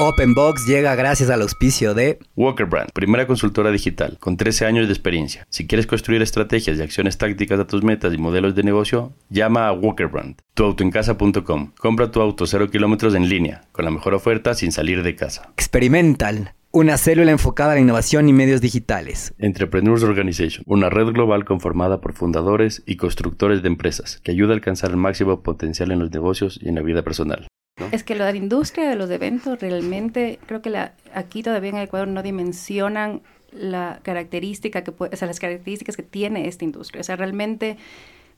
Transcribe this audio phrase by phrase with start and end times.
[0.00, 4.92] Openbox llega gracias al auspicio de Walker Brand, primera consultora digital con 13 años de
[4.92, 5.44] experiencia.
[5.50, 9.66] Si quieres construir estrategias y acciones tácticas a tus metas y modelos de negocio, llama
[9.66, 10.36] a Walker Brand.
[10.54, 11.72] Tuautoencasa.com.
[11.76, 15.50] Compra tu auto 0 kilómetros en línea, con la mejor oferta sin salir de casa.
[15.54, 19.34] Experimental, una célula enfocada a la innovación y medios digitales.
[19.38, 24.54] Entrepreneurs Organization, una red global conformada por fundadores y constructores de empresas que ayuda a
[24.54, 27.48] alcanzar el máximo potencial en los negocios y en la vida personal.
[27.92, 32.08] Es que la industria de los eventos realmente, creo que la, aquí todavía en Ecuador
[32.08, 37.00] no dimensionan la característica que puede, o sea, las características que tiene esta industria.
[37.00, 37.76] O sea, realmente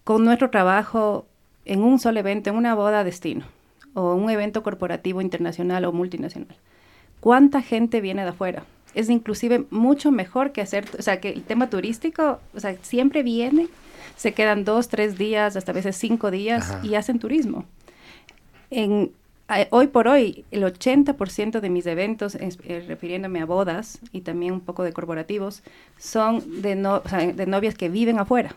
[0.05, 1.27] con nuestro trabajo
[1.65, 3.45] en un solo evento, en una boda destino,
[3.95, 6.57] o un evento corporativo internacional o multinacional,
[7.21, 8.65] ¿cuánta gente viene de afuera?
[8.95, 13.23] Es inclusive mucho mejor que hacer, o sea, que el tema turístico, o sea, siempre
[13.23, 13.69] viene,
[14.17, 17.65] se quedan dos, tres días, hasta a veces cinco días y hacen turismo.
[18.71, 19.13] En,
[19.71, 24.61] hoy por hoy, el 80% de mis eventos, eh, refiriéndome a bodas y también un
[24.61, 25.63] poco de corporativos,
[25.99, 28.57] son de, no, de novias que viven afuera.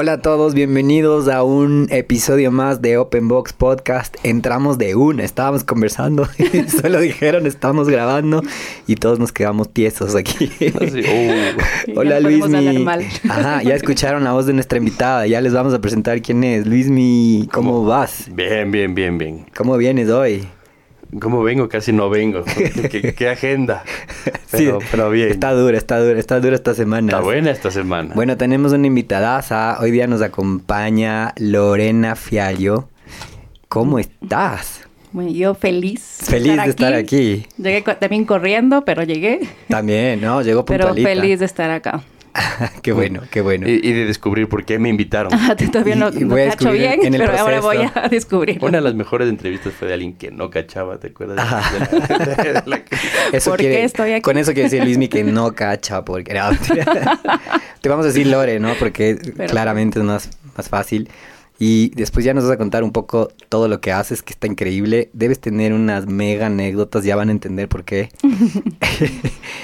[0.00, 4.14] Hola a todos, bienvenidos a un episodio más de Open Box Podcast.
[4.22, 6.24] Entramos de una, estábamos conversando,
[6.80, 8.44] solo dijeron estamos grabando
[8.86, 10.52] y todos nos quedamos tiesos aquí.
[10.62, 11.96] Oh.
[11.96, 12.86] Hola Luismi.
[13.28, 16.64] Ajá, ya escucharon la voz de nuestra invitada, ya les vamos a presentar quién es.
[16.64, 18.26] Luismi, ¿cómo, ¿Cómo vas?
[18.32, 19.46] Bien, bien, bien, bien.
[19.52, 20.46] ¿Cómo vienes hoy?
[21.20, 21.68] ¿Cómo vengo?
[21.68, 22.44] Casi no vengo.
[23.16, 23.82] ¿Qué, agenda?
[24.50, 25.30] Pero, pero, bien.
[25.30, 27.08] Está dura, está dura, está dura esta semana.
[27.08, 28.14] Está buena esta semana.
[28.14, 29.78] Bueno, tenemos una invitada.
[29.80, 32.88] Hoy día nos acompaña Lorena Fiallo.
[33.68, 34.88] ¿Cómo estás?
[35.12, 36.18] Bueno, yo feliz.
[36.22, 37.46] Feliz de estar, aquí.
[37.56, 39.48] Llegué también corriendo, pero llegué.
[39.68, 40.42] También, ¿no?
[40.42, 41.08] Llegó puntualita.
[41.08, 42.02] Pero feliz de estar acá.
[42.82, 43.68] qué bueno, qué bueno.
[43.68, 45.32] Y, de descubrir por qué me invitaron.
[45.48, 48.58] Ah, todavía no, no cacho bien, pero ahora voy a descubrir.
[48.60, 51.38] Una de las mejores entrevistas fue de alguien que no cachaba, ¿te acuerdas?
[53.32, 54.22] eso ¿Por qué estoy aquí?
[54.22, 56.34] Con eso quiere decir Luismi que no cacha, porque...
[57.80, 58.74] te vamos a decir Lore, ¿no?
[58.78, 59.16] Porque
[59.48, 61.08] claramente es más, más fácil.
[61.58, 64.46] Y después ya nos vas a contar un poco todo lo que haces, que está
[64.46, 65.10] increíble.
[65.12, 68.10] Debes tener unas mega anécdotas, ya van a entender por qué.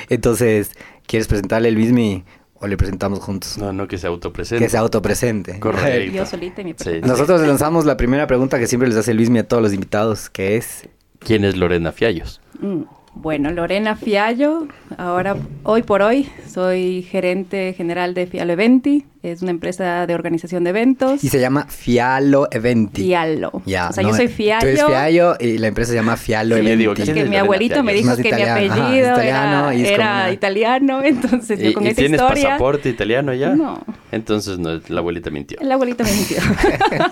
[0.08, 0.72] Entonces,
[1.06, 2.24] ¿quieres presentarle el Luismi
[2.64, 3.58] o le presentamos juntos?
[3.58, 4.64] No, no, que se autopresente.
[4.64, 5.60] Que se autopresente.
[5.60, 6.16] Correcto.
[6.16, 9.46] Yo solita y mi Nosotros lanzamos la primera pregunta que siempre les hace Luismi a
[9.46, 10.88] todos los invitados, que es...
[11.18, 12.40] ¿Quién es Lorena Fiallos?
[12.60, 12.82] Mm,
[13.14, 14.66] bueno, Lorena Fiallo,
[14.96, 20.64] ahora, hoy por hoy, soy gerente general de Fialo Eventi, es una empresa de organización
[20.64, 21.24] de eventos.
[21.24, 23.04] Y se llama Fialo Eventi.
[23.04, 23.62] Fialo.
[23.64, 24.60] Ya, o sea, yo soy Fiallo.
[24.60, 27.02] Tú eres Fiallo y la empresa se llama Fialo Eventi.
[27.02, 31.88] es que mi abuelito me dijo que mi apellido era, italiano, entonces yo con ¿y
[31.88, 32.44] esa tienes historia...
[32.44, 33.54] pasaporte italiano ya?
[33.54, 33.82] No.
[34.12, 35.58] Entonces no, la abuelita mintió.
[35.60, 36.36] La abuelita me mintió.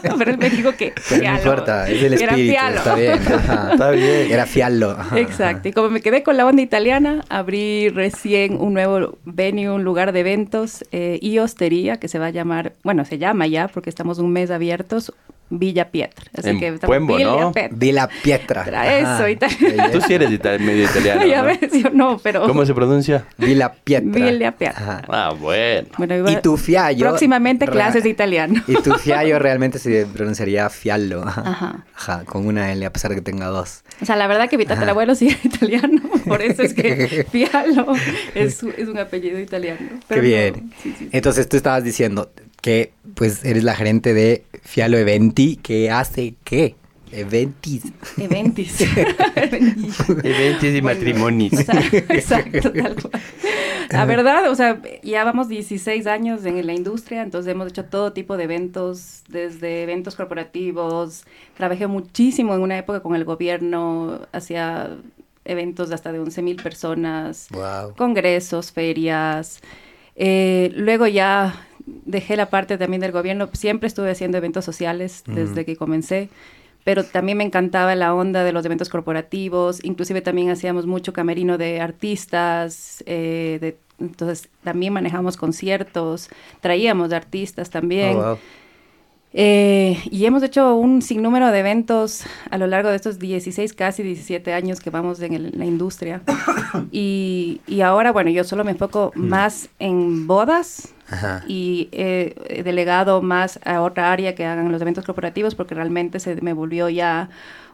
[0.19, 3.13] Pero él me dijo que Pero no importa, es el espíritu, era está bien.
[3.73, 4.31] Está bien.
[4.31, 4.97] Era Fialo.
[5.17, 5.69] Exacto.
[5.69, 10.13] Y como me quedé con la onda italiana, abrí recién un nuevo venue, un lugar
[10.13, 13.89] de eventos eh, y hostería que se va a llamar, bueno, se llama ya porque
[13.89, 15.13] estamos un mes abiertos,
[15.59, 16.25] Villa Pietra.
[16.37, 17.53] Así en que Puembo, Villa ¿no?
[17.53, 17.77] Pietra.
[17.77, 18.99] Villa Pietra.
[18.99, 19.91] Eso, italiano.
[19.93, 20.31] Tú sí eres
[20.61, 21.27] medio italiano.
[21.27, 22.47] ya ves, yo no, pero.
[22.47, 23.27] ¿Cómo se pronuncia?
[23.37, 24.11] Villa Pietra.
[24.11, 25.03] Villa Pietra.
[25.09, 25.89] Ah, bueno.
[26.29, 27.09] y tu fiallo.
[27.09, 28.63] Próximamente clases de italiano.
[28.67, 31.23] Y tu fiallo realmente se pronunciaría fiallo.
[31.27, 31.85] Ajá.
[31.95, 32.25] Ajá.
[32.25, 33.85] con una L, a pesar de que tenga dos.
[34.01, 36.01] O sea, la verdad que mi tatarabuelo sí era italiano.
[36.27, 37.87] Por eso es que fiallo
[38.35, 39.81] es, es un apellido italiano.
[40.09, 40.73] Qué bien.
[41.13, 46.77] Entonces tú estabas diciendo que pues eres la gerente de Fialo Eventi, que hace qué?
[47.11, 47.93] Eventis.
[48.17, 48.81] Eventis.
[50.25, 51.53] Eventis y matrimonios.
[51.53, 53.23] exacto, tal cual.
[53.91, 58.15] La verdad, o sea, ya vamos 16 años en la industria, entonces hemos hecho todo
[58.15, 61.25] tipo de eventos, desde eventos corporativos.
[61.59, 64.97] Trabajé muchísimo en una época con el gobierno, hacía
[65.45, 67.49] eventos de hasta de 11 mil personas,
[67.99, 69.61] congresos, ferias.
[70.15, 75.65] Eh, luego ya dejé la parte también del gobierno, siempre estuve haciendo eventos sociales desde
[75.65, 76.29] que comencé,
[76.85, 81.59] pero también me encantaba la onda de los eventos corporativos, inclusive también hacíamos mucho camerino
[81.59, 86.29] de artistas, eh, entonces también manejamos conciertos,
[86.61, 88.17] traíamos de artistas también.
[88.17, 88.39] Oh,
[89.35, 94.03] Eh, y hemos hecho un sinnúmero de eventos a lo largo de estos 16, casi
[94.03, 96.23] 17 años que vamos en, el, la industria.
[96.91, 99.29] Y, y, ahora, bueno, yo solo me enfoco mm.
[99.29, 101.45] más en bodas Ajá.
[101.47, 106.41] y he delegado más a otra área que hagan los eventos corporativos porque realmente se
[106.41, 107.29] me volvió ya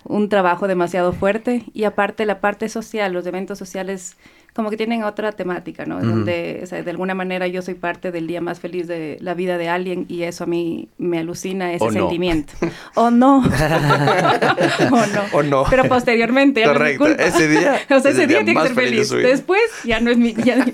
[0.05, 1.65] un trabajo demasiado fuerte.
[1.73, 4.17] Y aparte la parte social, los eventos sociales
[4.59, 6.01] como que tienen otra temática, ¿no?
[6.01, 9.35] Donde, o sea, de alguna manera yo soy parte del día más feliz de la
[9.35, 12.55] vida de alguien y eso a mí me alucina ese sentimiento.
[12.97, 13.37] o no.
[14.91, 15.23] o no.
[15.33, 15.65] O no.
[15.71, 16.65] Pero posteriormente.
[16.65, 17.07] Correcto.
[17.07, 17.79] ese día.
[17.91, 19.11] o sea, ese, día, tiene que ser feliz.
[19.11, 20.35] Después ya no es mi.
[20.35, 20.67] Ya,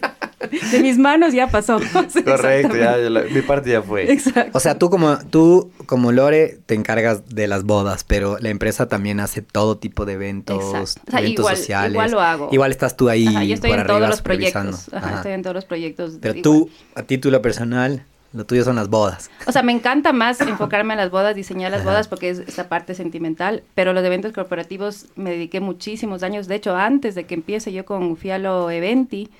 [0.73, 1.79] de mis manos ya pasó.
[2.25, 2.97] Correcto, ya,
[3.31, 4.11] mi parte ya fue.
[4.11, 4.57] Exacto.
[4.57, 8.89] O sea, tú como, tú como Lore te encargas de las bodas, pero la empresa
[8.89, 11.93] también hace todo tipo de eventos, o sea, eventos igual, sociales.
[11.93, 12.49] Igual lo hago.
[12.51, 13.27] Igual estás tú ahí.
[13.27, 14.93] Ajá, yo estoy en todos los proyectos.
[14.93, 16.19] Ajá, Estoy en todos los proyectos.
[16.21, 19.31] Pero tú, a título personal, lo tuyo son las bodas.
[19.47, 22.69] O sea, me encanta más enfocarme en las bodas, diseñar las bodas porque es esta
[22.69, 26.49] parte sentimental, pero los eventos corporativos me dediqué muchísimos años.
[26.49, 29.31] De hecho, antes de que empiece yo con Fialo Eventi,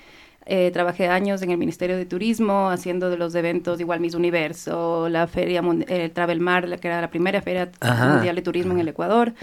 [0.47, 5.09] eh, trabajé años en el Ministerio de Turismo haciendo de los eventos igual Miss Universo,
[5.09, 8.79] la feria eh, Travel Mar, la que era la primera feria mundial de turismo en
[8.79, 9.33] el Ecuador.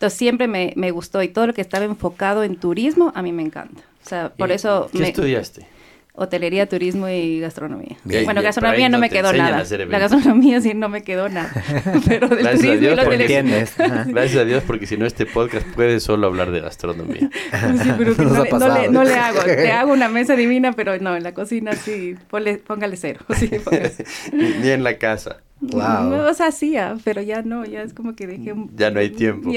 [0.00, 3.32] Entonces siempre me, me, gustó y todo lo que estaba enfocado en turismo a mí
[3.32, 3.82] me encanta.
[4.02, 4.88] O sea, por eso...
[4.90, 5.66] ¿Qué estudiaste?
[6.14, 7.98] Hotelería, turismo y gastronomía.
[8.04, 9.62] Bien, bueno, gastronomía no, no me quedó nada.
[9.88, 11.52] La gastronomía sí no me quedó nada.
[12.08, 14.06] Pero del Gracias turismo a Dios, y porque.
[14.12, 17.28] Gracias a Dios, porque si no, este podcast puede solo hablar de gastronomía.
[17.82, 19.42] Sí, pero que no, le, no, le, no, le, hago.
[19.42, 23.20] Te hago una mesa divina, pero no, en la cocina sí, ponle, póngale cero.
[23.36, 23.92] Sí, póngale.
[24.32, 25.42] Ni en la casa.
[25.60, 26.10] Wow.
[26.10, 28.74] No, o sea, hacía, pero ya no, ya es como que dejé un...
[28.76, 29.50] Ya no hay tiempo.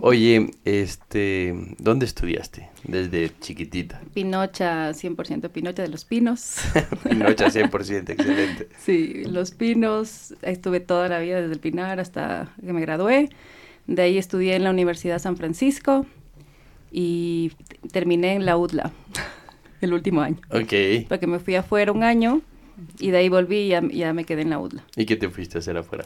[0.00, 4.00] Oye, este, ¿dónde estudiaste desde chiquitita?
[4.14, 6.58] Pinocha, 100% Pinocha de los Pinos.
[7.08, 8.68] Pinocha 100%, excelente.
[8.78, 13.28] Sí, Los Pinos, estuve toda la vida desde el Pinar hasta que me gradué.
[13.88, 16.06] De ahí estudié en la Universidad San Francisco
[16.92, 17.50] y
[17.90, 18.92] terminé en la UDLA
[19.80, 20.36] el último año.
[20.50, 21.08] Ok.
[21.08, 22.42] Porque me fui afuera un año
[22.98, 24.84] y de ahí volví y ya, me quedé en la UDLA.
[24.96, 26.04] ¿Y qué te fuiste a hacer afuera?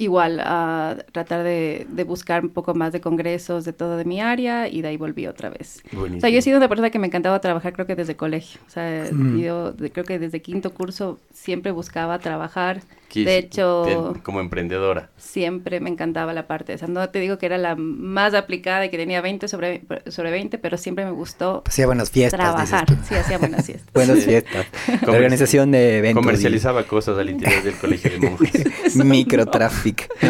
[0.00, 4.20] Igual, a tratar de, de, buscar un poco más de congresos de todo de mi
[4.20, 5.82] área y de ahí volví otra vez.
[5.90, 6.18] Buenísimo.
[6.18, 8.60] O sea, yo he sido una persona que me encantaba trabajar creo que desde colegio.
[8.66, 9.40] O sea, mm.
[9.40, 12.80] yo de, creo que desde quinto curso siempre buscaba trabajar.
[13.08, 14.12] Quis, de hecho...
[14.14, 15.08] Te, como emprendedora.
[15.16, 16.86] Siempre me encantaba la parte esa.
[16.86, 20.58] No te digo que era la más aplicada y que tenía 20 sobre, sobre 20,
[20.58, 22.38] pero siempre me gustó Hacía buenas fiestas.
[22.38, 22.86] Trabajar.
[23.08, 23.90] Sí, hacía buenas fiestas.
[23.94, 24.66] buenas fiestas.
[25.06, 26.22] La organización de eventos.
[26.22, 26.84] Comercializaba y...
[26.84, 28.96] cosas al interior del colegio de monjes.
[28.96, 29.87] Microtráfico.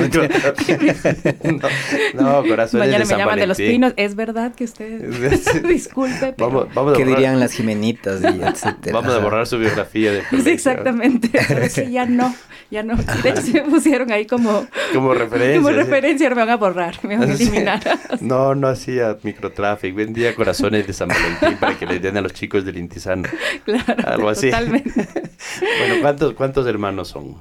[2.14, 2.80] no, no, corazón.
[2.80, 3.40] Mañana de me llaman Valentín.
[3.40, 3.92] de los pinos.
[3.96, 5.62] Es verdad que usted.
[5.66, 6.34] Disculpe.
[6.36, 6.50] Pero...
[6.50, 8.22] Vamos, vamos ¿Qué borrar, dirían las Jimenitas?
[8.22, 8.92] Y etcétera.
[8.92, 11.30] Vamos a borrar su biografía de Sí, exactamente.
[11.48, 12.34] Pero sí, ya no.
[12.70, 12.96] Ya no.
[12.96, 14.66] De hecho, se pusieron ahí como.
[14.92, 15.56] Como referencia.
[15.56, 15.74] Como ¿sí?
[15.74, 16.98] referencia, me van a borrar.
[17.02, 17.80] Me van a eliminar.
[18.20, 19.96] No, no hacía microtráfico.
[19.96, 23.28] Vendía corazones de San Valentín para que les den a los chicos del Intisano.
[23.64, 23.94] Claro.
[24.06, 24.50] Algo así.
[24.50, 25.08] Totalmente.
[25.78, 27.36] bueno, ¿cuántos, ¿cuántos hermanos son?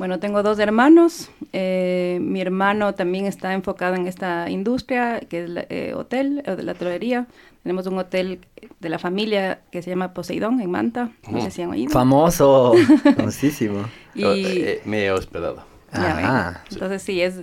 [0.00, 1.28] Bueno, tengo dos hermanos.
[1.52, 6.56] Eh, mi hermano también está enfocado en esta industria, que es el eh, hotel, o
[6.56, 7.26] de la hotelería.
[7.62, 8.40] Tenemos un hotel
[8.80, 11.10] de la familia que se llama Poseidón en Manta.
[11.30, 11.90] No sé si han oído.
[11.92, 12.72] Famoso,
[13.14, 13.84] famosísimo.
[14.14, 15.64] y eh, me he hospedado.
[15.92, 16.56] ven.
[16.70, 17.34] Entonces sí, es,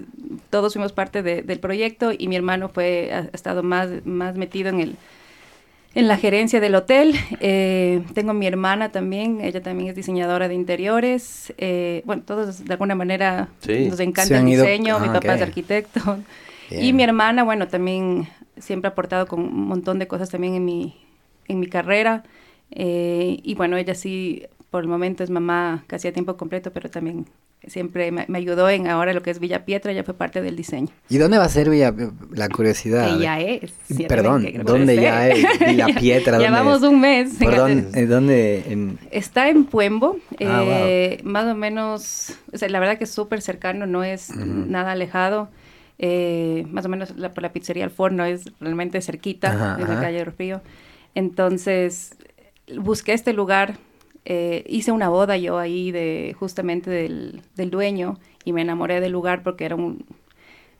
[0.50, 4.70] todos fuimos parte de, del proyecto y mi hermano fue, ha estado más, más metido
[4.70, 4.96] en el,
[5.98, 7.16] en la gerencia del hotel.
[7.40, 11.54] Eh, tengo mi hermana también, ella también es diseñadora de interiores.
[11.58, 13.88] Eh, bueno, todos de alguna manera Sí.
[13.90, 15.36] nos encanta el diseño, ah, mi papá ok.
[15.38, 16.20] es arquitecto.
[16.70, 16.84] Bien.
[16.84, 18.28] Y mi hermana, bueno, también
[18.58, 20.96] siempre ha aportado con un montón de cosas también en mi,
[21.48, 22.24] en mi carrera.
[22.72, 26.90] Eh, y bueno, ella sí, por el momento es mamá casi a tiempo completo, pero
[26.92, 27.26] también
[27.68, 30.56] siempre me, me ayudó en ahora lo que es Villa Pietra, ella fue parte del
[30.56, 30.90] diseño.
[31.10, 31.94] ¿Y dónde va a ser Villa,
[32.32, 33.16] la curiosidad?
[33.18, 33.72] Que ya es.
[34.08, 35.46] Perdón, que ¿dónde ya es?
[35.60, 36.88] Villa Pietra, ya ¿dónde vamos es?
[36.90, 37.34] un mes.
[37.40, 38.64] ¿Por en dónde?
[38.68, 43.12] ¿En Está en Puembo, Ah, eh, más o menos, o sea, la verdad que es
[43.12, 45.50] súper cercano, no es nada alejado.
[46.00, 49.90] eh, más o menos la, por la pizzería al forno es realmente cerquita, Ajá, en
[49.90, 50.62] la calle Rufío.
[51.16, 52.16] Entonces,
[52.78, 53.78] busqué este lugar,
[54.30, 59.14] eh, hice una boda yo ahí de justamente del, del dueño y me enamoré del
[59.14, 60.06] lugar porque era un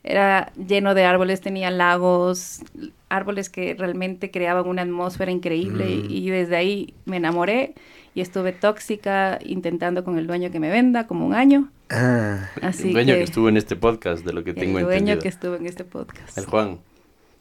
[0.04, 2.62] era lleno de árboles, tenía lagos,
[3.10, 6.06] árboles que realmente creaban una atmósfera increíble Mm.
[6.12, 7.74] y, y desde ahí me enamoré
[8.16, 11.70] y estuve tóxica intentando con el dueño que me venda como un año.
[11.90, 13.18] Ah, Así el dueño que...
[13.20, 15.22] que estuvo en este podcast, de lo que tengo el dueño entendido.
[15.22, 16.38] que estuvo en este podcast.
[16.38, 16.80] El Juan.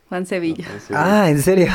[0.08, 0.64] Juan Sevilla.
[0.92, 1.66] Ah, ¿en serio?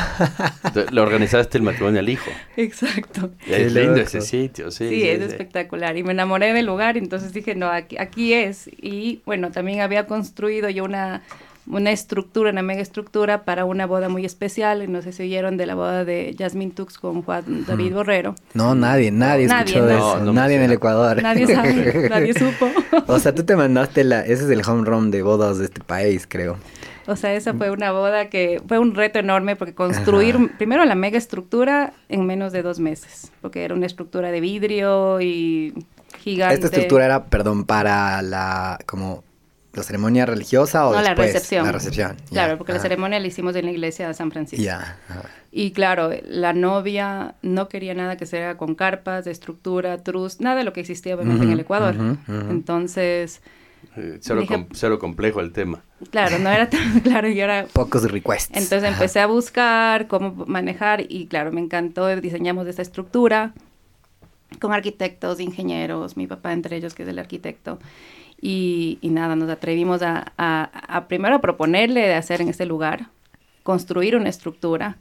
[0.90, 2.30] Le organizaste el matrimonio al hijo.
[2.56, 3.30] Exacto.
[3.46, 4.88] Es lindo ese sitio, sí.
[4.88, 5.96] Sí, es espectacular.
[5.98, 8.68] Y me enamoré del lugar, entonces dije, no, aquí, aquí es.
[8.80, 11.20] Y bueno, también había construido yo una,
[11.66, 14.90] una estructura, una mega estructura para una boda muy especial.
[14.90, 18.34] No sé si oyeron de la boda de Jasmine Tux con Juan David Borrero.
[18.54, 20.24] No, nadie, nadie, Nadie, escuchó de no, eso.
[20.24, 21.22] no nadie en el Ecuador.
[21.22, 22.70] Nadie sabe, nadie supo.
[23.08, 24.22] o sea, tú te mandaste la...
[24.22, 26.56] Ese es el home run de bodas de este país, creo.
[27.06, 30.50] O sea, esa fue una boda que fue un reto enorme porque construir Ajá.
[30.58, 35.20] primero la mega estructura en menos de dos meses, porque era una estructura de vidrio
[35.20, 35.74] y
[36.18, 36.54] gigante.
[36.54, 38.78] Esta estructura era, perdón, para la...
[38.86, 39.24] como...
[39.74, 41.32] ¿La ceremonia religiosa o no, la después?
[41.32, 41.64] recepción.
[41.64, 42.16] La recepción.
[42.28, 44.70] Claro, porque la ceremonia la hicimos en la iglesia de San Francisco.
[45.50, 50.56] Y claro, la novia no quería nada que sea con carpas, de estructura, trus, nada
[50.56, 51.94] de lo que existía obviamente en el Ecuador.
[52.50, 53.40] Entonces,
[53.96, 55.82] Eh, Cero, Dije- com- cero complejo el tema.
[56.10, 58.48] claro, no era tan claro y ahora Pocos requests.
[58.54, 58.92] Entonces Ajá.
[58.94, 63.52] empecé a buscar cómo manejar y claro, me encantó, diseñamos esta estructura
[64.60, 67.78] con arquitectos, ingenieros, mi papá entre ellos que es el arquitecto.
[68.40, 72.66] Y, y nada, nos atrevimos a, a- a primero a proponerle de hacer en este
[72.66, 73.06] lugar,
[73.62, 74.96] construir una estructura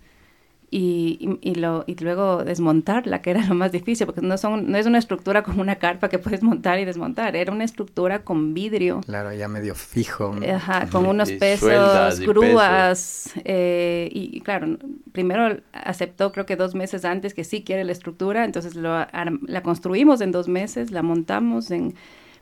[0.73, 4.77] y, y- lo, y luego desmontarla, que era lo más difícil, porque no, son, no
[4.77, 8.53] es una estructura como una carpa que puedes montar y desmontar, era una estructura con
[8.53, 9.01] vidrio.
[9.05, 10.33] Claro, ya medio fijo.
[10.49, 14.77] Ajá, con unos Y pesos, grúas, eh, y, claro,
[15.11, 19.63] primero aceptó creo que dos meses antes que sí quiere la estructura, entonces lo la
[19.63, 21.95] construimos en dos meses, la montamos en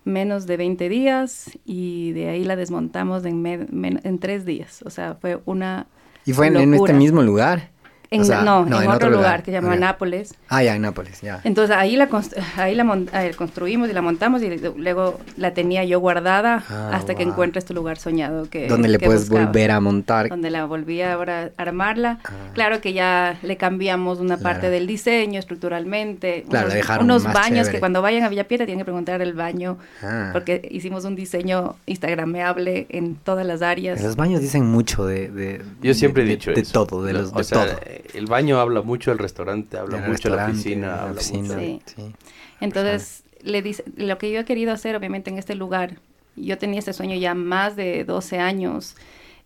[0.05, 5.15] menos de 20 días y de ahí la desmontamos en, en tres días, o sea,
[5.15, 5.87] fue una...
[6.25, 7.69] Y fue en, en este mismo lugar.
[8.11, 9.75] En- O sea, no, en, otro, lugar, que se llama.
[9.75, 10.33] Nápoles.
[10.47, 11.41] Ah, ya, en Nápoles, ya.
[11.43, 12.09] Entonces ahí la,
[12.57, 17.13] ahí la eh, construimos y la montamos y luego la tenía yo guardada Ah, hasta
[17.13, 17.33] que wow.
[17.33, 19.45] encuentre este lugar soñado que Donde le que puedes buscaba.
[19.45, 20.29] volver a montar.
[20.29, 22.17] donde la volví ahora a armarla.
[22.25, 22.31] Ah.
[22.55, 26.45] Claro que ya le cambiamos una parte del diseño estructuralmente.
[26.49, 27.71] Claro, unos, la dejaron unos más baños chévere.
[27.73, 30.29] que cuando vayan a Villa Piedra tienen que preguntar el baño Ah.
[30.33, 34.01] porque hicimos un diseño instagrameable en todas las áreas.
[34.01, 35.29] Los baños dicen mucho de...
[35.29, 36.85] de- Yo siempre he de- dicho de, eso.
[36.85, 37.79] todo, de, los, o de sea, todo.
[38.13, 41.55] El baño habla mucho, el restaurante habla El mucho, la restaurante, oficina la habla oficina,
[41.55, 41.55] mucho.
[41.57, 41.81] Sí.
[41.95, 42.15] sí.
[42.61, 45.97] Entonces, le dice, lo que yo he querido hacer, obviamente, en este lugar,
[46.35, 48.95] yo tenía este sueño ya más de 12 años,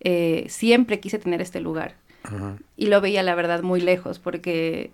[0.00, 1.94] eh, siempre quise tener este lugar.
[2.78, 4.90] Y lo veía, la verdad, muy lejos, porque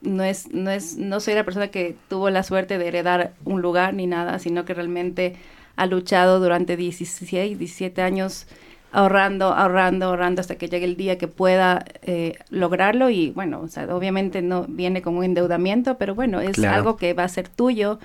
[0.00, 3.62] no es, no es, no soy la persona que tuvo la suerte de heredar un
[3.62, 5.36] lugar ni nada, sino que realmente
[5.76, 8.48] ha luchado durante 16, 17 años
[8.94, 13.68] ahorrando, ahorrando, ahorrando hasta que llegue el día que pueda eh, lograrlo y bueno, o
[13.68, 16.76] sea, obviamente no viene con un endeudamiento, pero bueno, es Claro.
[16.76, 17.98] algo que va a ser tuyo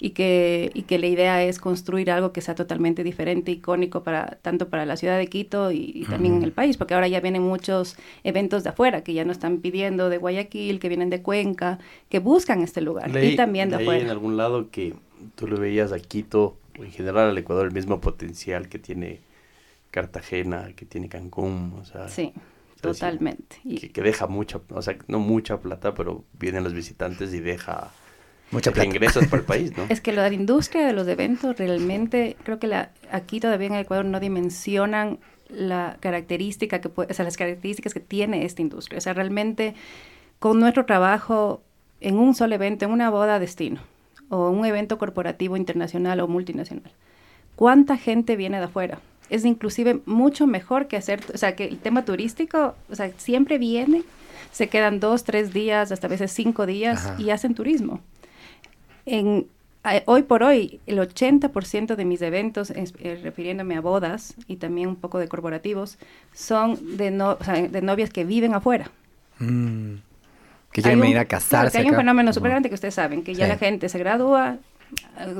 [0.00, 4.38] y que, y que la idea es construir algo que sea totalmente diferente, icónico para
[4.42, 7.20] tanto para la ciudad de Quito y, y también en el país, porque ahora ya
[7.20, 7.94] vienen muchos
[8.24, 12.18] eventos de afuera que ya no están pidiendo de Guayaquil, que vienen de Cuenca, que
[12.18, 14.02] buscan este lugar y también de leí afuera.
[14.02, 14.94] en algún lado que
[15.36, 19.20] tú le veías a Quito, o en general al Ecuador, el mismo potencial que tiene
[19.92, 22.32] Cartagena, que tiene Cancún, o sea, Sí,
[22.80, 23.56] totalmente.
[23.62, 27.38] Y- que, que deja mucha, o sea, no mucha plata, pero vienen los visitantes y
[27.40, 27.92] deja,
[28.50, 28.86] Mucha deja plata.
[28.88, 29.84] ingresos para el país, ¿no?
[29.88, 33.82] Es que la industria de los eventos realmente, creo que la, aquí todavía en el
[33.82, 38.96] Ecuador no dimensionan la característica que puede, o sea, las características que tiene esta industria.
[38.98, 39.74] O sea, realmente
[40.38, 41.62] con nuestro trabajo
[42.00, 43.80] en un solo evento, en una boda destino,
[44.30, 46.90] o un evento corporativo internacional o multinacional,
[47.54, 48.98] ¿cuánta gente viene de afuera?
[49.32, 53.58] Es inclusive mucho mejor que hacer, o sea, que el tema turístico, o sea, siempre
[53.58, 54.02] viene,
[54.52, 57.20] se quedan dos, tres días, hasta a veces cinco días Ajá.
[57.22, 58.00] y hacen turismo.
[59.06, 59.46] En,
[59.84, 64.56] a- hoy por hoy, el 80% de mis eventos, es- eh, refiriéndome a bodas y
[64.56, 65.98] también un poco de corporativos,
[66.34, 68.90] son de, no, o sea, de novias que viven afuera.
[69.38, 69.94] Mm.
[70.72, 73.22] Que quieren venir a claro, casarse que hay un fenómeno súper grande que ustedes saben,
[73.22, 74.56] que ya la gente se gradúa,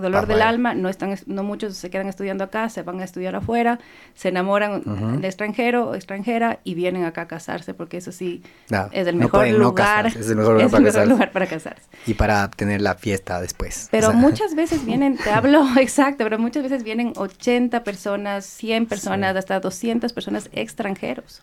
[0.00, 3.00] dolor Pa' del alma, no están, es- no muchos se quedan estudiando acá, se van
[3.00, 3.78] a estudiar afuera,
[4.14, 8.88] se enamoran de extranjero o extranjera y vienen acá a casarse, porque eso sí No,
[8.92, 11.10] es el no mejor pueden lugar, es el mejor lugar es para el mejor casarse.
[11.12, 11.82] lugar para casarse.
[12.06, 13.88] Y para tener la fiesta después.
[13.90, 18.44] Pero O sea, muchas veces vienen, te hablo exacto, pero muchas veces vienen 80 personas,
[18.46, 19.38] 100 personas, Sí.
[19.38, 21.40] hasta 200 personas extranjeros.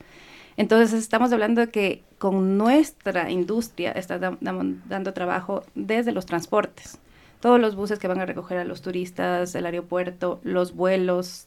[0.57, 6.97] Entonces estamos hablando de que con nuestra industria está dando trabajo desde los transportes.
[7.39, 11.45] Todos los buses que van a recoger a los turistas, el aeropuerto, los vuelos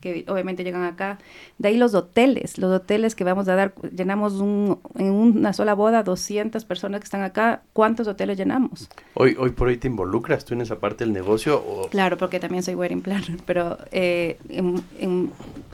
[0.00, 1.18] que obviamente llegan acá.
[1.58, 5.74] De ahí los hoteles, los hoteles que vamos a dar, llenamos un- en una sola
[5.74, 7.62] boda 200 personas que están acá.
[7.72, 8.88] ¿Cuántos hoteles llenamos?
[9.14, 12.40] Hoy, hoy por hoy te involucras tú en esa parte del negocio o Claro, porque
[12.40, 15.30] también soy wedding planner, pero eh, en- en-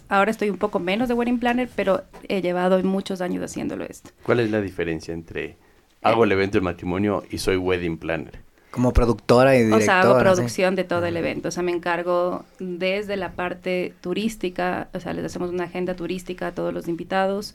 [0.09, 4.11] ahora estoy un poco menos de wedding planner, pero he llevado muchos años haciéndolo esto.
[4.25, 5.57] ¿Cuál es la diferencia entre
[6.03, 8.41] hago el evento de matrimonio y soy wedding planner?
[8.71, 9.83] Como productora y directora.
[9.83, 11.49] O sea, hago producción de todo el evento.
[11.49, 16.49] O sea, me encargo desde la parte turística, o sea, les hacemos una agenda turística
[16.49, 17.55] a todos los invitados,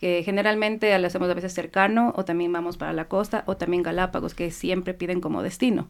[0.00, 3.82] que generalmente lo hacemos a veces cercano, o también vamos para la costa, o también
[3.82, 5.88] Galápagos, que siempre piden como destino.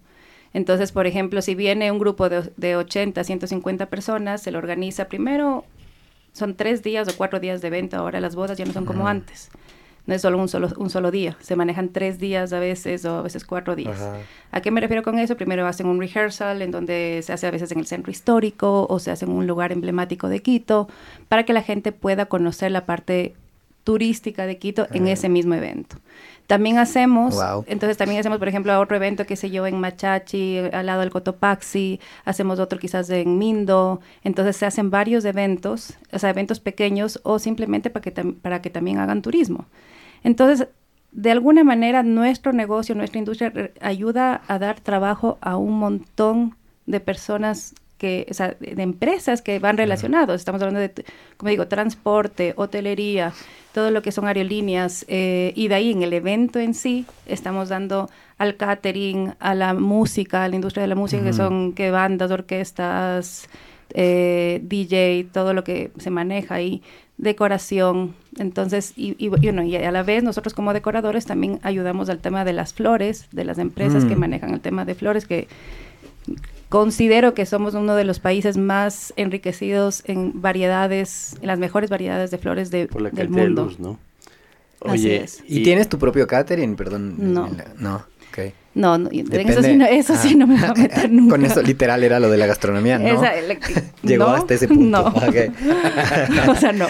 [0.52, 5.06] Entonces, por ejemplo, si viene un grupo de, de 80, 150 personas, se lo organiza
[5.06, 5.64] primero,
[6.32, 9.08] son tres días o cuatro días de evento, ahora las bodas ya no son como
[9.08, 9.50] antes
[10.06, 13.18] no es solo un solo, un solo día, se manejan tres días a veces o
[13.18, 13.98] a veces cuatro días.
[14.52, 15.36] ¿A qué me refiero con eso?
[15.36, 18.98] Primero hacen un rehearsal en donde se hace a veces en el centro histórico o
[18.98, 20.88] se hace en un lugar emblemático de Quito
[21.28, 23.34] para que la gente pueda conocer la parte
[23.82, 25.96] turística de Quito en ese mismo evento.
[26.46, 27.36] También hacemos,
[27.66, 31.10] entonces también hacemos, por ejemplo, otro evento, que sé yo, en Machachi, al lado del
[31.10, 37.20] Cotopaxi, hacemos otro quizás en Mindo, entonces se hacen varios eventos, o sea, eventos pequeños
[37.24, 39.66] o simplemente para que, para que también hagan turismo.
[40.24, 40.68] Entonces,
[41.12, 47.00] de alguna manera, nuestro negocio, nuestra industria ayuda a dar trabajo a un montón de
[47.00, 50.36] personas que, o sea, de empresas que van relacionados.
[50.36, 50.92] Estamos hablando de,
[51.36, 53.32] como digo, transporte, hotelería,
[53.72, 55.06] todo lo que son aerolíneas.
[55.08, 59.72] Eh, y de ahí, en el evento en sí, estamos dando al catering, a la
[59.72, 63.48] música, a la industria de la música, que son que bandas, orquestas,
[63.94, 66.82] eh, DJ, todo lo que se maneja ahí
[67.18, 68.14] decoración.
[68.38, 72.52] Entonces, y, y, y, a la vez nosotros como decoradores también ayudamos al tema de
[72.52, 74.20] las flores, de las empresas que mm.
[74.20, 75.48] manejan el tema de flores, que
[76.68, 82.30] considero que somos uno de los países más enriquecidos en variedades, en las mejores variedades
[82.30, 83.72] de flores de, del mundo.
[83.78, 83.98] ¿no?
[84.80, 86.76] Oye, ¿y, tienes tu propio catering?
[86.76, 87.14] Perdón.
[87.18, 87.50] No.
[87.78, 88.04] no.
[88.76, 91.36] No, no eso, sí no, eso sí no me va a meter nunca.
[91.36, 93.22] Con eso literal era lo de la gastronomía, ¿no?
[94.02, 94.84] Llegó hasta ese punto.
[94.84, 95.06] No.
[96.52, 96.86] o sea, no.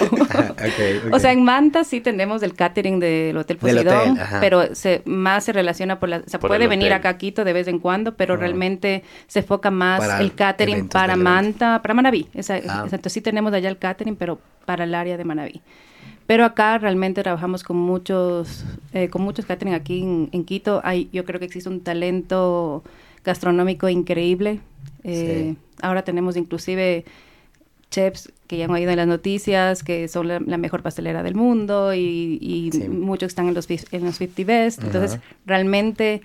[1.12, 5.52] O sea, en Manta sí tenemos el catering del Hotel Poseidón, pero se, más se
[5.52, 6.16] relaciona por la...
[6.18, 9.70] O sea, puede venir acá a Quito de vez en cuando, pero realmente se enfoca
[9.70, 12.28] más el catering para Manta, para Manabí.
[12.34, 12.80] Esa, ah.
[12.82, 15.62] Entonces sí tenemos allá el catering, pero para el área de Manabí.
[16.26, 20.80] Pero acá realmente trabajamos con muchos, eh, con muchos catering aquí en, Quito.
[20.82, 22.82] Hay, yo creo que existe un talento
[23.24, 24.60] gastronómico increíble.
[25.04, 27.04] Eh, ahora tenemos inclusive
[27.90, 31.94] chefs que ya han oído en las noticias, que son la, mejor pastelera del mundo
[31.94, 34.82] y, muchos están en los, en los 50 Best.
[34.82, 36.22] Entonces, realmente,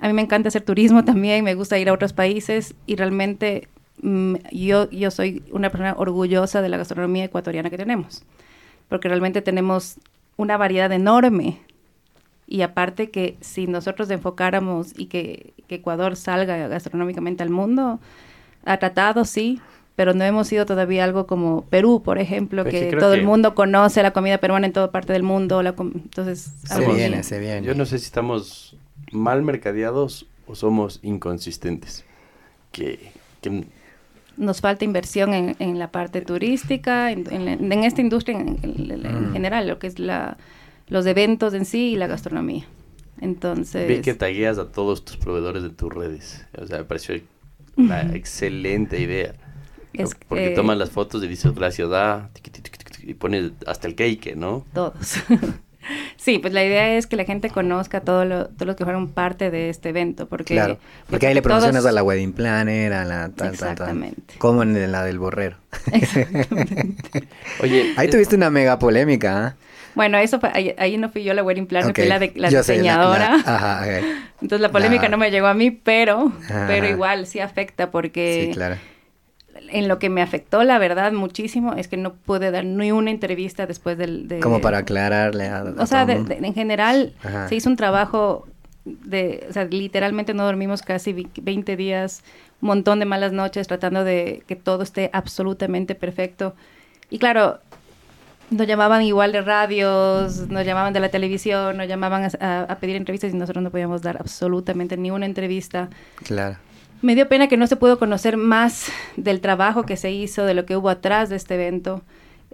[0.00, 3.68] a mí me encanta hacer turismo también, me gusta ir a otros países y realmente
[4.02, 8.24] mm, yo, yo soy una persona orgullosa de la gastronomía ecuatoriana que tenemos
[8.90, 9.96] porque realmente tenemos
[10.36, 11.60] una variedad enorme.
[12.46, 18.00] Y aparte que si nosotros enfocáramos y que, Ecuador salga gastronómicamente al mundo,
[18.64, 19.60] ha tratado, sí,
[19.94, 23.54] pero no hemos sido todavía algo como Perú, por ejemplo, pues que todo el mundo
[23.54, 25.60] conoce la comida peruana en toda parte del mundo.
[25.60, 27.64] entonces, se viene, se viene.
[27.64, 28.76] Yo no sé si estamos
[29.12, 32.04] mal mercadeados o somos inconsistentes.
[32.72, 33.64] Que, que
[34.40, 39.32] nos falta inversión en, en la parte turística, en, en, esta industria en, mm.
[39.32, 40.38] general, lo que es la,
[40.88, 42.64] los eventos en sí y la gastronomía.
[43.20, 43.86] Entonces...
[43.86, 46.46] Vi que tagueas a todos tus proveedores de tus redes.
[46.58, 47.20] O sea, me pareció
[47.76, 49.34] una excelente idea.
[49.92, 52.30] Es Porque tomas las fotos y dices gracias, da,
[53.02, 54.64] y pones hasta el cake, ¿no?
[54.72, 55.16] Todos.
[56.16, 59.08] Sí, pues la idea es que la gente conozca todo lo, todos los que fueron
[59.08, 60.54] parte de este evento, porque...
[60.54, 63.30] Claro, porque ahí le promocionas a la wedding planner, a la...
[63.44, 64.34] Exactamente.
[64.38, 65.56] como en la del borrero.
[65.92, 67.28] Exactamente.
[67.62, 67.94] Oye...
[67.96, 69.56] Ahí tuviste una mega polémica, ¿ah?
[69.94, 73.34] Bueno, eso fue, ahí, no fui yo la wedding planner, fui la, de, la diseñadora.
[73.44, 73.98] ajá,
[74.40, 76.32] Entonces la polémica no me llegó a mí, pero,
[76.68, 78.46] pero igual sí afecta porque...
[78.46, 78.76] Sí, claro
[79.68, 83.10] en lo que me afectó, la verdad, muchísimo, es que no pude dar ni una
[83.10, 84.28] entrevista después del...
[84.28, 85.64] De, Como para aclararle a...
[85.78, 87.14] o sea, en general
[87.48, 88.46] se hizo un trabajo
[88.84, 89.46] de...
[89.48, 92.22] O sea, literalmente no dormimos casi 20 días,
[92.60, 96.54] un montón de malas noches tratando de que todo esté absolutamente perfecto.
[97.08, 97.60] Y claro,
[98.50, 102.96] nos llamaban igual de radios, nos llamaban de la televisión, nos llamaban a, a pedir
[102.96, 105.88] entrevistas y nosotros no podíamos dar absolutamente ni una entrevista.
[106.24, 106.56] Claro.
[107.02, 110.54] Me dio pena que no se pudo conocer más del trabajo que se hizo, de
[110.54, 112.02] lo que hubo atrás de este evento.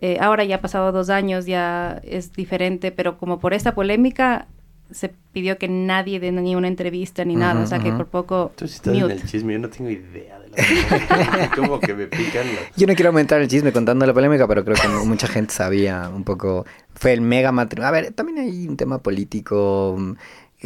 [0.01, 4.47] Eh, ahora ya ha pasado dos años, ya es diferente, pero como por esta polémica
[4.91, 8.53] se pidió que nadie dé ni una entrevista ni nada, o sea que por poco...
[8.55, 12.47] Tú estás en el chisme, yo no tengo idea de la Como que me pican
[12.77, 16.09] Yo no quiero aumentar el chisme contando la polémica, pero creo que mucha gente sabía
[16.15, 16.67] un poco...
[16.95, 17.89] Fue el mega matrimonio.
[17.89, 19.99] A ver, también hay un tema político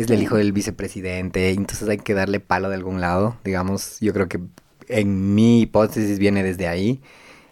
[0.02, 4.12] es el hijo del vicepresidente, entonces hay que darle palo de algún lado, digamos, yo
[4.12, 4.40] creo que
[4.88, 7.00] en mi hipótesis viene desde ahí.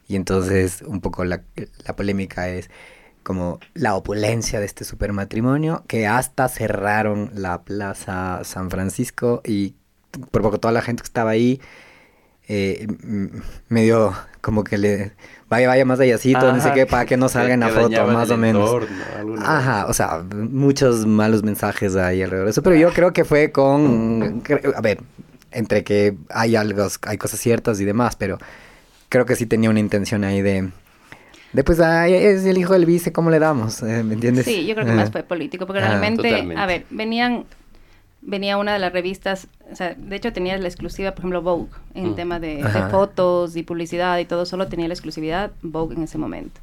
[0.06, 1.42] Y entonces un poco la,
[1.86, 2.70] la polémica es
[3.22, 9.74] como la opulencia de este super matrimonio, que hasta cerraron la Plaza San Francisco y
[10.30, 11.60] por poco toda la gente que estaba ahí
[12.48, 12.86] eh,
[13.68, 15.12] medio como que le
[15.48, 18.30] vaya, vaya más allácito, no sé qué, para que no salga en la foto, más
[18.30, 18.82] o menos.
[19.40, 23.52] Ajá, o sea, muchos malos mensajes ahí alrededor de eso, pero yo creo que fue
[23.52, 24.42] con,
[24.74, 25.00] a ver,
[25.50, 28.38] entre que hay algo, hay cosas ciertas y demás, pero
[29.08, 30.70] creo que sí tenía una intención ahí de
[31.52, 33.82] Después, ay, es el hijo del vice, ¿cómo le damos?
[33.82, 34.44] Eh, ¿Me entiendes?
[34.44, 37.46] Sí, yo creo que más fue político, porque realmente, a ver, venían,
[38.20, 41.70] venía una de las revistas, o sea, de hecho tenía la exclusiva, por ejemplo, Vogue,
[41.94, 42.14] en mm.
[42.14, 46.60] tema de, fotos y publicidad y todo, solo tenía la exclusividad Vogue en ese momento.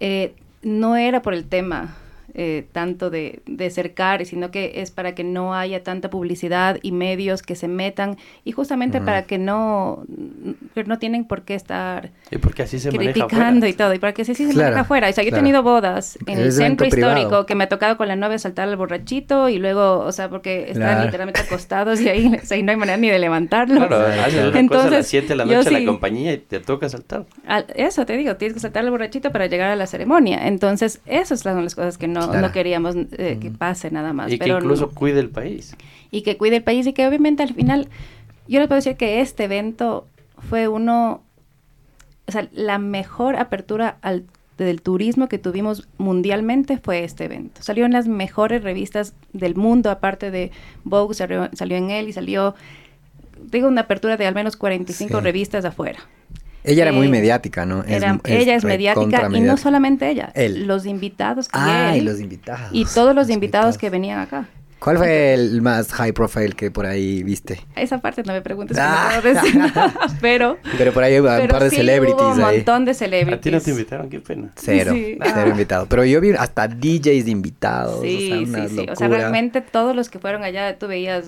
[0.00, 1.96] Eh, no era por el tema
[2.38, 6.92] eh, tanto de, de cercar, sino que es para que no haya tanta publicidad y
[6.92, 10.04] medios que se metan y justamente para que no,
[10.86, 14.22] no tienen por qué estar y porque así se criticando y todo, y para que
[14.22, 15.08] así se maneja afuera.
[15.08, 18.08] O sea, yo he tenido bodas en el centro histórico que me ha tocado con
[18.08, 22.28] la novia saltar al borrachito y luego, o sea, porque están literalmente acostados y ahí,
[22.28, 23.86] no hay manera ni de levantarlo.
[23.86, 27.26] Claro, Entonces, a las 7 de la noche a la compañía y te toca saltar.
[27.74, 30.46] eso te digo, tienes que saltar al borrachito para llegar a la ceremonia.
[30.48, 34.32] Entonces, esas son las cosas que no, no queríamos eh, que pase nada más.
[34.32, 35.76] Y que incluso cuide el país.
[36.10, 37.88] Y que cuide el país y que obviamente al final,
[38.48, 40.06] yo les puedo decir que este evento
[40.48, 41.22] fue uno,
[42.26, 44.24] o sea, la mejor apertura al,
[44.58, 47.62] del turismo que tuvimos mundialmente fue este evento.
[47.62, 50.50] Salió en las mejores revistas del mundo, aparte de
[50.84, 52.54] Vogue, salió, salió en él y salió,
[53.50, 55.98] digo, una apertura de al menos 45 revistas afuera.
[56.66, 57.84] Ella era muy mediática, ¿no?
[57.86, 58.18] ella
[58.54, 62.70] es mediática y no solamente ella, los invitados que Ah, y los invitados.
[62.72, 64.48] Y todos los, invitados, que venían acá.
[64.78, 67.60] ¿Cuál fue el más high profile que por ahí viste?
[67.74, 69.20] Esa parte no me preguntes, ah.
[70.20, 70.58] pero...
[70.76, 73.38] Pero por ahí hay un par de celebrities hubo un montón de celebrities.
[73.38, 74.50] A ti no te invitaron, qué pena.
[74.56, 75.86] Cero, cero invitado.
[75.86, 78.86] Pero yo vi hasta DJs invitados, sí, o sea, sí, sí.
[78.90, 81.24] O sea, realmente todos los que fueron allá, tú veías,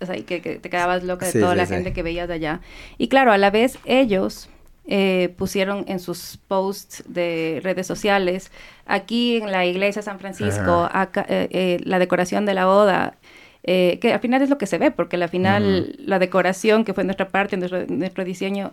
[0.00, 2.60] o sea, que, que te quedabas loca de toda la gente que veías allá.
[2.98, 4.50] Y claro, a la vez ellos
[4.92, 8.50] eh, pusieron en sus posts de redes sociales,
[8.86, 13.14] aquí en la iglesia de San Francisco, acá, eh, eh, la decoración de la boda,
[13.62, 17.04] que al final es lo que se ve, porque al final la decoración que fue
[17.04, 18.72] nuestra parte, nuestro, nuestro diseño,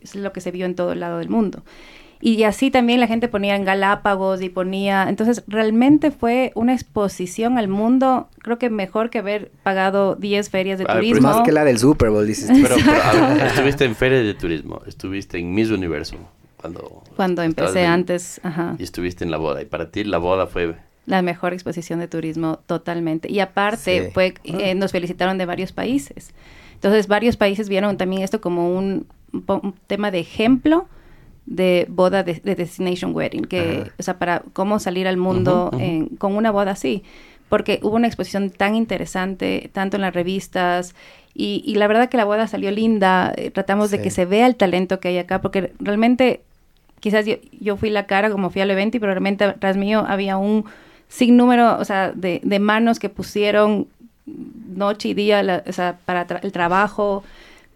[0.00, 1.62] es lo que se vio en todo el lado del mundo.
[2.20, 7.58] Y así también la gente ponía en Galápagos y ponía, entonces realmente fue una exposición
[7.58, 11.28] al mundo, creo que mejor que haber pagado 10 ferias de turismo.
[11.28, 12.50] Más que la del Super Bowl, dices.
[12.60, 12.74] Pero,
[13.46, 16.16] estuviste en ferias de turismo, estuviste en Miss Universo
[16.56, 17.04] cuando...
[17.14, 18.74] Cuando empecé antes, ajá.
[18.78, 20.74] Y estuviste en la boda, y para ti la boda fue...
[21.06, 23.32] La mejor exposición de turismo totalmente.
[23.32, 26.32] Y aparte, fue, eh, nos felicitaron de varios países.
[26.74, 30.86] Entonces, varios países vieron también esto como un, un tema de ejemplo
[31.48, 35.70] de boda de, destination wedding, que, o sea, para cómo salir al mundo
[36.18, 37.02] con una boda así,
[37.48, 40.94] porque hubo una exposición tan interesante, tanto en las revistas,
[41.34, 44.56] y, la verdad que la boda salió linda, eh, tratamos de que se vea el
[44.56, 46.42] talento que hay acá, porque realmente,
[46.98, 47.24] quizás
[47.60, 50.64] yo, fui la cara como fui al evento, y probablemente atrás mío había un
[51.08, 53.86] sinnúmero, o sea, de, de manos que pusieron
[54.26, 57.22] noche y día, o sea, para el trabajo,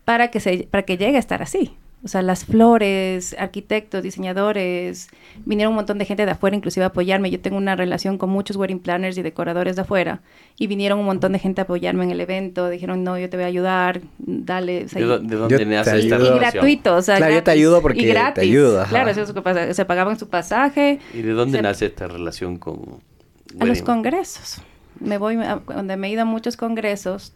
[0.05, 1.73] para que, se, para que llegue a estar así.
[2.05, 5.09] O sea, las flores, arquitectos, diseñadores,
[5.45, 7.31] vinieron un montón de gente de afuera, inclusive a apoyarme.
[7.31, 10.21] Yo tengo una relación con muchos wedding planners y decoradores de afuera.
[10.59, 12.69] Y vinieron un montón de gente a apoyarme en el evento.
[12.69, 14.87] Dijeron, no, yo te voy a ayudar, dale.
[14.87, 16.37] ¿De, dónde nace esta relación?
[16.37, 18.35] Y gratuito, o sea, Claro, yo te ayudo porque y gratis.
[18.35, 18.85] te ayudo.
[18.89, 19.73] Claro, eso es lo que pasa.
[19.73, 20.99] Se pagaban su pasaje.
[21.15, 23.01] ¿Y de dónde nace esta relación con...?
[23.61, 24.61] A los congresos.
[24.99, 25.39] Me voy,
[25.69, 27.33] donde me he ido a muchos congresos,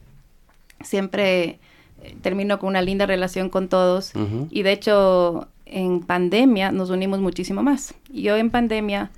[0.83, 1.61] siempre
[2.23, 4.13] terminó con una linda relación con todos.
[4.51, 7.95] Y de hecho en pandemia nos unimos muchísimo más.
[8.09, 9.11] Yo en pandemia,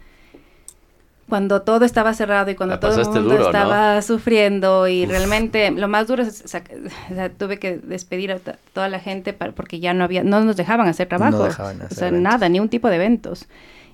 [1.28, 6.06] cuando todo estaba cerrado y cuando todo el mundo estaba sufriendo y realmente lo más
[6.06, 6.62] duro es, o sea,
[7.36, 8.38] tuve que despedir a
[8.72, 12.10] toda la gente para, porque ya no había, no nos dejaban hacer trabajo, o sea,
[12.10, 13.46] nada, ni un tipo de eventos.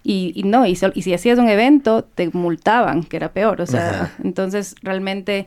[0.07, 4.12] Y, no, y, y, si hacías un evento, te multaban, que era peor, o sea,
[4.22, 5.46] entonces realmente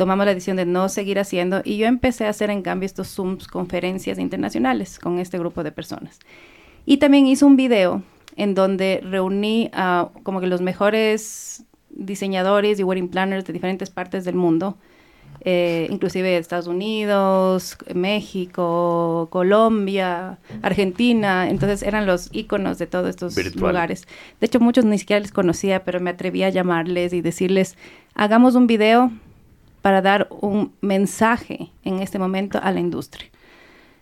[0.00, 3.08] tomamos la decisión de no seguir haciendo y yo empecé a hacer en cambio estos
[3.08, 6.18] Zooms, conferencias internacionales con este grupo de personas.
[6.86, 8.02] Y también hice un video
[8.34, 14.24] en donde reuní a como que los mejores diseñadores y wedding planners de diferentes partes
[14.24, 14.78] del mundo,
[15.42, 24.08] eh, inclusive Estados Unidos, México, Colombia, Argentina, entonces eran los íconos de todos estos lugares.
[24.40, 27.76] De hecho, muchos ni siquiera les conocía, pero me atreví a llamarles y decirles,
[28.14, 29.12] hagamos un video
[29.82, 33.28] para dar un mensaje en este momento a la industria.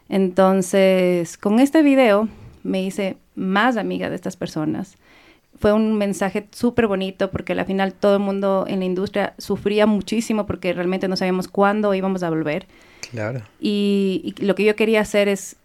[0.08, 2.28] Entonces, con este video
[2.62, 4.96] me hice más amiga de estas personas.
[5.60, 9.86] Fue un mensaje súper bonito porque al final todo el mundo en la industria sufría
[9.86, 12.66] muchísimo porque realmente no sabíamos cuándo íbamos a volver.
[13.10, 13.42] Claro.
[13.60, 15.56] Y, y lo que yo quería hacer es,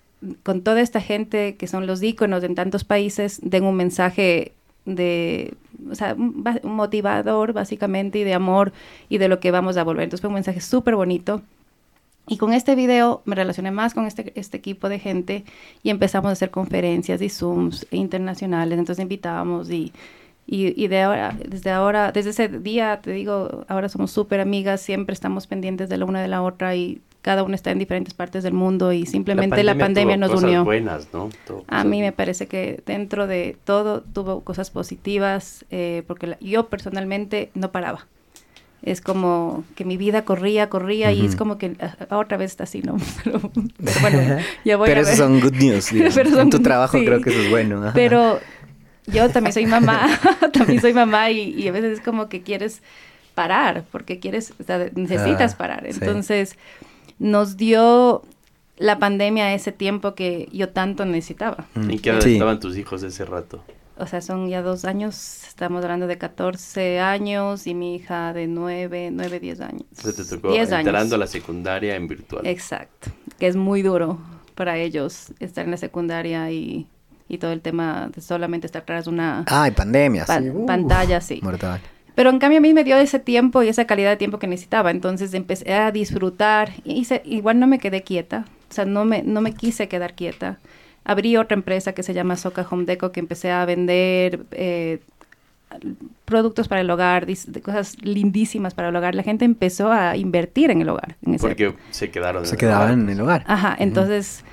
[0.43, 4.53] con toda esta gente que son los íconos en tantos países, den un mensaje
[4.85, 5.53] de,
[5.89, 8.73] o sea, un, motivador básicamente y de amor
[9.09, 10.03] y de lo que vamos a volver.
[10.03, 11.41] Entonces fue un mensaje súper bonito.
[12.27, 15.43] Y con este video me relacioné más con este, este equipo de gente
[15.83, 18.79] y empezamos a hacer conferencias y Zooms internacionales.
[18.79, 19.91] Entonces invitábamos y,
[20.47, 24.79] y, y de ahora, desde ahora, desde ese día, te digo, ahora somos súper amigas,
[24.79, 28.13] siempre estamos pendientes de la una de la otra y cada una está en diferentes
[28.13, 30.63] partes del mundo y simplemente la pandemia, tuvo nos cosas unió.
[30.63, 31.29] buenas, ¿no?
[31.67, 36.67] A mí me parece que dentro de todo tuvo cosas positivas, eh, porque la- yo
[36.67, 38.05] personalmente no paraba.
[38.83, 42.65] Es como que mi vida corría, corría y es como que ah, otra vez está
[42.65, 42.97] así, ¿no?
[43.23, 43.39] Pero,
[43.77, 45.15] pero bueno, ya voy Pero a ver.
[45.15, 45.89] son good news.
[46.13, 47.05] Pero son en tu trabajo sí.
[47.05, 47.91] creo que eso es bueno.
[47.93, 48.41] Pero
[49.07, 50.07] yo también soy mamá,
[50.51, 52.81] también soy mamá y, y a veces es como que quieres
[53.35, 55.87] parar, porque quieres, o sea, necesitas Ah, parar.
[55.89, 55.99] sí.
[57.19, 58.23] Nos dio
[58.77, 61.65] la pandemia ese tiempo que yo tanto necesitaba.
[61.75, 61.89] Mm.
[61.91, 62.33] ¿En qué edad Sí.
[62.33, 63.63] estaban tus hijos ese rato?
[63.97, 68.47] O sea, son ya dos años, estamos hablando de 14 años y mi hija de
[68.47, 69.83] 9, 9, 10 años.
[69.97, 70.87] O sea, te tocó 10 años.
[70.87, 72.45] entrando a la secundaria en virtual.
[72.47, 74.19] Exacto, que es muy duro
[74.55, 76.87] para ellos estar en la secundaria y,
[77.29, 80.25] y todo el tema de solamente estar tras una Ay, pandemia.
[80.25, 80.49] pa- sí.
[80.49, 81.39] Uf, pantalla, sí.
[81.43, 81.79] Mortal.
[82.15, 84.47] Pero en cambio a mí me dio ese tiempo y esa calidad de tiempo que
[84.47, 84.91] necesitaba.
[84.91, 86.71] Entonces empecé a disfrutar.
[86.83, 88.45] y Hice, igual no me quedé quieta.
[88.69, 90.59] O sea, no me, no me quise quedar quieta.
[91.05, 94.99] Abrí otra empresa que se llama Soca Home Deco que empecé a vender eh,
[96.25, 97.27] productos para el hogar,
[97.61, 99.15] cosas lindísimas para el hogar.
[99.15, 101.15] La gente empezó a invertir en el hogar.
[101.25, 102.45] En Porque se quedaron.
[102.45, 103.43] Se en el quedaban en el hogar.
[103.47, 104.43] Ajá, entonces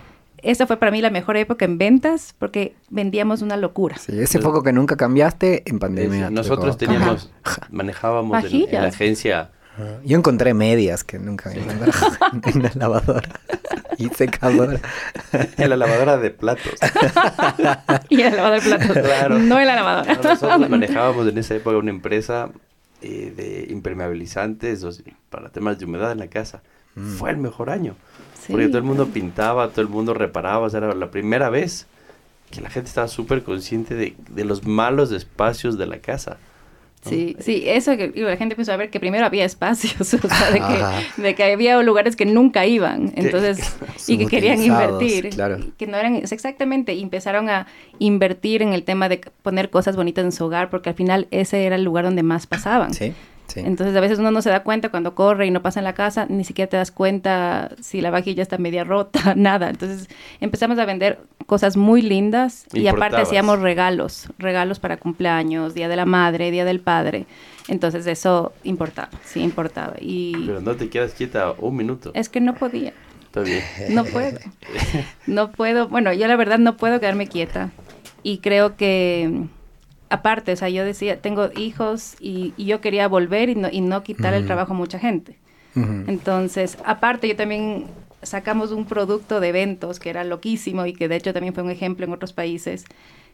[0.42, 3.96] esa fue para mí la mejor época en ventas porque vendíamos una locura.
[3.98, 6.31] Sí, ese foco que nunca cambiaste en pandemia.
[6.31, 7.31] Nosotros teníamos,
[7.70, 9.50] manejábamos en, en la agencia.
[10.05, 13.29] Yo encontré medias que nunca había encontrado en la lavadora
[13.98, 14.81] y secadora.
[15.57, 16.74] En la lavadora de platos.
[18.09, 18.98] Y en la lavadora de platos.
[18.98, 19.38] Claro.
[19.38, 20.14] No en la lavadora.
[20.14, 22.50] Nosotros manejábamos en esa época una empresa
[23.03, 26.62] eh, de impermeabilizantes o sea, para temas de humedad en la casa.
[27.18, 27.94] Fue el mejor año.
[28.40, 28.53] Sí.
[28.53, 30.66] Porque todo el mundo pintaba, todo el mundo reparaba.
[30.66, 31.87] O sea, era la primera vez
[32.50, 36.38] que la gente estaba súper consciente de, de los malos espacios de la casa.
[37.05, 37.11] ¿no?
[37.11, 40.29] Sí, sí, eso que digo, la gente empezó a ver que primero había espacios, o
[40.29, 43.74] sea, de que, de que había lugares que nunca iban, entonces,
[44.07, 45.59] y que querían invertir, claro.
[45.79, 47.66] que no eran, exactamente, empezaron a
[47.98, 51.64] invertir en el tema de poner cosas bonitas en su hogar, porque al final ese
[51.64, 52.92] era el lugar donde más pasaban.
[52.92, 53.14] Sí,
[53.50, 53.60] sí.
[53.60, 55.94] Entonces a veces uno no se da cuenta cuando corre y no pasa en la
[55.94, 59.70] casa, ni siquiera te das cuenta si la vajilla está media rota, nada.
[59.70, 60.08] Entonces
[60.40, 63.28] empezamos a vender cosas muy lindas y aparte Importabas.
[63.28, 67.26] hacíamos regalos, regalos para cumpleaños, Día de la Madre, Día del Padre.
[67.68, 69.94] Entonces eso importaba, sí importaba.
[70.00, 72.10] Y Pero no te quedas quieta un minuto.
[72.14, 72.92] es que no podía,
[73.24, 73.62] Está bien.
[73.90, 74.38] no puedo.
[75.26, 77.70] No puedo, bueno, yo la verdad no puedo quedarme quieta.
[78.22, 79.44] Y creo que,
[80.10, 83.80] aparte, o sea, yo decía, tengo hijos y, y yo quería volver y no, y
[83.80, 85.38] no quitar el trabajo a mucha gente.
[86.06, 87.84] Entonces, aparte, yo también
[88.22, 91.70] sacamos un producto de eventos que era loquísimo y que de hecho también fue un
[91.70, 92.84] ejemplo en otros países.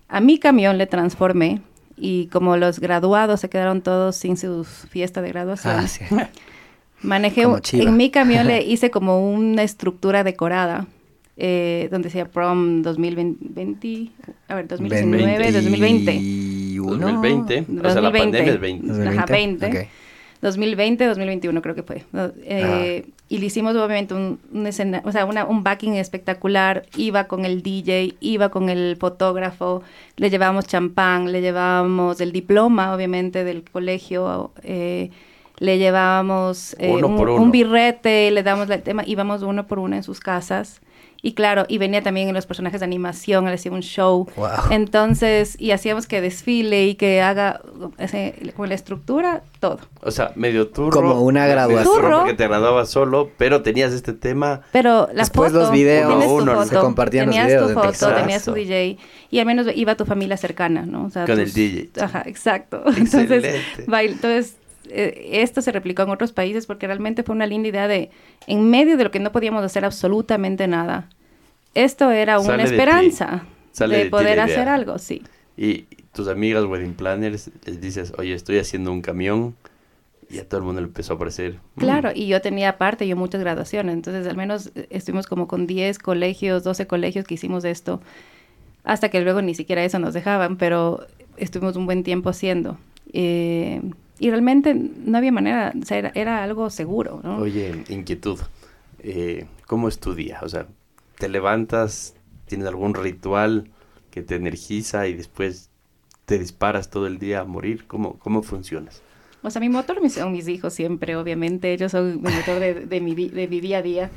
[0.09, 1.61] A mi camión le transformé
[1.97, 6.05] y como los graduados se quedaron todos sin su fiesta de graduación, Ah, sí.
[7.03, 10.87] manejé un- en mi camión le hice como una estructura decorada
[11.37, 14.11] eh, donde decía prom 2020,
[14.49, 16.11] a ver, 2019, 2020.
[16.13, 16.99] 21.
[16.99, 17.67] 2020.
[17.87, 19.09] O sea, la pandemia es 20.
[19.09, 19.67] Ajá, 20.
[19.67, 19.75] Ok.
[20.43, 22.05] 2020, 2021 creo que fue.
[22.13, 22.31] ¿no?
[22.45, 26.85] Eh, Y le hicimos obviamente un, un escena, o sea, una- un backing espectacular.
[26.97, 29.83] Iba con el DJ, iba con el fotógrafo,
[30.17, 34.53] le llevábamos champán, le llevábamos el diploma, obviamente, del colegio.
[34.63, 35.11] eh,
[35.59, 39.79] le llevábamos eh, Uno un, por un birrete, le damos el tema, íbamos uno por
[39.79, 40.83] uno en sus casas.
[41.27, 44.29] Y claro, y venía también en los personajes de animación, él hacía un show.
[44.37, 44.49] Wow.
[44.71, 47.61] Entonces, y hacíamos que desfile y que haga
[47.99, 49.81] ese, con la estructura, todo.
[50.03, 50.93] O sea, medio turro.
[50.93, 51.93] Como una graduación.
[51.97, 52.19] turro.
[52.21, 54.61] Porque te graduabas solo, pero tenías este tema.
[54.71, 57.69] Pero la Después foto, los videos tu uno, foto, se compartían los tenías videos tu
[57.71, 58.15] de foto, Texas.
[58.15, 58.99] tenías tu DJ
[59.33, 61.07] y al menos iba tu familia cercana, ¿no?
[61.07, 61.89] O sea, Con el DJ.
[62.01, 62.85] Ajá, exacto.
[62.87, 63.85] Entonces, Excelente.
[63.89, 64.55] bail- entonces
[64.91, 68.11] eh, esto se replicó en otros países porque realmente fue una linda idea de,
[68.47, 71.09] en medio de lo que no podíamos hacer absolutamente nada,
[71.77, 72.75] esto era una Sale de ti.
[72.75, 75.23] esperanza Sale de, de ti poder hacer algo, sí.
[75.57, 79.55] Y tus amigas wedding planners les dices, oye, estoy haciendo un camión.
[80.29, 81.61] Y a todo el mundo le empezó a aparecer.
[81.77, 85.69] Claro, y yo tenía aparte, yo muchas graduaciones, entonces al menos eh, estuvimos como con
[85.69, 88.01] 10 colegios, 12 colegios que hicimos esto.
[88.83, 92.77] hasta que luego ni siquiera eso nos dejaban, pero estuvimos un buen tiempo haciendo.
[93.13, 93.83] Eh,
[94.19, 97.21] y realmente no había manera, o sea, era, algo seguro.
[97.23, 97.39] ¿no?
[97.39, 98.41] Oye, inquietud,
[99.01, 100.41] eh, ¿cómo es tu día?
[100.43, 100.67] O sea,
[101.19, 102.15] ¿te levantas,
[102.47, 103.71] tienes algún ritual
[104.11, 105.71] que te energiza y después
[106.25, 107.87] te disparas todo el día a morir?
[107.87, 109.03] ¿Cómo, cómo funcionas?
[109.43, 111.73] O sea, mi motor son mis hijos siempre, obviamente.
[111.73, 114.11] Ellos son mi motor de, mi, de mi día a día.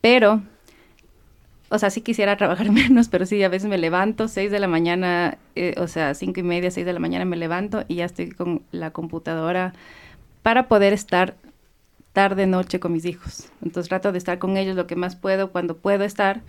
[0.00, 0.42] Pero
[1.68, 4.68] o sea, sí quisiera trabajar menos, pero sí, a veces me levanto, seis de la
[4.68, 8.04] mañana, eh, o sea, cinco y media, seis de la mañana me levanto y ya
[8.04, 9.72] estoy con la computadora
[10.42, 11.36] para poder estar
[12.16, 13.50] tarde, noche con mis hijos.
[13.62, 16.40] Entonces trato de estar con ellos lo que más puedo, cuando puedo estar,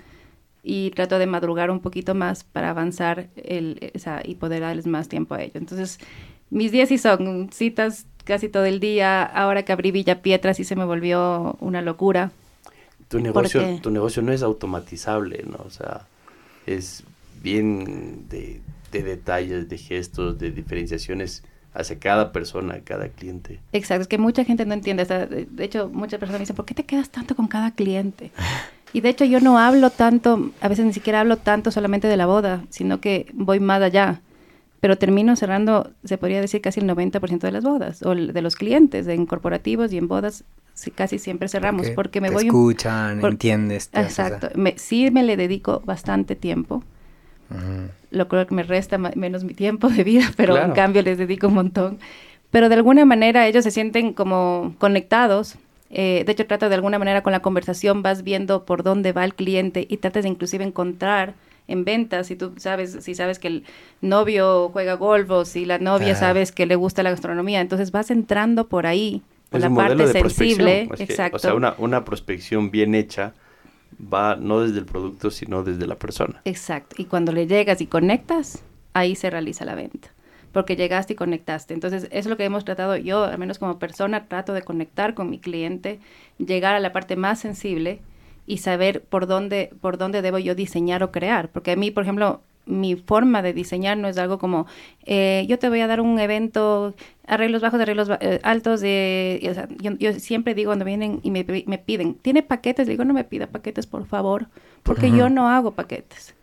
[0.64, 4.88] y trato de madrugar un poquito más para avanzar el, o sea, y poder darles
[4.88, 5.58] más tiempo a ellos.
[5.58, 6.00] Entonces,
[6.50, 9.24] mis días sí son citas casi todo el día.
[9.24, 12.32] Ahora que abrí Villa Pietra sí se me volvió una locura
[13.08, 15.64] tu negocio, tu negocio no es automatizable, ¿no?
[15.66, 16.08] O sea,
[16.66, 17.04] es
[17.42, 23.60] bien de, detalles, de gestos, de diferenciaciones hacia cada persona, cada cliente.
[23.72, 25.06] Exacto, es que mucha gente no entiende.
[25.06, 28.32] de hecho, muchas personas me dicen, ¿por qué te quedas tanto con cada cliente?
[28.94, 32.16] Y de hecho yo no hablo tanto, a veces ni siquiera hablo tanto solamente de
[32.16, 34.22] la boda, sino que voy más allá.
[34.80, 38.56] Pero termino cerrando, se podría decir, casi el 90% de las bodas, o de los
[38.56, 40.46] clientes, en corporativos y en bodas
[40.96, 45.82] casi siempre cerramos porque me te voy escuchan entiendes exacto me, sí me le dedico
[45.86, 46.84] bastante tiempo
[48.12, 51.48] lo creo que me resta menos mi tiempo de vida pero en cambio les dedico
[51.48, 52.00] un montón.
[52.52, 55.56] Pero de alguna manera ellos se sienten como conectados.
[55.90, 59.24] Eh, de hecho trato de alguna manera con la conversación vas viendo por dónde va
[59.24, 61.34] el cliente y tratas de inclusive encontrar
[61.70, 63.64] en ventas, si tú sabes, si sabes que el
[64.02, 68.10] novio juega golf o si la novia sabes que le gusta la gastronomía, entonces vas
[68.10, 71.38] entrando por ahí es la parte sensible, exacto.
[71.38, 73.34] o sea, una, una prospección bien hecha
[74.02, 76.42] va no desde el producto, sino desde la persona.
[76.46, 76.96] Exacto.
[77.00, 80.10] Y cuando le llegas y conectas, ahí se realiza la venta.
[80.52, 81.74] Porque llegaste y conectaste.
[81.74, 85.14] Entonces, eso es lo que hemos tratado yo, al menos como persona, trato de conectar
[85.14, 86.00] con mi cliente,
[86.38, 88.00] llegar a la parte más sensible
[88.46, 91.50] y saber por dónde, por dónde debo yo diseñar o crear.
[91.50, 94.68] Porque a mí, por ejemplo, mi forma de diseñar no es algo como,
[95.06, 96.94] eh, yo te voy a dar un evento,
[97.26, 102.44] arreglos bajos, arreglos eh, altos, de, yo, siempre digo cuando vienen y me, piden, ¿tiene
[102.44, 102.88] paquetes?
[102.88, 104.48] Le digo, no me pida paquetes, por favor,
[104.84, 106.36] porque yo no hago paquetes.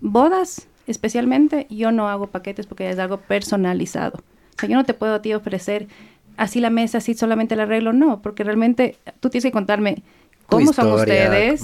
[0.00, 4.18] Bodas, especialmente, yo no hago paquetes porque es algo personalizado.
[4.56, 5.88] O sea, yo no te puedo a ti ofrecer
[6.36, 10.02] así la mesa, así solamente el arreglo, no, porque realmente tú tienes que contarme
[10.50, 11.62] cómo son ustedes.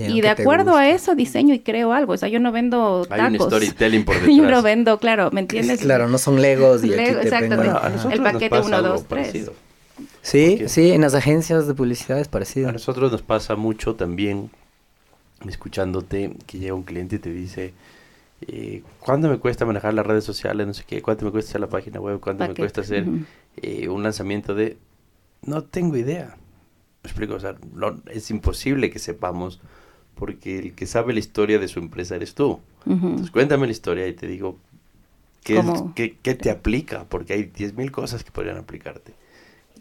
[0.00, 2.14] y de acuerdo a eso diseño y creo algo.
[2.14, 3.24] O sea, yo no vendo tacos.
[3.24, 4.36] Hay un storytelling por detrás.
[4.36, 5.80] yo no vendo, claro, ¿me entiendes?
[5.80, 9.50] Claro, no son legos y aquí te exacto, el paquete 1, 2, 3.
[10.22, 12.68] Sí, sí, en las agencias de publicidad es parecido.
[12.68, 14.50] A nosotros nos pasa mucho también,
[15.46, 17.74] escuchándote, que llega un cliente y te dice,
[18.48, 20.66] eh, ¿cuánto me cuesta manejar las redes sociales?
[20.66, 22.20] No sé qué, ¿cuánto me cuesta hacer la página web?
[22.20, 23.06] ¿Cuánto me cuesta hacer
[23.58, 24.78] eh, un lanzamiento de...?
[25.42, 26.36] No tengo idea
[27.04, 27.56] explico, o sea,
[28.10, 29.60] es imposible que sepamos
[30.14, 32.60] porque el que sabe la historia de su empresa eres tú.
[32.86, 34.58] Entonces cuéntame la historia y te digo
[35.42, 39.14] qué, qué, te aplica, porque hay 10.000 cosas que podrían aplicarte.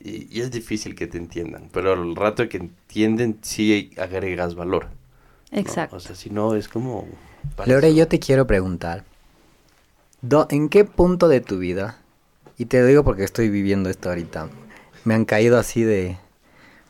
[0.03, 4.87] Y, es difícil que te entiendan, pero al rato que entienden sí agregas valor.
[5.51, 5.97] Exacto.
[5.97, 7.07] O sea, si no es como...
[7.65, 9.03] Lore, yo te quiero preguntar,
[10.49, 11.99] ¿en qué punto de tu vida,
[12.57, 14.49] y te digo porque estoy viviendo esto ahorita,
[15.03, 16.17] me han caído así de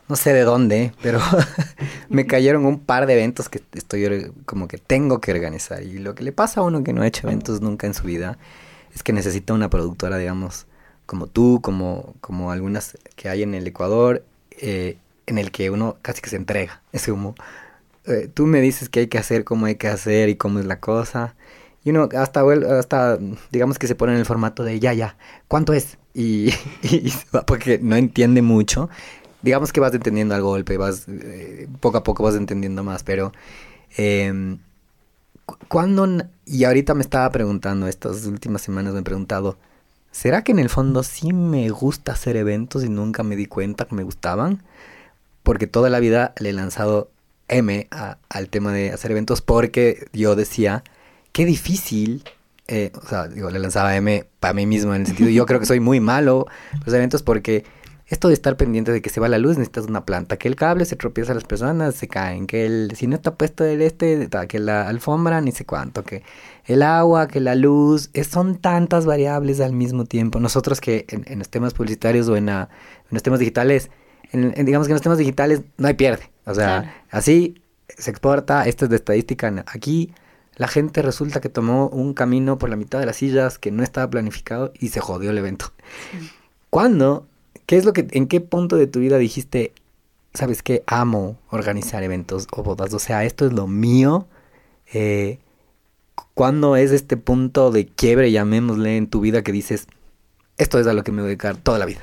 [0.08, 1.20] no sé de dónde, pero
[2.08, 5.82] me cayeron un par de eventos que estoy como que tengo que organizar.
[5.82, 8.04] Y lo que le pasa a uno que no ha hecho eventos nunca en su
[8.04, 8.38] vida
[8.94, 10.66] es que necesita una productora, digamos,
[11.06, 15.96] como tú, como, como algunas que hay en el Ecuador, eh, en el que uno
[16.02, 16.82] casi que se entrega.
[16.92, 17.34] Es como,
[18.06, 20.66] eh, tú me dices qué hay que hacer, cómo hay que hacer y cómo es
[20.66, 21.34] la cosa.
[21.82, 22.42] Y uno hasta,
[22.78, 23.18] hasta
[23.50, 25.16] digamos que se pone en el formato de ya, ya,
[25.48, 25.98] ¿cuánto es?
[26.14, 26.50] Y,
[26.82, 27.12] y
[27.46, 28.88] porque no entiende mucho
[29.44, 33.32] digamos que vas entendiendo al golpe, vas eh, poco a poco vas entendiendo más, pero
[33.98, 34.56] eh,
[35.68, 36.08] ¿cuándo?
[36.46, 39.58] Y ahorita me estaba preguntando, estas últimas semanas me he preguntado,
[40.10, 43.84] ¿será que en el fondo sí me gusta hacer eventos y nunca me di cuenta
[43.84, 44.62] que me gustaban?
[45.42, 47.10] Porque toda la vida le he lanzado
[47.48, 50.82] M al tema de hacer eventos porque yo decía,
[51.32, 52.24] qué difícil
[52.66, 55.60] eh, o sea, digo, le lanzaba M para mí mismo en el sentido, yo creo
[55.60, 56.46] que soy muy malo
[56.86, 57.64] los eventos porque
[58.06, 60.56] esto de estar pendiente de que se va la luz, necesitas una planta, que el
[60.56, 63.80] cable se tropieza a las personas, se caen, que el, si no está puesto el
[63.80, 66.22] este, que la alfombra, ni sé cuánto, que
[66.66, 70.38] el agua, que la luz, son tantas variables al mismo tiempo.
[70.38, 72.50] Nosotros que en, los temas publicitarios o en,
[73.10, 73.90] los temas digitales,
[74.32, 76.30] digamos que en los temas digitales no hay pierde.
[76.44, 80.12] O sea, así se exporta, esto es de estadística aquí,
[80.56, 83.82] la gente resulta que tomó un camino por la mitad de las sillas que no
[83.82, 85.72] estaba planificado y se jodió el evento.
[86.70, 87.26] ¿Cuándo?
[87.66, 89.72] ¿Qué es lo que, en qué punto de tu vida dijiste,
[90.34, 92.92] sabes qué, amo organizar eventos o bodas?
[92.94, 94.26] O sea, esto es lo mío.
[94.92, 95.38] Eh,
[96.34, 99.86] ¿Cuándo es este punto de quiebre, llamémosle, en tu vida que dices,
[100.58, 102.00] esto es a lo que me voy a dedicar toda la vida?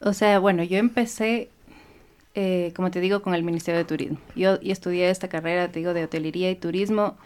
[0.00, 1.50] O sea, bueno, yo empecé
[2.34, 4.18] eh, como te digo, con el Ministerio de Turismo.
[4.36, 7.16] Yo, estudié esta carrera, te digo, de hotelería y turismo,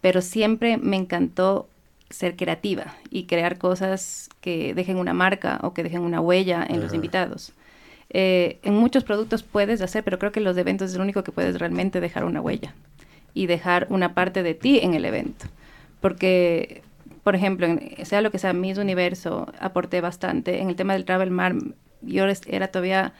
[0.00, 1.68] pero siempre me encantó
[2.10, 6.80] ser creativa y crear cosas que dejen una marca o que dejen una huella en
[6.80, 7.52] los invitados.
[8.10, 11.32] Eh, en muchos productos puedes hacer, pero creo que los eventos es lo único que
[11.32, 12.74] puedes realmente dejar una huella
[13.34, 15.46] y dejar una parte de ti en el evento.
[16.00, 16.82] Porque,
[17.22, 17.68] por ejemplo,
[18.04, 20.60] sea lo que sea, Miss Universo, aporté bastante.
[20.60, 21.54] En el tema del Travel Mar,
[22.00, 23.12] yo era todavía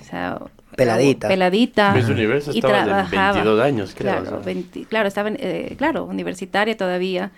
[0.00, 0.40] o sea,
[0.76, 1.28] peladita.
[1.28, 1.92] Peladita.
[1.94, 3.32] Miss Universo y estaba trabajaba.
[3.32, 4.22] 22 años, creo.
[4.22, 4.42] Claro,
[4.88, 7.30] claro estaba, eh, claro, universitaria todavía.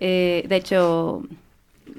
[0.00, 1.22] Eh, de hecho,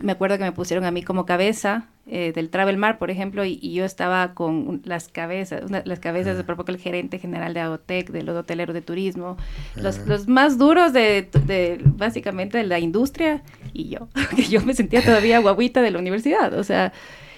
[0.01, 3.45] me acuerdo que me pusieron a mí como cabeza eh, del Travel Mar, por ejemplo,
[3.45, 8.09] y, yo estaba con las cabezas, las cabezas de propio el gerente general de Agotec,
[8.09, 9.37] de los hoteleros de turismo,
[9.75, 14.73] los, los, más duros de, de, básicamente de la industria, y yo, que yo me
[14.73, 16.91] sentía todavía guaguita de la universidad, o sea,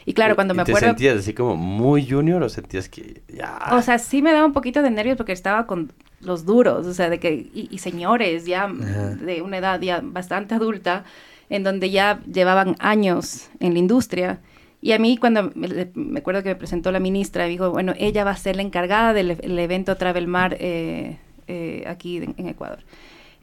[0.05, 0.89] y claro, cuando me ¿Te acuerdo...
[0.89, 3.59] sentías así como muy junior o sentías que ya...
[3.71, 6.93] O sea, sí me daba un poquito de nervios porque estaba con los duros, o
[6.93, 7.49] sea, de que...
[7.53, 11.05] Y, señores ya de una edad ya bastante adulta,
[11.49, 14.39] en donde ya llevaban años en la industria.
[14.81, 18.31] Y a mí cuando me, acuerdo que me presentó la ministra, dijo, bueno, ella va
[18.31, 22.79] a ser la encargada del evento Travel Mar eh, eh, aquí en Ecuador.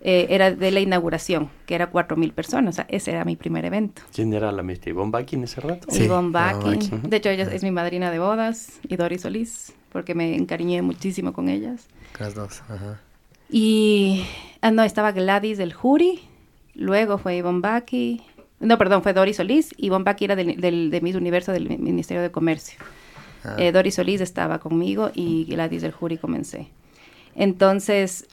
[0.02, 2.74] Eh, era de la inauguración, que era cuatro mil personas.
[2.74, 4.02] O sea, ese era mi primer evento.
[4.14, 4.90] ¿Quién era la maestra?
[4.90, 5.88] ¿Ivonne Bakin ese rato?
[5.90, 7.02] Sí, Ivonne Bakin.
[7.02, 11.34] De hecho, ella es mi madrina de bodas y Doris Solís, porque me encariñé muchísimo
[11.34, 11.86] con ellas.
[12.18, 13.00] Las dos, ajá.
[13.50, 14.24] Y,
[14.62, 16.20] ah, no, estaba Gladys del Jury,
[16.74, 18.22] luego fue Ivonne Baki,
[18.60, 22.22] no, perdón, fue Doris Solís, Ivonne Baki era del, del, de Miss Universo del Ministerio
[22.22, 22.78] de Comercio.
[23.42, 23.56] Ah.
[23.58, 26.68] Eh, Doris Solís estaba conmigo y Gladys del Jury comencé.
[27.34, 28.28] Entonces,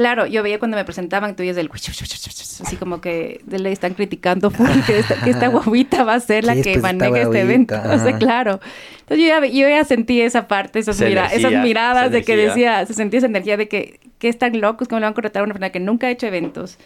[0.00, 1.70] Claro, yo veía cuando me presentaban, tú el
[2.64, 6.56] así como que le están criticando que esta, que esta guaguita va a ser la
[6.56, 7.74] que maneje este evento.
[7.84, 8.60] O sea, claro.
[9.00, 12.94] Entonces yo ya, yo ya sentí esa parte, esas, esas miradas de que decía, se
[12.94, 15.52] sentía esa energía de que, que están locos, como le van a contratar a una
[15.52, 16.78] persona que nunca ha hecho eventos.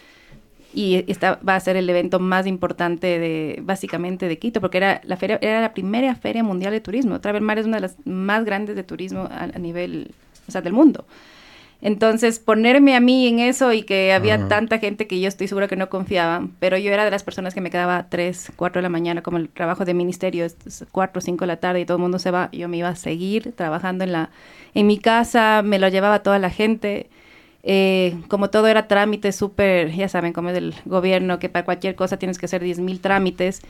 [0.73, 4.99] Y esta va a ser el evento más importante de, básicamente, de Quito, porque era
[5.05, 7.21] la feria, era la primera feria mundial de turismo.
[7.21, 10.11] Travel Mar es una de las más grandes de turismo a, a nivel,
[10.49, 11.05] o sea, del mundo.
[11.85, 15.67] Entonces, ponerme a mí en eso y que había tanta gente que yo estoy segura
[15.67, 18.81] que no confiaba, pero yo era de las personas que me quedaba 3, 4 de
[18.81, 20.57] la mañana, como el trabajo de ministerio es
[20.91, 22.95] 4, 5 de la tarde y todo el mundo se va, yo me iba a
[22.95, 24.31] seguir trabajando en, la,
[24.73, 27.07] en mi casa, me lo llevaba toda la gente.
[27.61, 31.93] Eh, como todo era trámite súper, ya saben, como es del gobierno, que para cualquier
[31.93, 33.61] cosa tienes que hacer 10 mil trámites.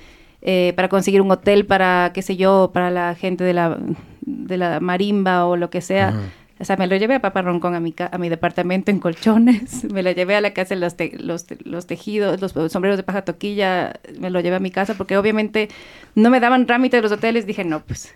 [0.41, 3.77] Eh, para conseguir un hotel para, qué sé yo, para la gente de la,
[4.21, 6.13] de la marimba o lo que sea.
[6.59, 9.83] O sea, me lo llevé a Papa Roncón a mi, a mi departamento en colchones,
[9.91, 13.23] me lo llevé a la casa de los, los, los, tejidos, los sombreros de paja
[13.23, 15.69] toquilla, me lo llevé a mi casa porque obviamente
[16.15, 17.45] no me daban trámite de los hoteles.
[17.45, 18.13] Dije, no, pues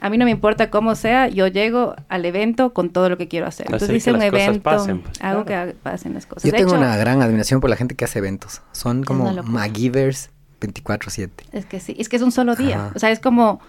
[0.00, 3.26] a mí no me importa cómo sea, yo llego al evento con todo lo que
[3.26, 3.66] quiero hacer.
[3.66, 6.44] Entonces hice un evento, pasen, pues, hago que pasen las cosas.
[6.44, 8.62] Yo tengo una gran admiración por la gente que hace eventos.
[8.72, 11.30] Son como McGivers 24/7.
[11.52, 12.92] Es que sí, es que es un solo día.
[12.94, 13.60] O sea, es como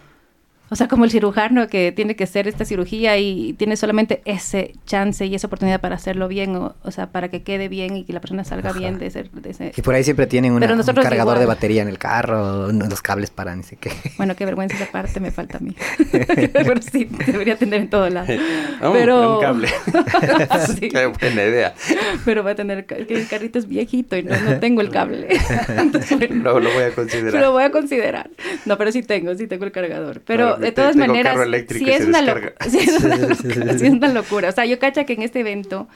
[0.69, 4.73] o sea, como el cirujano que tiene que hacer esta cirugía y tiene solamente ese
[4.87, 8.03] chance y esa oportunidad para hacerlo bien, o, o sea, para que quede bien y
[8.03, 11.37] que la persona salga bien de ese, de Y por ahí siempre tienen un cargador
[11.37, 13.91] de batería en el carro, los cables para ni sé qué.
[14.17, 15.75] Bueno, qué vergüenza esa parte me falta a mí.
[16.53, 18.27] Pero sí, debería tener en todo lado.
[18.81, 19.35] Pero...
[19.35, 19.67] Un cable.
[20.79, 20.89] sí.
[20.89, 21.75] Qué buena idea.
[22.23, 22.85] Pero va a tener...
[22.85, 25.27] Que el carrito es viejito y no, no tengo el cable.
[26.31, 27.41] no, lo voy a considerar.
[27.41, 28.29] Lo voy a considerar.
[28.65, 30.21] No, pero sí tengo, sí tengo el cargador.
[30.25, 31.37] Pero de todas maneras,
[31.69, 34.49] sí es, una es, una locura.
[34.49, 35.87] O sea, yo cacha que en este evento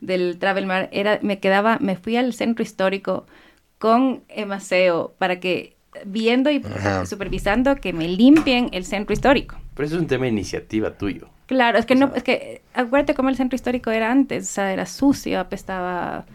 [0.00, 3.26] del Travel Mar era, me quedaba, me fui al centro histórico
[3.78, 6.62] con Emaseo para que viendo y
[7.06, 9.56] supervisando que me limpien el centro histórico.
[9.74, 11.28] Pero eso es un tema de iniciativa tuyo.
[11.46, 14.72] Claro, es que no, es que acuérdate cómo el centro histórico era antes, o sea,
[14.72, 16.26] era sucio, apestaba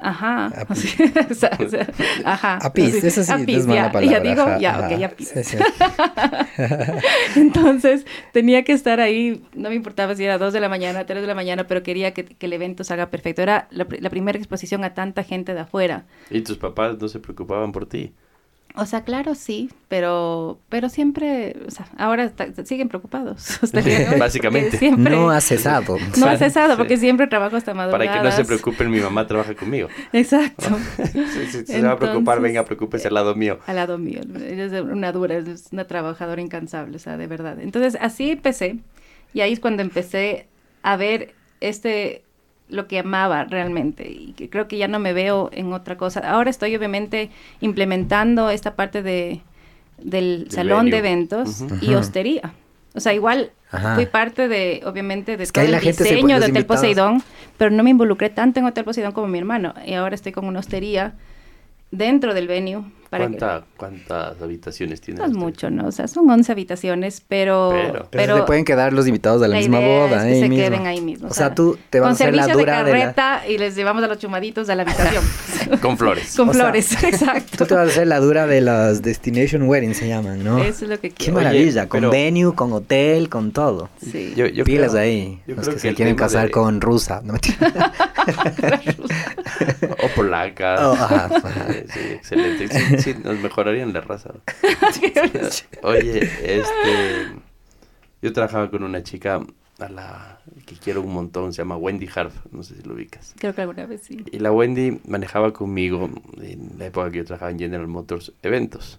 [0.00, 0.50] Ajá.
[2.24, 2.56] ajá.
[2.56, 4.18] Apis, eso sí es mala palabra.
[4.18, 5.14] Ya digo, ya, ok, ya
[7.36, 11.20] Entonces, tenía que estar ahí, no me importaba si era 2 de la mañana, 3
[11.20, 13.42] de la mañana, pero quería que, el evento salga perfecto.
[13.42, 16.06] Era la, primera exposición a tanta gente de afuera.
[16.30, 18.12] ¿Y tus papás no se preocupaban por ti?
[18.76, 22.32] O sea, claro, sí, pero, pero siempre, o sea, ahora
[22.64, 23.58] siguen preocupados.
[24.18, 24.90] Básicamente.
[24.92, 25.96] no ha cesado.
[26.18, 28.04] No ha cesado, porque siempre trabajo hasta madrugada.
[28.04, 29.88] Para que no se preocupen, mi mamá trabaja conmigo.
[30.12, 30.66] Exacto.
[31.50, 33.58] si, se va a preocupar, venga, preocúpese al lado mío.
[33.66, 34.20] Al lado mío.
[34.40, 37.60] Es una dura, es una trabajadora incansable, o sea, de verdad.
[37.60, 38.78] Entonces, así empecé.
[39.32, 40.46] Y ahí es cuando empecé
[40.82, 42.22] a ver este
[42.70, 46.20] lo que amaba realmente y que creo que ya no me veo en otra cosa.
[46.20, 49.40] Ahora estoy obviamente implementando esta parte de
[50.02, 52.52] del salón de eventos y hostería.
[52.94, 53.52] O sea, igual
[53.94, 57.22] fui parte de, obviamente, de todo el diseño de Hotel Poseidón,
[57.56, 59.74] pero no me involucré tanto en Hotel Poseidón como mi hermano.
[59.86, 61.14] Y ahora estoy con una hostería
[61.90, 65.18] dentro del venue ¿Cuántas habitaciones tiene?
[65.18, 65.88] No es mucho, ¿no?
[65.88, 67.74] O sea, son 11 habitaciones, pero...
[68.10, 70.28] Pero, se pueden quedar los invitados de la, misma boda.
[70.28, 71.28] Es que se queden ahí mismo.
[71.28, 74.06] O sea, tú te vas a hacer la dura de carreta y les llevamos a
[74.06, 75.24] los chumaditos a la habitación.
[75.82, 76.36] Con flores.
[76.36, 77.58] Con flores, exacto.
[77.58, 80.58] Tú te vas a hacer la dura de las Destination Weddings, se llaman, ¿no?
[80.58, 81.38] Eso es lo que quiero.
[81.38, 83.88] Qué maravilla, con venue, con hotel, con todo.
[84.00, 84.34] Sí.
[84.36, 87.22] Yo, yo Pilas ahí, los que, se quieren casar con rusa.
[87.24, 87.34] No
[90.02, 90.88] o polaca.
[90.88, 90.96] Oh,
[91.92, 92.99] sí, excelente.
[93.00, 94.32] Sí, nos mejoraría en la raza.
[95.82, 97.32] Oye, este.
[98.22, 99.40] Yo trabajaba con una chica
[99.78, 103.34] a la que quiero un montón, se llama Wendy Harf, no sé si lo ubicas.
[103.38, 104.24] Creo que alguna vez sí.
[104.30, 108.98] Y la Wendy manejaba conmigo en la época que yo trabajaba en General Motors eventos.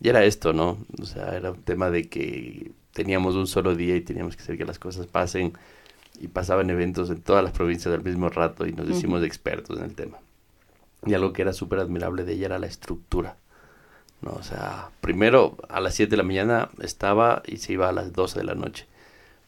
[0.00, 0.78] Y era esto, ¿no?
[1.00, 4.58] O sea, era un tema de que teníamos un solo día y teníamos que hacer
[4.58, 5.52] que las cosas pasen
[6.20, 9.84] y pasaban eventos en todas las provincias al mismo rato y nos decimos expertos en
[9.84, 10.18] el tema.
[11.06, 13.36] Y algo que era súper admirable de ella era la estructura.
[14.22, 14.32] ¿no?
[14.32, 18.12] O sea, primero a las 7 de la mañana estaba y se iba a las
[18.12, 18.86] 12 de la noche.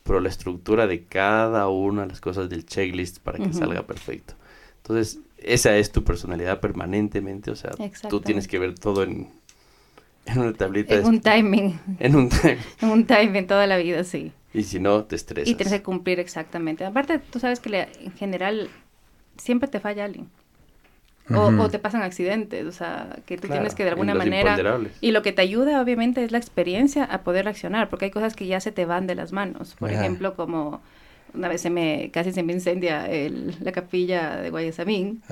[0.04, 4.34] Pero la estructura de cada una de las cosas del checklist para que salga perfecto.
[4.78, 7.50] Entonces, esa es tu personalidad permanentemente.
[7.50, 7.70] O sea,
[8.08, 9.28] tú tienes que ver todo en,
[10.26, 10.96] en una tablita.
[10.96, 11.80] En un timing.
[12.00, 12.58] En un timing.
[12.80, 14.32] en un timing toda la vida, sí.
[14.52, 15.48] Y si no, te estresas.
[15.48, 16.84] Y tienes que cumplir exactamente.
[16.84, 18.70] Aparte, tú sabes que en general
[19.36, 20.28] siempre te falla alguien.
[21.30, 24.80] O, te pasan accidentes, o sea, que tú tienes que de alguna manera...
[25.00, 28.34] Y lo que te ayuda, obviamente, es la experiencia a poder reaccionar, porque hay cosas
[28.34, 29.74] que ya se te van de las manos.
[29.78, 30.82] Por ejemplo, como
[31.34, 35.22] una vez se me casi se me incendia el, la capilla de Guayasamín.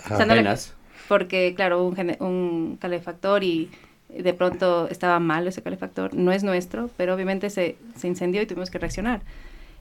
[1.09, 3.69] porque, claro, un, un calefactor y
[4.09, 6.15] de pronto estaba mal ese calefactor.
[6.15, 9.21] No es nuestro, pero obviamente se, se incendió y tuvimos que reaccionar.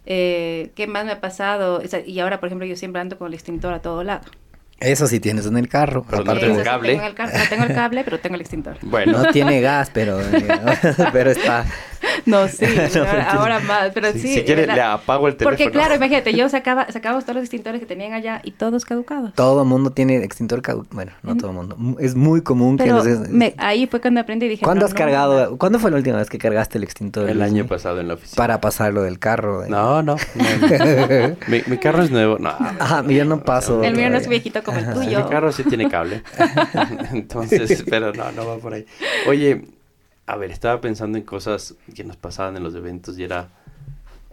[0.05, 1.81] Eh, ¿Qué más me ha pasado?
[2.05, 4.23] y ahora, por ejemplo, yo siempre ando con el extintor a todo lado.
[4.79, 6.05] Eso sí tienes en el carro.
[6.09, 6.97] Pero no tengo cable.
[6.97, 8.77] no tengo el cable, pero tengo el extintor.
[8.81, 9.11] Bueno.
[9.11, 10.19] No tiene gas, pero,
[11.13, 11.65] pero está,
[12.25, 12.65] No, sí,
[13.27, 14.35] ahora, más, pero sí.
[14.35, 15.57] Si quieres, le apago el teléfono.
[15.57, 19.33] Porque claro, imagínate, yo sacaba, sacaba todos los extintores que tenían allá y todos caducados.
[19.33, 20.95] Todo el mundo tiene extintor caducado.
[20.95, 21.77] Bueno, no todo el mundo.
[21.99, 23.05] Es muy común que los...
[23.57, 24.63] ahí fue cuando aprendí y dije...
[24.63, 25.57] ¿Cuándo has cargado?
[25.57, 27.29] ¿Cuándo fue la última vez que cargaste el extintor?
[27.29, 28.37] El año pasado en la oficina.
[28.37, 29.65] Para pasarlo del carro.
[29.67, 30.15] No, no.
[31.47, 32.37] mi, mi, carro es nuevo.
[32.39, 32.49] No.
[32.49, 33.83] Ajá, yo no paso.
[33.83, 35.23] El mío no es viejito como el tuyo.
[35.23, 36.23] Mi carro sí tiene cable.
[37.11, 38.85] Entonces, pero no, no va por ahí.
[39.27, 39.65] Oye,
[40.25, 43.49] a ver, estaba pensando en cosas que nos pasaban en los eventos y era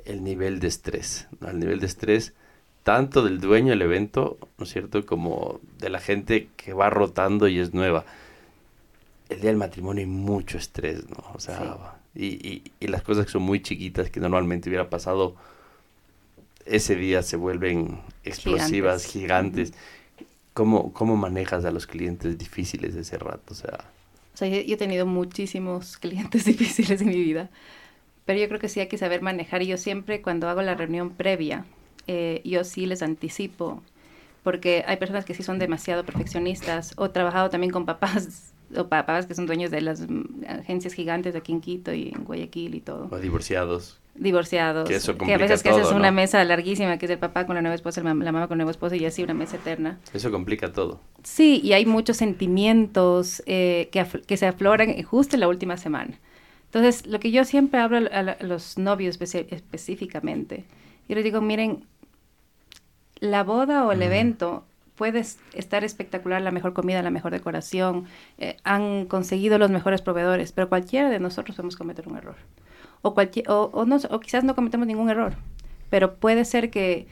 [0.05, 2.33] el nivel de estrés, El nivel de estrés
[2.87, 7.49] tanto del dueño del evento, ¿no es cierto?, como de la gente que va rotando
[7.49, 8.05] y es nueva.
[9.29, 11.17] El día del matrimonio hay mucho estrés, ¿no?
[11.35, 15.35] O sea, y, y, las cosas que son muy chiquitas que normalmente hubiera pasado
[16.65, 19.75] ese día se vuelven explosivas, gigantes.
[20.57, 23.53] ¿Cómo, ¿Cómo manejas a los clientes difíciles de ese rato?
[23.53, 23.91] O sea...
[24.33, 27.51] O sea, yo, he tenido muchísimos clientes difíciles en mi vida,
[28.25, 29.61] pero yo creo que sí hay que saber manejar.
[29.61, 31.67] Y yo siempre cuando hago la reunión previa,
[32.07, 33.83] eh, yo sí les anticipo,
[34.43, 38.89] porque hay personas que sí son demasiado perfeccionistas, o he trabajado también con papás o
[38.89, 42.75] papás que son dueños de las mm, agencias gigantes aquí en Quito y en Guayaquil
[42.75, 43.09] y todo.
[43.11, 44.89] O divorciados divorciados.
[44.89, 47.75] Que, a veces que haces una mesa larguísima, que es el papá con la nueva
[47.75, 49.99] esposa, la mamá con la nueva esposa y así una mesa eterna.
[50.13, 51.01] Eso complica todo.
[51.23, 56.19] Sí, y hay muchos sentimientos eh, que, que, se afloran justo en la última semana.
[56.67, 60.65] Entonces, lo que yo siempre hablo a, los novios específicamente,
[61.09, 61.85] yo les digo, miren,
[63.21, 64.65] la boda o el evento
[64.97, 68.07] puede estar espectacular, la mejor comida, la mejor decoración,
[68.39, 72.37] eh, han conseguido los mejores proveedores, pero cualquiera de nosotros podemos cometer un error
[73.07, 75.35] o, cualquier, o, no, o quizás no cometemos ningún error,
[75.91, 77.07] pero puede ser que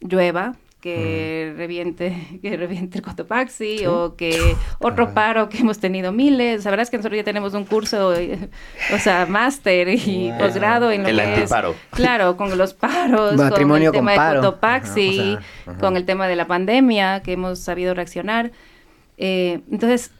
[0.00, 6.64] llueva, que reviente que reviente el Cotopaxi o que otro paro que hemos tenido miles.
[6.64, 11.02] La verdad es que nosotros ya tenemos un curso, o sea, máster y posgrado en
[11.02, 11.76] lo el que antiparo.
[11.90, 15.38] claro, con los paros, Matrimonio con el tema de Cotopaxi,
[15.78, 18.50] con el tema de la pandemia que hemos sabido reaccionar.
[19.16, 20.10] Eh, entonces,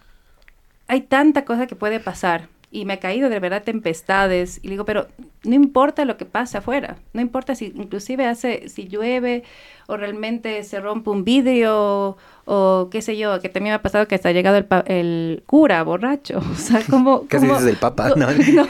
[0.86, 4.84] hay tanta cosa que puede pasar y me ha caído de verdad tempestades y digo,
[4.84, 5.08] pero
[5.42, 9.42] no importa lo que pase afuera, no importa si inclusive hace, si llueve
[9.88, 14.06] o realmente se rompe un vidrio o qué sé yo, que también me ha pasado
[14.06, 17.26] que hasta ha llegado el, el cura borracho, o sea, como...
[17.26, 18.10] ¿Qué dices del papa?
[18.10, 18.66] No, no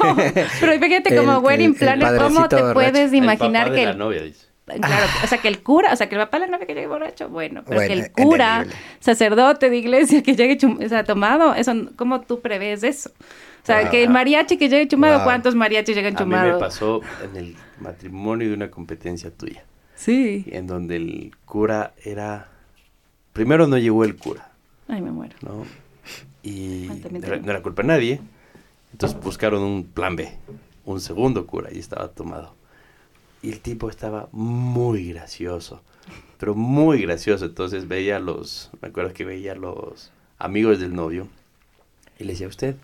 [0.60, 3.84] pero fíjate como wedding planner, ¿cómo te puedes imaginar que...
[3.84, 4.50] La novia, dice.
[4.78, 6.74] Claro, o sea, que el cura, o sea, que el papá de la novia que
[6.74, 8.66] llegue borracho, bueno, pero que el cura,
[9.00, 13.10] sacerdote de iglesia que llegue o sea, tomado, eso, ¿cómo tú prevés eso?
[13.62, 16.44] O sea, que el mariachi que llegue chumado, ¿cuántos mariachis llegan chumados?
[16.44, 19.64] A mí me pasó en el matrimonio de una competencia tuya.
[19.94, 20.44] Sí.
[20.48, 22.48] En donde el cura era...
[23.32, 24.50] Primero no llegó el cura.
[24.88, 25.36] Ay, me muero.
[25.42, 25.64] ¿no?
[26.42, 28.20] Y no era, culpa de nadie.
[28.92, 30.32] Entonces buscaron un plan B,
[30.84, 32.54] un segundo cura y estaba tomado.
[33.42, 35.82] Y el tipo estaba muy gracioso,
[36.38, 37.44] pero muy gracioso.
[37.44, 41.28] Entonces veía los, me acuerdo que veía los amigos del novio
[42.18, 42.76] y le decía, usted,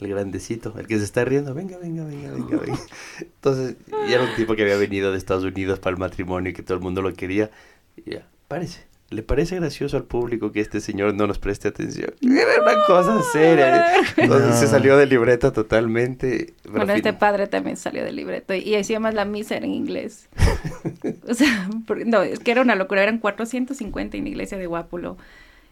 [0.00, 2.78] el grandecito, el que se está riendo, venga, venga, venga, venga, venga.
[3.20, 3.76] Entonces,
[4.08, 6.62] y era un tipo que había venido de Estados Unidos para el matrimonio y que
[6.62, 7.50] todo el mundo lo quería.
[7.96, 8.88] Y ya, parece.
[9.10, 12.12] ¿Le parece gracioso al público que este señor no nos preste atención?
[12.20, 13.94] Era una cosa seria.
[14.18, 16.52] Entonces se salió del libreto totalmente.
[16.70, 18.52] Bueno, este padre también salió del libreto.
[18.52, 20.28] Y decía más la misa era en inglés.
[21.26, 21.70] o sea,
[22.04, 23.02] no, es que era una locura.
[23.02, 25.16] Eran 450 en la iglesia de Guápulo.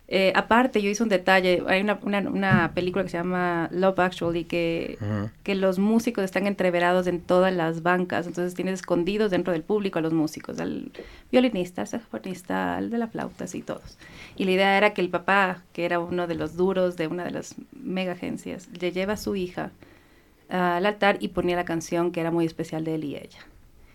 [0.08, 4.44] Eh, aparte, yo hice un detalle, hay una, una, película que se llama Love Actually,
[4.44, 4.98] que,
[5.42, 9.98] que los músicos están entreverados en todas las bancas, entonces tienes escondidos dentro del público
[9.98, 10.92] a los músicos, al
[11.32, 13.98] violinista, al saxofonista, al de la flauta, así todos.
[14.36, 17.24] Y la idea era que el papá, que era uno de los duros de una
[17.24, 19.72] de las mega agencias, le lleva a su hija
[20.48, 23.40] al altar y ponía la canción que era muy especial de él y ella.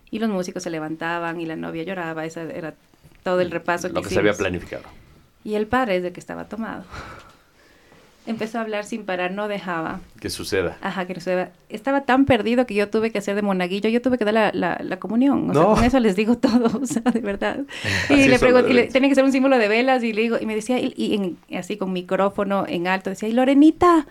[0.10, 2.74] Y los músicos se levantaban y la novia lloraba, ese era
[3.24, 3.88] todo el repaso.
[3.88, 4.84] Lo que se había planificado.
[5.44, 6.84] Y el padre, desde que estaba tomado,
[8.28, 10.00] empezó a hablar sin parar, no dejaba.
[10.20, 10.78] Que suceda.
[10.82, 11.52] Ajá, que suceda.
[11.70, 14.52] Estaba tan perdido que yo tuve que hacer de monaguillo, yo tuve que dar la,
[14.54, 15.50] la, la comunión.
[15.50, 17.60] O sea, con eso les digo todo, o sea, de verdad.
[18.10, 20.38] y le pregunto, y le, tenía que ser un símbolo de velas, y le digo,
[20.40, 24.06] y me decía, y, así con micrófono en alto, decía, y Lorenita,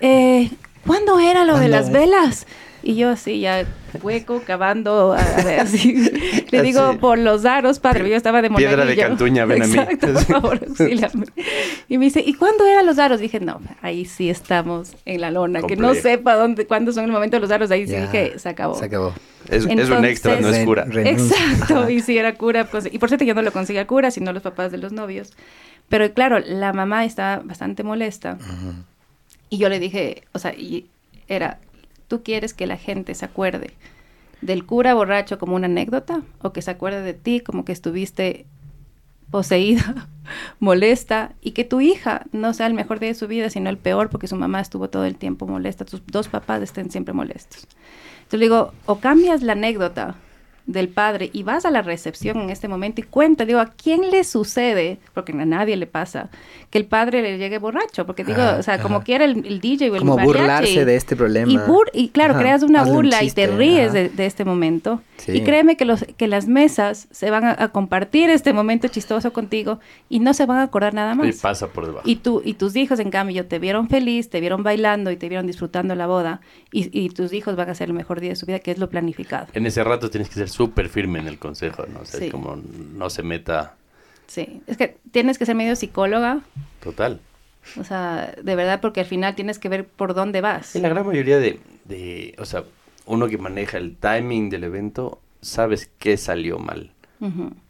[0.00, 0.50] eh,
[0.86, 2.46] ¿cuándo era lo de las velas?
[2.86, 3.66] Y yo así, ya
[4.00, 6.08] hueco, cavando, a, ver, así.
[6.52, 9.76] Le digo, por los aros, padre, yo estaba de Piedra de Cantuña, ven a mí.
[9.96, 10.60] por favor,
[11.88, 13.18] Y me dice, ¿y cuándo eran los aros?
[13.18, 17.10] Dije, no, ahí sí estamos en la lona, que no sepa dónde, cuándo son el
[17.10, 18.78] momento de los aros, ahí sí dije, se acabó.
[18.78, 19.12] Se acabó.
[19.48, 20.86] Es, un extra, no es cura.
[20.88, 24.32] Exacto, y si era cura, pues, y por cierto yo no lo conseguía cura, sino
[24.32, 25.32] los papás de los novios.
[25.88, 28.38] Pero claro, la mamá estaba bastante molesta.
[29.50, 30.86] Y yo le dije, o sea, y
[31.28, 31.58] era,
[32.08, 33.74] ¿Tú quieres que la gente se acuerde
[34.40, 38.46] del cura borracho como una anécdota o que se acuerde de ti como que estuviste
[39.30, 40.08] poseída,
[40.60, 43.78] molesta y que tu hija no sea el mejor día de su vida, sino el
[43.78, 47.66] peor porque su mamá estuvo todo el tiempo molesta, tus dos papás estén siempre molestos.
[48.18, 50.16] Entonces digo, o cambias la anécdota
[50.66, 54.10] del padre y vas a la recepción en este momento y cuenta, digo, ¿a quién
[54.10, 54.98] le sucede?
[55.14, 56.28] Porque a nadie le pasa
[56.70, 59.90] que el padre le llegue borracho, porque digo, o sea, como quiera el, el, DJ
[59.90, 61.50] o el Como burlarse de este problema.
[61.50, 61.58] Y,
[61.92, 65.00] y claro, creas una burla y te ríes de, este momento.
[65.28, 69.78] Y créeme que, los, que las mesas se van a, compartir este momento chistoso contigo
[70.08, 71.28] y no se van a acordar nada más.
[71.28, 72.08] Y pasa por debajo.
[72.08, 75.28] Y, tú, y tus hijos, en cambio, te vieron feliz, te vieron bailando y te
[75.28, 76.40] vieron disfrutando la boda
[76.72, 78.78] y, y tus hijos van a ser el mejor día de su vida, que es
[78.78, 79.46] lo planificado.
[79.52, 82.00] En ese rato tienes que ser súper firme en el consejo, ¿no?
[82.00, 83.76] O sea, como no se meta...
[84.26, 86.40] Sí, es que tienes que ser medio psicóloga.
[86.82, 87.20] Total.
[87.78, 90.74] O sea, de verdad, porque al final tienes que ver por dónde vas.
[90.74, 92.64] En la gran mayoría de, de o sea,
[93.04, 96.92] uno que maneja el timing del evento, sabes qué salió mal.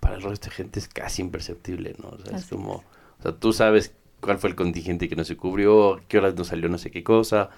[0.01, 2.09] Para el resto de gente es casi imperceptible, ¿no?
[2.09, 5.37] O sea, es como, o sea, tú sabes cuál fue el contingente que no se
[5.37, 7.51] cubrió, qué horas no salió no sé qué cosa,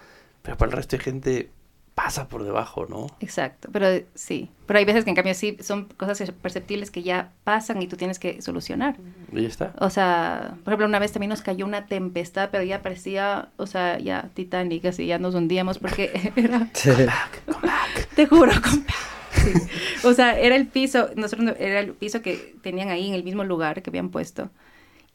[0.43, 1.51] pero para el resto de gente
[1.99, 3.09] pasa por debajo, ¿no?
[3.18, 7.32] Exacto, pero sí, pero hay veces que en cambio sí son cosas perceptibles que ya
[7.42, 8.94] pasan y tú tienes que solucionar.
[9.32, 9.72] Y ya está.
[9.80, 13.66] O sea, por ejemplo, una vez también nos cayó una tempestad, pero ya parecía, o
[13.66, 16.70] sea, ya Titanic, así ya nos hundíamos porque era...
[16.84, 18.14] come back, come back.
[18.14, 20.05] Te juro, come back.
[20.05, 23.42] O sea, era el piso, nosotros era el piso que tenían ahí en el mismo
[23.42, 24.51] lugar que habían puesto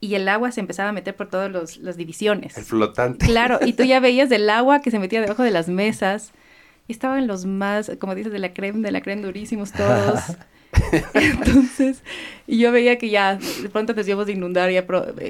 [0.01, 2.57] y el agua se empezaba a meter por todas las divisiones.
[2.57, 3.25] El flotante.
[3.25, 6.33] Claro, y tú ya veías el agua que se metía debajo de las mesas
[6.87, 10.19] estaban los más, como dices, de la creme, de la creme durísimos todos.
[11.13, 12.03] Entonces,
[12.47, 14.77] y yo veía que ya, de pronto nos íbamos a inundar y,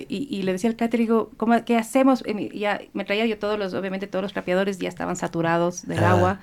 [0.08, 2.24] y, le decía al cáter, digo, ¿cómo, ¿qué hacemos?
[2.26, 6.04] Y ya me traía yo todos los, obviamente todos los trapeadores ya estaban saturados del
[6.04, 6.40] agua.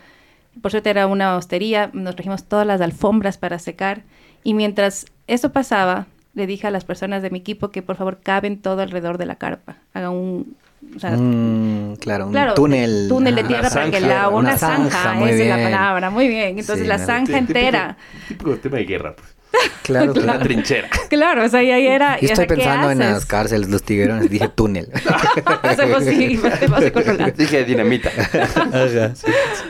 [0.60, 4.02] Por suerte era una hostería, nos trajimos todas las alfombras para secar.
[4.42, 8.20] Y mientras eso pasaba, le dije a las personas de mi equipo que por favor
[8.22, 10.56] caben todo alrededor de la carpa, hagan un
[10.96, 13.06] O sea, mm, claro, un túnel.
[13.08, 16.58] Túnel de tierra para que el agua, una, zanja, esa es la palabra, muy bien.
[16.58, 17.96] Entonces la zanja entera.
[18.28, 19.40] Típico, tema de guerra, pues.
[19.82, 20.22] Claro, claro.
[20.22, 20.88] Una trinchera.
[21.08, 22.20] Claro, o sea, ahí era.
[22.20, 24.86] Yo estoy pensando en las cárceles, los tiguerones, dije túnel.
[27.36, 28.10] Dije dinamita.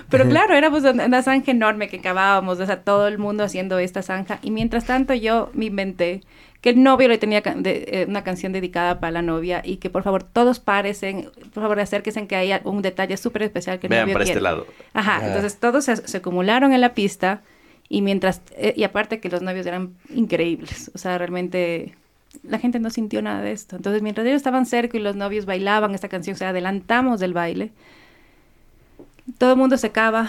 [0.09, 4.03] Pero claro, éramos una zanja enorme que cavábamos, o sea, todo el mundo haciendo esta
[4.03, 4.39] zanja.
[4.43, 6.23] Y mientras tanto yo me inventé
[6.61, 10.03] que el novio le tenía eh, una canción dedicada para la novia y que por
[10.03, 14.03] favor todos parecen, por favor acérquense que hay un detalle súper especial que el Vean
[14.03, 14.67] novio para este lado.
[14.93, 17.43] Ajá, entonces todos se, acumularon en la pista
[17.89, 21.95] y mientras, eh, y aparte que los novios eran increíbles, o sea, realmente
[22.43, 23.77] la gente no sintió nada de esto.
[23.77, 27.33] Entonces mientras ellos estaban cerca y los novios bailaban esta canción, o sea, adelantamos del
[27.33, 27.73] baile,
[29.39, 30.29] todo el mundo secaba,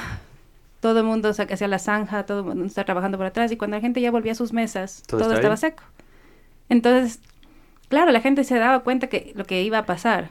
[0.80, 3.78] todo el mundo hacía la zanja, todo el mundo estaba trabajando por atrás y cuando
[3.78, 5.84] la gente ya volvía a sus mesas, todo, estaba seco.
[6.72, 7.20] Entonces,
[7.90, 10.30] claro, la gente se daba cuenta que lo que iba a pasar,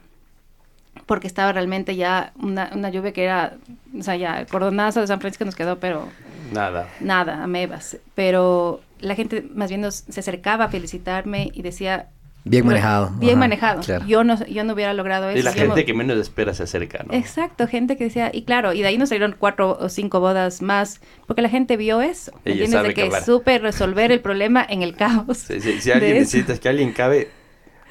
[1.05, 3.59] porque estaba realmente ya una, una lluvia que era,
[3.97, 6.09] o sea, ya el cordonazo de San Francisco nos quedó, pero...
[6.51, 6.89] Nada.
[6.99, 7.99] Nada, amebas.
[8.15, 12.09] Pero la gente más bien nos, se acercaba a felicitarme y decía,
[12.45, 13.11] Bien manejado.
[13.19, 13.83] Bien manejado.
[14.07, 15.39] Yo, no, yo no hubiera logrado eso.
[15.39, 17.13] Y la gente que menos espera se acerca, ¿no?
[17.13, 20.63] Exacto, gente que decía, y claro, y de ahí nos salieron cuatro o cinco bodas
[20.63, 22.33] más, porque la gente vio eso.
[22.45, 22.83] ¿Entiendes?
[22.83, 25.39] De que, supe resolver el problema en el caos.
[25.39, 27.29] si alguien necesita que alguien cabe.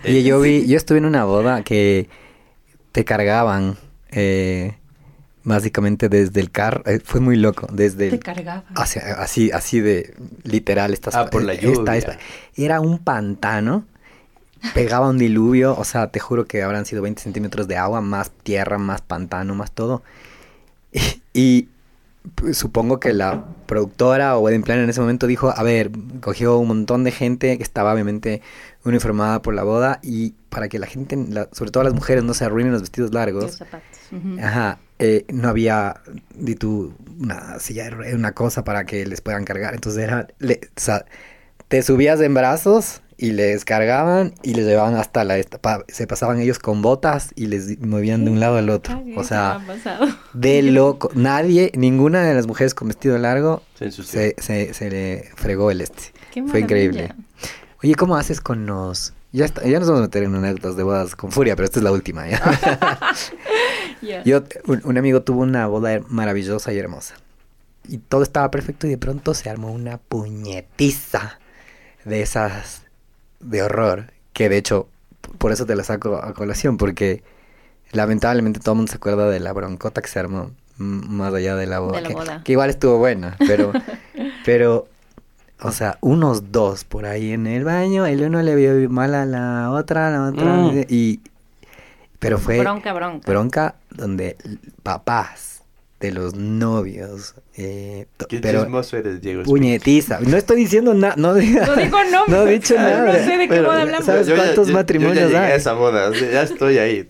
[0.04, 2.10] Y yo vi, yo estuve en una boda que
[2.92, 3.78] te cargaban,
[4.12, 4.78] eh,
[5.44, 8.10] básicamente desde el carro, eh, fue muy loco, desde...
[8.10, 8.64] Te cargaban.
[8.76, 12.18] así, así de literal, estas, ah, por la lluvia.
[12.56, 13.86] era un pantano
[14.74, 18.32] pegaba un diluvio, o sea, te juro que habrán sido 20 centímetros de agua, más
[18.44, 20.04] tierra, más pantano, más todo.
[21.34, 21.70] Y,
[22.36, 25.92] pues, supongo que la productora o Wedding Planner en ese momento dijo, a ver,
[26.22, 28.42] cogió un montón de gente que estaba obviamente
[28.84, 31.18] uniformada por la boda y para que la gente,
[31.52, 33.64] sobre todo las mujeres, no se arruinen los vestidos largos.
[34.42, 36.02] Ajá, eh, no había,
[36.36, 39.74] di tú, una silla, una cosa para que les puedan cargar.
[39.74, 41.06] Entonces era, o sea,
[41.68, 45.36] te subías en brazos y les cargaban y les llevaban hasta la
[45.90, 49.04] se pasaban ellos con botas y les movían de un lado al otro.
[49.18, 49.60] o sea,
[50.34, 51.12] de loco.
[51.16, 53.92] Nadie, ninguna de las mujeres con vestido largo se,
[54.38, 56.14] se, le fregó el este.
[56.48, 57.14] Fue increíble.
[57.84, 61.16] Oye, ¿cómo haces con los ya, ya nos vamos a meter en anécdotas de bodas
[61.16, 62.26] con furia, pero esta es la última.
[64.26, 67.16] Yo, un, amigo tuvo una boda maravillosa y hermosa.
[67.88, 71.40] Y todo estaba perfecto y de pronto se armó una puñetiza
[72.06, 72.84] de esas
[73.40, 74.88] de horror, que de hecho,
[75.38, 77.24] por eso te la saco a colación, porque
[77.92, 81.68] lamentablemente todo el mundo se acuerda de la broncota que se armó más allá de
[81.68, 82.02] la boda.
[82.44, 83.74] que, igual estuvo buena, pero,
[84.46, 84.88] pero,
[85.62, 89.26] o sea, unos dos por ahí en el baño, el uno le vio mal a
[89.26, 90.86] la otra, la otra, mm.
[90.88, 91.20] y,
[92.20, 93.32] pero fue bronca, bronca.
[93.32, 94.38] Bronca donde
[94.84, 95.59] papás
[96.00, 97.36] de los novios.
[97.56, 99.44] Eh, Qué pero eres, Diego.
[99.44, 100.20] Puñetiza.
[100.22, 101.16] No estoy diciendo nada.
[101.18, 101.60] No, no digo
[102.12, 102.28] nombres.
[102.28, 103.06] No he dicho nada.
[103.06, 104.06] No sé de qué boda hablamos.
[104.06, 105.52] ¿Sabes cuántos matrimonios yo ya hay?
[105.52, 106.12] a esa boda.
[106.14, 107.04] Ya estoy ahí.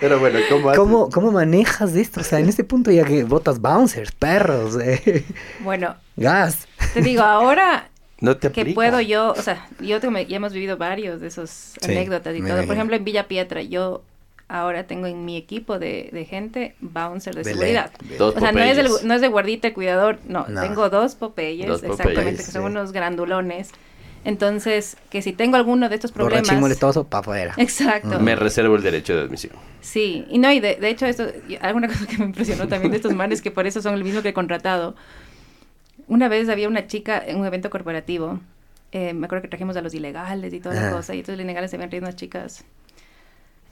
[0.00, 2.20] pero bueno, ¿cómo, ¿Cómo, ¿Cómo manejas esto?
[2.20, 4.76] O sea, en este punto ya que botas bouncers, perros.
[4.80, 5.24] Eh.
[5.60, 5.96] Bueno.
[6.16, 6.68] Gas.
[6.92, 7.88] Te digo, ahora
[8.20, 11.72] no te que puedo yo, o sea, yo tengo, ya hemos vivido varios de esos
[11.82, 12.64] anécdotas y todo.
[12.64, 14.02] Por ejemplo, en Villa Pietra, yo
[14.48, 17.90] ahora tengo en mi equipo de, de gente bouncer de seguridad.
[18.18, 21.82] Dos o sea, no es, no es, de guardita el cuidador, no, tengo dos Popeyes,
[21.82, 23.70] exactamente, que son unos grandulones.
[24.24, 26.44] Entonces, que si tengo alguno de estos problemas...
[26.44, 27.54] Borrachín molestoso, para afuera.
[27.58, 28.18] Exacto.
[28.20, 29.52] Me reservo el derecho de admisión.
[29.82, 31.26] Sí, y no, y de, de hecho, esto,
[31.60, 34.22] alguna cosa que me impresionó también de estos manes, que por eso son el mismo
[34.22, 34.96] que he contratado.
[36.06, 38.40] Una vez había una chica en un evento corporativo,
[38.92, 41.44] eh, me acuerdo que trajimos a los ilegales y toda la cosa, y entonces los
[41.44, 42.64] ilegales se habían reído unas chicas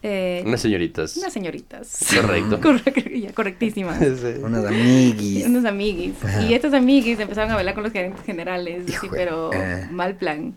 [0.03, 1.16] eh, unas señoritas.
[1.16, 1.98] Unas señoritas.
[2.12, 2.61] Correcto.
[3.34, 4.00] correctísimas.
[4.42, 5.46] Unas amiguis.
[5.46, 6.14] Unos amiguis.
[6.40, 9.86] Y estos amiguis empezaron a bailar con los gerentes generales, sí, pero eh.
[9.90, 10.55] mal plan.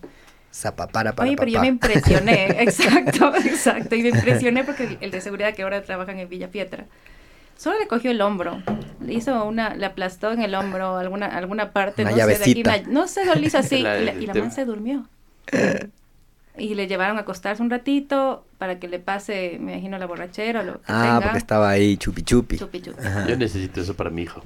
[0.51, 5.19] Zapapara para Oye, pero yo me impresioné, exacto, exacto, y me impresioné porque el, de
[5.19, 6.85] seguridad que ahora trabajan en Villa Pietra,
[7.57, 8.63] solo le cogió el hombro,
[9.05, 12.63] le hizo una, le aplastó en el hombro alguna, alguna parte, no sé, de aquí,
[12.87, 15.09] no sé, lo hizo así, y la, y la man se durmió.
[16.57, 20.61] Y le llevaron a acostarse un ratito para que le pase, me imagino, la borrachera
[20.61, 22.57] o lo que ah, porque estaba ahí chupi chupi.
[22.57, 23.01] chupi, chupi.
[23.27, 24.41] Yo necesito eso para mi hijo.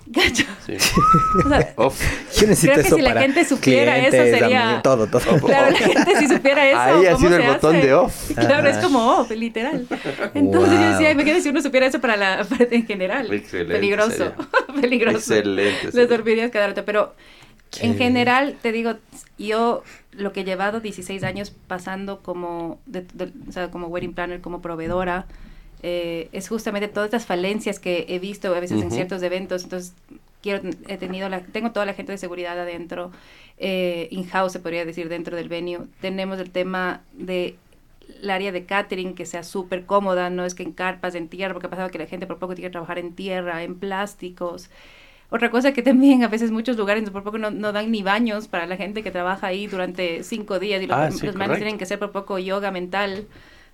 [0.66, 0.74] Sí.
[1.46, 1.74] o sea,
[2.40, 4.82] Yo necesito creo que si la gente supiera eso sería...
[4.84, 5.40] todo, todo.
[5.40, 8.32] Claro, la gente si supiera eso, Ahí ha sido el botón de off.
[8.34, 9.86] Claro, es como off, literal.
[10.34, 13.32] Entonces yo decía, imagínate si uno supiera eso para la parte en general.
[13.32, 13.76] Excelente.
[13.76, 14.34] Peligroso.
[14.82, 15.18] Peligroso.
[15.36, 15.90] Excelente.
[15.94, 17.14] Les dormirías cada rato, pero...
[17.82, 18.96] En general, te digo,
[19.38, 19.84] yo
[20.20, 22.80] lo que he llevado 16 años pasando como,
[23.48, 25.26] o sea, como wedding planner, como proveedora,
[25.82, 29.64] eh, es justamente todas estas falencias que he visto a veces en ciertos eventos.
[29.64, 29.94] Entonces,
[30.42, 33.12] quiero, he tenido la, tengo toda la gente de seguridad adentro,
[33.58, 35.88] eh, in-house se podría decir dentro del venue.
[36.02, 37.56] Tenemos el tema de
[38.22, 41.54] el área de catering que sea súper cómoda, no es que en carpas, en tierra,
[41.54, 44.70] porque ha pasado que la gente por poco tiene que trabajar en tierra, en plásticos.
[45.32, 48.48] Otra cosa que también a veces muchos lugares por poco no, no dan ni baños
[48.48, 51.84] para la gente que trabaja ahí durante cinco días y los, ah, manes tienen que
[51.84, 53.28] hacer por poco yoga mental.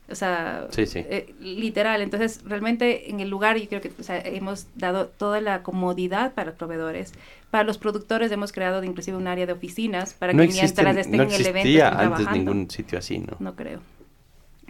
[0.07, 2.01] O sea, eh, literal.
[2.01, 6.55] Entonces, realmente en el lugar yo creo que hemos dado toda la comodidad para los
[6.57, 7.13] proveedores.
[7.49, 11.31] Para los productores hemos creado inclusive un área de oficinas para que mientras estén en
[11.31, 13.37] el evento estén antes ningún sitio así, ¿no?
[13.39, 13.79] No creo.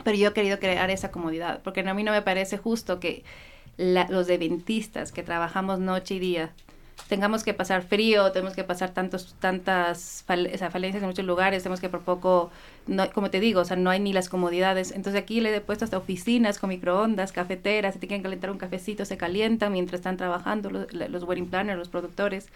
[0.03, 3.23] Pero yo he querido crear esa comodidad, porque a mí no me parece justo que
[3.77, 6.53] los eventistas que trabajamos noche y día
[7.07, 11.89] tengamos que pasar frío, tenemos que pasar tantos, tantas falencias en muchos lugares, tenemos que
[11.89, 12.51] por poco,
[12.87, 14.91] no, como te digo, o sea, no hay ni las comodidades.
[14.91, 18.57] Entonces aquí le he puesto hasta oficinas con microondas, cafeteras, si te quieren calentar un
[18.57, 22.49] cafecito, se calientan mientras están trabajando los, los wedding planners, los productores.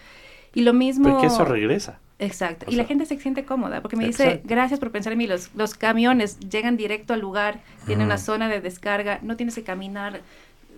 [0.52, 1.08] Y lo mismo...
[1.08, 2.00] Porque eso regresa.
[2.18, 2.66] Exacto.
[2.68, 5.26] y la gente se siente cómoda porque me dice, gracias por pensar en mí.
[5.26, 9.62] Los, los camiones llegan directo al lugar, tienen una zona de descarga, no tienes que
[9.62, 10.20] caminar,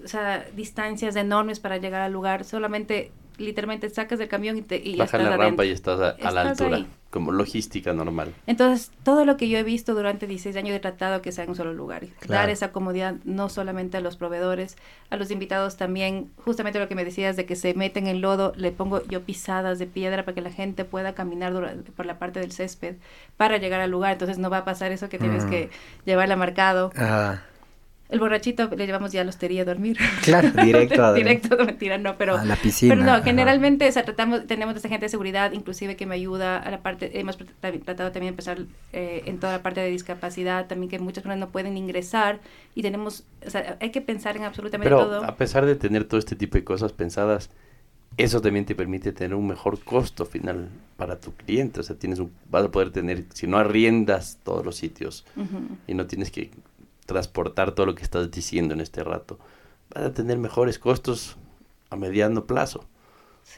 [0.04, 2.44] o sea, distancias enormes para llegar al lugar.
[2.44, 3.10] Solamente
[3.42, 6.86] literalmente sacas del camión y, te, y Bajas la rampa y estás a, la altura,
[7.10, 8.32] como logística normal.
[8.46, 11.50] Entonces, todo lo que yo he visto durante 16 años he tratado que sea en
[11.50, 12.06] un solo lugar.
[12.26, 14.76] Dar esa comodidad no solamente a los proveedores,
[15.10, 18.52] a los invitados también, justamente lo que me decías de que se meten en lodo,
[18.56, 21.52] le pongo yo pisadas de piedra para que la gente pueda caminar
[21.94, 22.96] por la parte del césped
[23.36, 24.12] para llegar al lugar.
[24.12, 25.50] Entonces, no va a pasar eso que tienes mm.
[25.50, 25.70] que
[26.06, 26.92] llevarla marcado.
[26.96, 27.40] Ah
[28.12, 29.96] el borrachito le llevamos ya a la hostería a dormir.
[30.22, 32.36] Claro, directo a Directo, mentira, no, pero...
[32.36, 32.94] A la piscina.
[32.94, 36.58] Pero no, generalmente, o sea, tratamos, tenemos esa gente de seguridad, inclusive que me ayuda
[36.58, 38.58] a la parte, hemos tratado también de empezar
[38.92, 42.40] eh, en toda la parte de discapacidad, también que muchas personas no pueden ingresar
[42.74, 45.24] y tenemos, o sea, hay que pensar en absolutamente pero, todo.
[45.24, 47.50] a pesar de tener todo este tipo de cosas pensadas,
[48.16, 51.80] eso también te permite tener un mejor costo final para tu cliente.
[51.80, 55.24] O sea, tienes un, vas a poder tener, si no arriendas todos los sitios
[55.86, 56.50] y no tienes que
[57.12, 59.38] transportar todo lo que estás diciendo en este rato,
[59.94, 61.36] vas a tener mejores costos
[61.90, 62.84] a mediano plazo.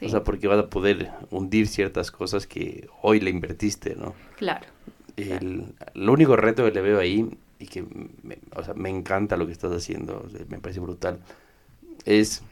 [0.01, 4.13] O sea, porque vas a poder hundir ciertas cosas que hoy le invertiste, ¿no?
[4.35, 4.65] Claro.
[5.15, 7.29] El, único reto que le veo ahí,
[7.59, 7.83] y que
[8.23, 11.19] me, o sea, me encanta lo que estás haciendo, me parece brutal,
[12.03, 12.43] es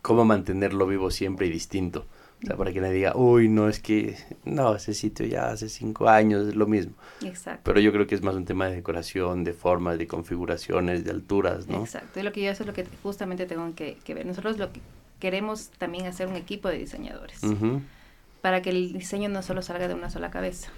[0.00, 2.06] cómo mantenerlo vivo siempre y distinto.
[2.42, 5.68] O sea, para que nadie diga, uy, no, es que, no, ese sitio ya hace
[5.68, 6.92] cinco años es lo mismo.
[7.22, 7.62] Exacto.
[7.64, 11.12] Pero yo creo que es más un tema de decoración, de formas, de configuraciones, de
[11.12, 11.80] alturas, ¿no?
[11.80, 12.20] Exacto.
[12.20, 14.26] Y lo que yo eso es lo que justamente tengo que, ver.
[14.26, 14.80] Nosotros lo que
[15.18, 17.40] queremos también hacer un equipo de diseñadores.
[18.42, 20.70] Para que el diseño no solo salga de una sola cabeza.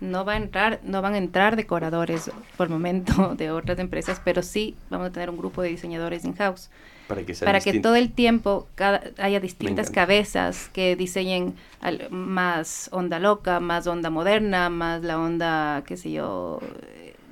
[0.00, 4.18] No va a entrar, no van a entrar decoradores por el momento de otras empresas,
[4.24, 6.70] pero sí vamos a tener un grupo de diseñadores in-house
[7.44, 8.68] para que, todo el tiempo
[9.18, 11.54] haya distintas cabezas que diseñen
[12.10, 16.60] más onda loca, más onda moderna, más la onda, qué sé yo,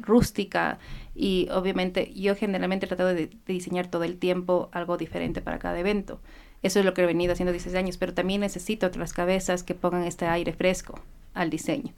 [0.00, 0.78] rústica.
[1.14, 5.78] Y obviamente yo generalmente he tratado de, diseñar todo el tiempo algo diferente para cada
[5.78, 6.20] evento.
[6.62, 9.74] Eso es lo que he venido haciendo 16 años, pero también necesito otras cabezas que
[9.74, 11.00] pongan este aire fresco
[11.34, 11.92] al diseño.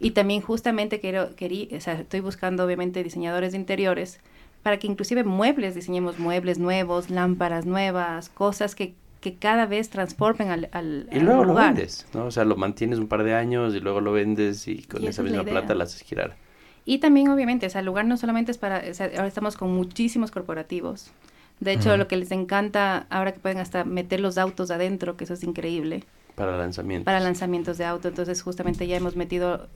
[0.00, 4.20] Y también justamente quiero, quería, o sea, estoy buscando obviamente diseñadores de interiores
[4.62, 10.50] para que inclusive muebles, diseñemos muebles nuevos, lámparas nuevas, cosas que, que cada vez transformen
[10.50, 12.26] al, al Y luego lo vendes, ¿no?
[12.26, 15.22] O sea, lo mantienes un par de años y luego lo vendes y con esa,
[15.22, 16.36] misma plata la haces girar.
[16.84, 19.56] Y también, obviamente, o sea, el lugar no solamente es para, o sea, ahora estamos
[19.56, 21.12] con muchísimos corporativos.
[21.60, 25.22] De hecho, lo que les encanta, ahora que pueden hasta meter los autos adentro, que
[25.24, 26.02] eso es increíble.
[26.34, 27.04] Para lanzamientos.
[27.04, 28.08] Para lanzamientos de auto.
[28.08, 29.68] Entonces, justamente ya hemos metido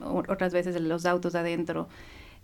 [0.00, 1.88] otras veces los autos adentro.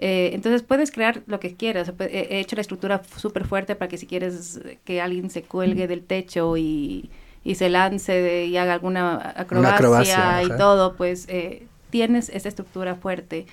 [0.03, 1.93] Eh, entonces puedes crear lo que quieras.
[2.01, 6.03] He hecho la estructura súper fuerte para que si quieres que alguien se cuelgue del
[6.03, 7.11] techo y,
[7.55, 13.45] se lance y haga alguna acrobacia, y todo, pues eh, tienes esa estructura fuerte.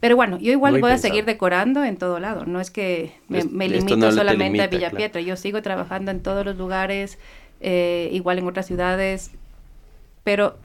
[0.00, 2.44] Pero bueno, yo igual voy a seguir decorando en todo lado.
[2.44, 5.22] No es que me, limito solamente a Villa Pietra.
[5.22, 7.18] Yo sigo trabajando en todos los lugares,
[7.60, 9.30] eh, igual en otras ciudades.
[10.24, 10.58] Pero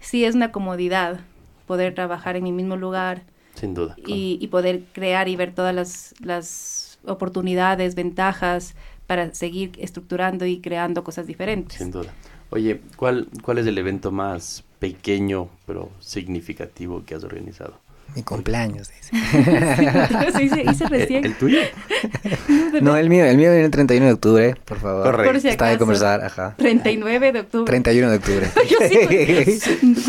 [0.00, 1.20] sí es una comodidad
[1.66, 3.22] poder trabajar en mi mismo lugar,
[3.54, 3.96] sin duda.
[4.06, 8.74] Y, poder crear y ver todas las, las oportunidades, ventajas
[9.06, 11.78] para seguir estructurando y creando cosas diferentes.
[11.78, 12.12] Sin duda.
[12.50, 17.74] Oye, ¿cuál, cuál es el evento más pequeño pero significativo que has organizado?
[18.14, 19.10] Mi cumpleaños, dice.
[20.36, 21.24] sí, hice recién.
[21.24, 21.60] ¿El, tuyo?
[22.82, 25.04] No, el mío, el mío viene el 31 de octubre, por favor.
[25.04, 25.32] Correcto.
[25.32, 26.54] Por si Está de conversar, ajá.
[26.58, 27.66] 39 de octubre.
[27.66, 28.50] 31 de octubre.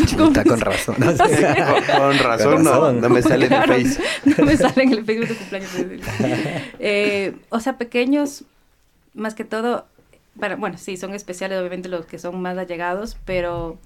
[0.06, 0.96] Chuta, con razón.
[0.98, 4.02] No, con, con, razón, no, no me sale en el Face.
[4.36, 5.70] No me sale en el Facebook de cumpleaños.
[6.78, 8.44] eh, o sea, pequeños,
[9.14, 9.86] más que todo,
[10.38, 13.78] para, bueno, sí, son especiales obviamente los que son más allegados, pero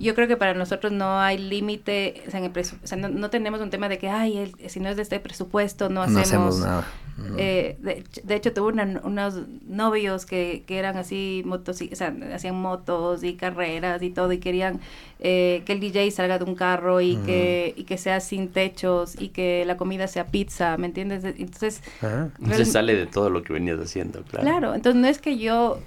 [0.00, 3.60] yo creo que para nosotros no hay límite, o sea, o sea no, no, tenemos
[3.60, 6.22] un tema de que, ay, el, si no es de este presupuesto, no hacemos, no
[6.22, 6.86] hacemos nada.
[7.36, 12.14] Eh, de, de, hecho, tuve una, unos novios que, que eran así, motos, o sea,
[12.34, 14.80] hacían motos y carreras y todo, y querían
[15.18, 17.26] eh, que el DJ salga de un carro y, mm.
[17.26, 21.24] que, y que sea sin techos y que la comida sea pizza, ¿me entiendes?
[21.24, 21.82] Entonces...
[22.00, 24.46] Entonces sale de todo lo que venías haciendo, claro.
[24.46, 25.78] Claro, entonces no es que yo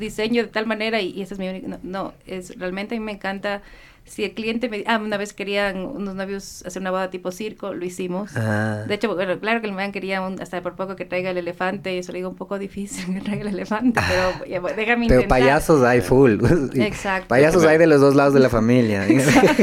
[0.00, 1.68] diseño de tal manera y, y esa es mi única...
[1.68, 3.62] No, no, es realmente a mí me encanta
[4.10, 4.82] si el cliente me...
[4.86, 8.36] Ah, una vez querían unos novios hacer una boda tipo circo, lo hicimos.
[8.36, 8.82] Ah.
[8.88, 11.38] De hecho, bueno, claro que el man quería un, hasta por poco que traiga el
[11.38, 15.06] elefante, y eso le digo un poco difícil que traiga el elefante, pero ya, déjame
[15.06, 16.40] Pero payasos hay full.
[16.74, 17.28] Exacto.
[17.28, 19.06] Payasos hay de los dos lados de la familia.
[19.08, 19.62] Exacto.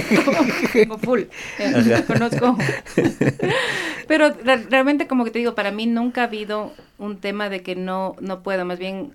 [0.88, 1.24] Como full.
[1.60, 2.58] Eh, conozco.
[4.08, 4.34] pero
[4.70, 8.16] realmente, como que te digo, para mí nunca ha habido un tema de que no,
[8.22, 9.14] no puedo, más bien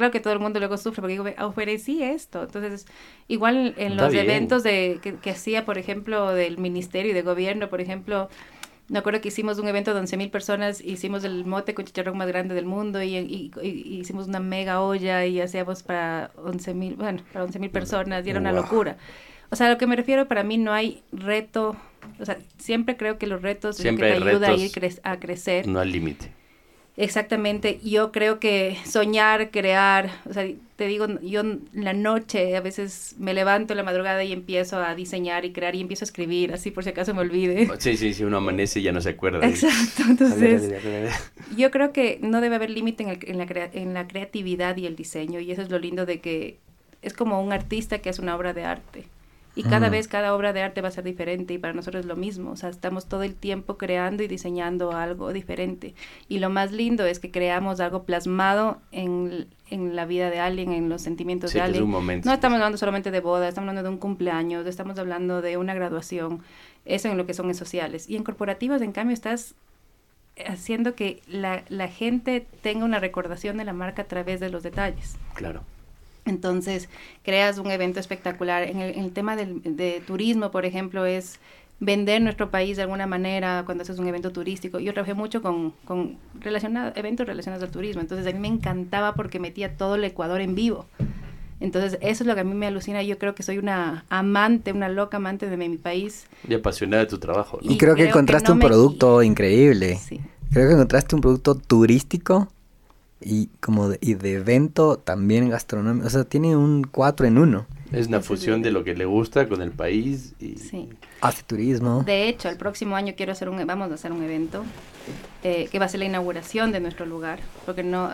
[0.00, 2.44] claro que todo el mundo luego sufre porque digo, ofrecí esto.
[2.44, 2.86] Entonces,
[3.28, 7.82] igual en los eventos de, que, hacía, por ejemplo, del ministerio y de gobierno, por
[7.82, 8.30] ejemplo,
[8.88, 12.28] me acuerdo que hicimos un evento de 11.000 personas, hicimos el mote con chicharrón más
[12.28, 17.44] grande del mundo y, y, hicimos una mega olla y hacíamos para 11.000, bueno, para
[17.44, 18.96] 11.000 personas y era una locura.
[19.50, 21.76] O sea, a lo que me refiero, para mí no hay reto,
[22.18, 25.68] o sea, siempre creo que los retos siempre que te ayuda a ir a crecer.
[25.68, 26.39] No hay límite.
[27.00, 30.46] Exactamente, yo creo que soñar, crear, o sea,
[30.76, 34.76] te digo, yo en la noche a veces me levanto en la madrugada y empiezo
[34.76, 37.66] a diseñar y crear y empiezo a escribir, así por si acaso me olvide.
[37.72, 39.48] Oh, sí, sí, sí, uno amanece y ya no se acuerda.
[39.48, 40.74] Exacto, entonces
[41.56, 44.94] yo creo que no debe haber límite en, en, la en la creatividad y el
[44.94, 46.58] diseño y eso es lo lindo de que
[47.00, 49.06] es como un artista que hace una obra de arte.
[49.54, 52.06] Y cada vez, cada obra de arte va a ser diferente y para nosotros es
[52.06, 52.52] lo mismo.
[52.52, 55.94] O sea, estamos todo el tiempo creando y diseñando algo diferente.
[56.28, 60.72] Y lo más lindo es que creamos algo plasmado en, en la vida de alguien,
[60.72, 61.90] en los sentimientos de alguien.
[61.90, 65.74] No estamos hablando solamente de boda, estamos hablando de un cumpleaños, estamos hablando de una
[65.74, 66.42] graduación.
[66.84, 68.08] Eso en lo que son sociales.
[68.08, 69.54] Y en corporativos, en cambio, estás
[70.46, 74.62] haciendo que la, la gente tenga una recordación de la marca a través de los
[74.62, 75.16] detalles.
[75.34, 75.62] Claro.
[76.24, 76.88] Entonces,
[77.22, 78.62] creas un evento espectacular.
[78.62, 81.40] En el, tema del, de turismo, por ejemplo, es
[81.80, 84.78] vender nuestro país de alguna manera cuando haces un evento turístico.
[84.78, 86.18] Yo trabajé mucho con, con
[86.94, 90.54] eventos relacionados al turismo, entonces a mí me encantaba porque metía todo el Ecuador en
[90.54, 90.86] vivo.
[91.58, 93.02] Entonces, eso es lo que a mí me alucina.
[93.02, 96.26] Yo creo que soy una amante, una loca amante de mi, país.
[96.48, 97.58] Y apasionada de tu trabajo.
[97.60, 99.96] Y, creo, que encontraste un producto increíble.
[99.96, 100.20] Sí.
[100.52, 102.48] Creo que encontraste un producto turístico
[103.20, 106.06] y como de, y de evento también gastronómico.
[106.06, 107.66] O sea, tiene un cuatro en uno.
[107.92, 110.54] Es una fusión de lo que le gusta con el país y
[111.20, 112.04] hace turismo.
[112.04, 114.64] De hecho, el próximo año quiero hacer un, vamos a hacer un evento
[115.42, 118.10] eh, que va a ser la inauguración de nuestro lugar, porque no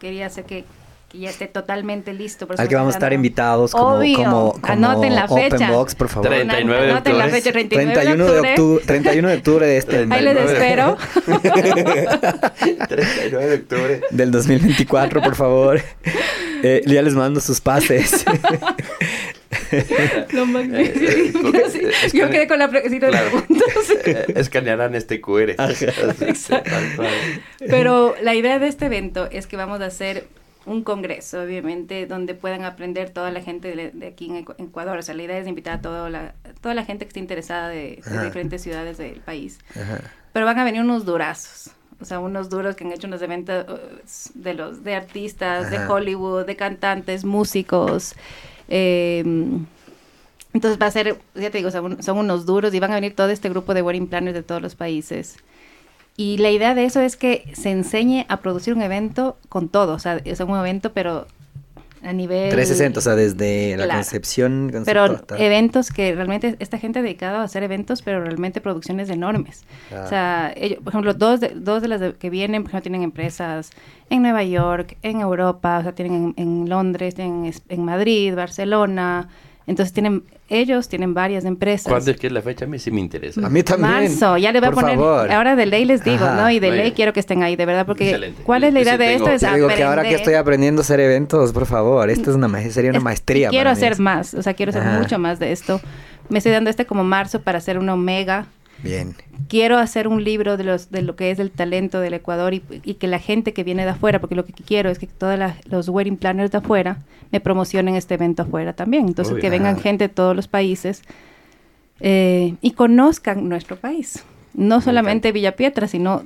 [0.00, 0.64] quería hacer que
[1.10, 2.46] que ya esté totalmente listo.
[2.56, 5.56] Al que vamos a estar invitados como, como, Anoten la fecha.
[5.56, 6.28] Open Box, por favor.
[6.28, 7.18] 39 de octubre.
[7.18, 8.84] la fecha, 31 de octubre.
[8.86, 10.96] 31 de octubre de este Ahí les espero.
[12.88, 14.00] 39 de octubre.
[14.10, 15.82] Del 2024, por favor.
[16.62, 18.22] Eh, ya les mando sus pases.
[20.32, 21.48] Lo magnífico.
[21.56, 23.46] Eh, Yo quedé con la pregunta claro.
[24.04, 25.54] Eh, escanearán este QR.
[27.66, 30.26] Pero la idea de este evento es que vamos a hacer
[30.66, 34.98] un congreso, obviamente, donde puedan aprender toda la gente de, aquí en Ecuador.
[34.98, 37.68] O sea, la idea es invitar a toda la, toda la gente que esté interesada
[37.68, 39.58] de, diferentes ciudades del país.
[40.32, 41.72] Pero van a venir unos durazos.
[42.00, 45.86] O sea, unos duros que han hecho unos eventos uh, de los de artistas, de
[45.86, 48.14] Hollywood, de cantantes, músicos.
[48.68, 49.66] Em,
[50.54, 53.28] entonces va a ser, ya te digo, son unos duros y van a venir todo
[53.28, 55.36] este grupo de wedding planners de todos los países.
[56.16, 59.94] Y la idea de eso es que se enseñe a producir un evento con todo,
[59.94, 61.26] o sea, es un evento pero
[62.02, 62.50] a nivel...
[62.50, 64.70] 360, o sea, desde la concepción...
[64.84, 69.64] Pero eventos que realmente esta gente dedicada a hacer eventos, pero realmente producciones enormes.
[69.92, 73.02] O sea, ellos, por ejemplo, dos de, dos de las que vienen, por ejemplo, tienen
[73.02, 73.70] empresas
[74.08, 79.28] en Nueva York, en Europa, o sea, tienen en, en Londres, tienen en Madrid, Barcelona,
[79.70, 81.86] entonces tienen, ellos tienen varias empresas.
[81.88, 82.64] ¿Cuándo es que es la fecha?
[82.64, 83.46] A mí sí me interesa.
[83.46, 83.92] A mí también.
[83.92, 84.98] Marzo, ya le voy a poner.
[84.98, 86.50] Ahora de ley les digo, ¿no?
[86.50, 89.14] Y de ley quiero que estén ahí, de verdad, porque ¿cuál es la idea de
[89.14, 89.30] esto?
[89.30, 92.50] Es digo que ahora que estoy aprendiendo a hacer eventos, por favor, esto es una
[92.70, 93.48] sería una maestría.
[93.50, 95.80] Quiero hacer más, o sea, quiero hacer mucho más de esto.
[96.28, 98.46] Me estoy dando este como marzo para hacer una omega
[98.82, 99.14] Bien.
[99.48, 102.60] Quiero hacer un libro de, los, de lo que es el talento del Ecuador y,
[102.60, 105.88] que la gente que viene de afuera, porque lo que quiero es que todos los
[105.88, 106.98] wedding planners de afuera
[107.30, 109.06] me promocionen este evento afuera también.
[109.06, 111.02] Entonces, que vengan gente de todos los países
[112.00, 114.24] eh, y conozcan nuestro país.
[114.54, 116.24] No solamente Villa Pietra, sino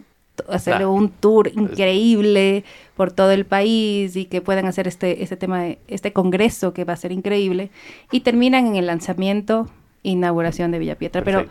[0.49, 2.65] hacerle un tour increíble
[2.97, 6.85] por todo el país y que puedan hacer este, este tema, de, este congreso que
[6.85, 7.71] va a ser increíble
[8.11, 9.69] y terminan en el lanzamiento,
[10.03, 11.23] inauguración de Villa Pietra.
[11.23, 11.47] Pero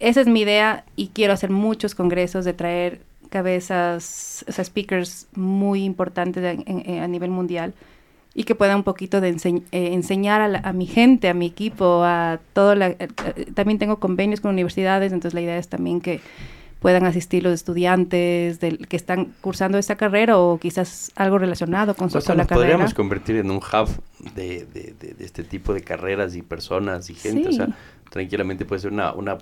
[0.00, 5.26] esa es mi idea y quiero hacer muchos congresos de traer cabezas, o sea, speakers
[5.34, 7.74] muy importantes a, nivel mundial
[8.34, 12.40] y que puedan un poquito de eh, enseñar a, mi gente, a mi equipo, a
[12.52, 12.88] todo la...
[12.90, 13.08] Eh,
[13.54, 16.20] también tengo convenios con universidades, entonces la idea es también que
[16.84, 22.10] puedan asistir los estudiantes del, que están cursando esta carrera o quizás algo relacionado con,
[22.10, 22.46] su, la carrera.
[22.46, 23.88] podríamos convertir en un hub
[24.34, 27.48] de, de, este tipo de carreras y personas y gente.
[27.48, 27.68] O sea,
[28.10, 29.38] tranquilamente puede ser una, una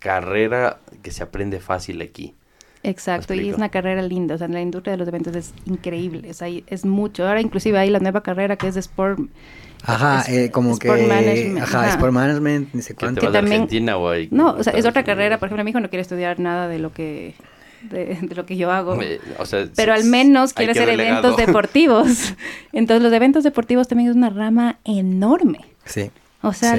[0.00, 2.34] carrera que se aprende fácil aquí.
[2.82, 6.30] Exacto, y es una carrera linda, o sea, la industria de los eventos es increíble,
[6.30, 7.28] o sea, es mucho.
[7.28, 9.20] Ahora inclusive hay la nueva carrera que es de Sport
[9.84, 10.88] Ajá, eh, como que.
[10.88, 11.62] Management.
[11.62, 13.20] Ajá, Sport Management, ni sé cuánto.
[13.20, 15.38] Que también, Argentina o No, o sea, es otra carrera.
[15.38, 17.34] Por ejemplo, mi hijo no quiere estudiar nada de lo que.
[17.82, 18.98] De, lo que yo hago.
[19.38, 22.34] o sea, pero al menos quiere hacer eventos deportivos.
[22.72, 25.60] Entonces, los eventos deportivos también es una rama enorme.
[25.86, 26.10] Sí.
[26.42, 26.74] O sea,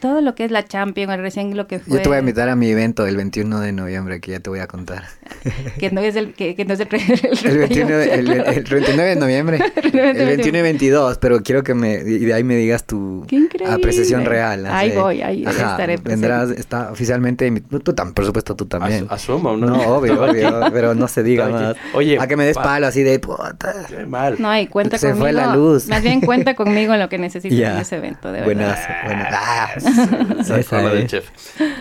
[0.00, 1.98] todo lo que es la Champions, recién lo que fue...
[1.98, 4.50] Yo te voy a invitar a mi evento el 21 de noviembre, que ya te
[4.50, 5.04] voy a contar.
[5.78, 6.34] que no es el...
[6.34, 9.58] Que, que no es el, el, 29, el, 29 de noviembre.
[9.84, 11.94] el 21 y 22, pero quiero que me...
[11.94, 13.24] Y de ahí me digas tu
[13.68, 14.66] apreciación real.
[14.66, 17.48] Ahí voy, ahí estaré Vendrás, está oficialmente...
[17.84, 19.06] Tú, por supuesto, tú también.
[19.10, 19.66] asuma, ¿no?
[19.66, 21.76] No, obvio, obvio, pero no se diga más.
[21.94, 22.18] Oye...
[22.20, 23.20] A que me des palo así de...
[23.20, 23.86] Puta.
[23.88, 24.36] Qué mal.
[24.40, 25.26] No, y cuenta se conmigo.
[25.28, 25.86] Se fue la luz.
[25.86, 28.44] Más bien cuenta conmigo en lo que necesites en ese evento, de verdad.
[28.44, 29.03] Buenas.
[29.04, 29.74] Bueno, ah,
[31.06, 31.30] chef.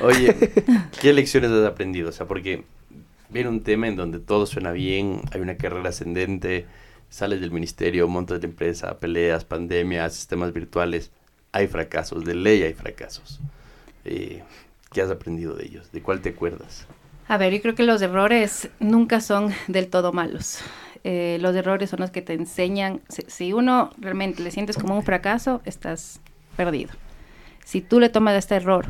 [0.02, 0.36] Oye,
[1.02, 2.10] ¿qué lecciones has aprendido?
[2.10, 2.64] O sea, porque
[3.30, 6.66] viene un tema en donde todo suena bien, hay una carrera ascendente,
[7.10, 11.12] sales del ministerio, montas la empresa, peleas, pandemias, sistemas virtuales.
[11.52, 13.40] Hay fracasos, de ley hay fracasos.
[14.06, 14.44] Eh,
[14.92, 15.92] ¿Qué has aprendido de ellos?
[15.92, 16.88] ¿De cuál te acuerdas?
[17.28, 20.60] A ver, yo creo que los errores nunca son del todo malos.
[21.04, 23.02] Eh, los errores son los que te enseñan.
[23.08, 26.20] si, uno realmente le sientes como un fracaso, estás
[26.56, 26.92] perdido.
[27.64, 28.88] Si tú le tomas este error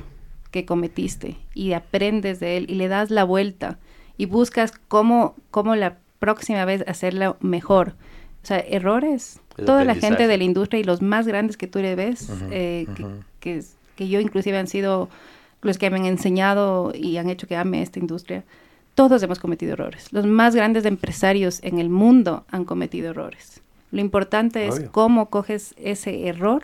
[0.52, 3.80] que cometiste y aprendes de él y le das la vuelta
[4.18, 7.96] y buscas cómo, cómo la próxima vez hacerlo mejor.
[8.44, 9.40] O sea, errores.
[9.66, 12.88] Toda la gente de la industria y los más grandes que tú le ves, eh,
[13.40, 13.62] que,
[13.96, 15.10] que, yo inclusive han sido
[15.62, 18.44] los que me han enseñado y han hecho que ame esta industria,
[18.96, 20.12] todos hemos cometido errores.
[20.12, 23.62] Los más grandes empresarios en el mundo han cometido errores.
[23.92, 26.64] Lo importante es cómo coges ese error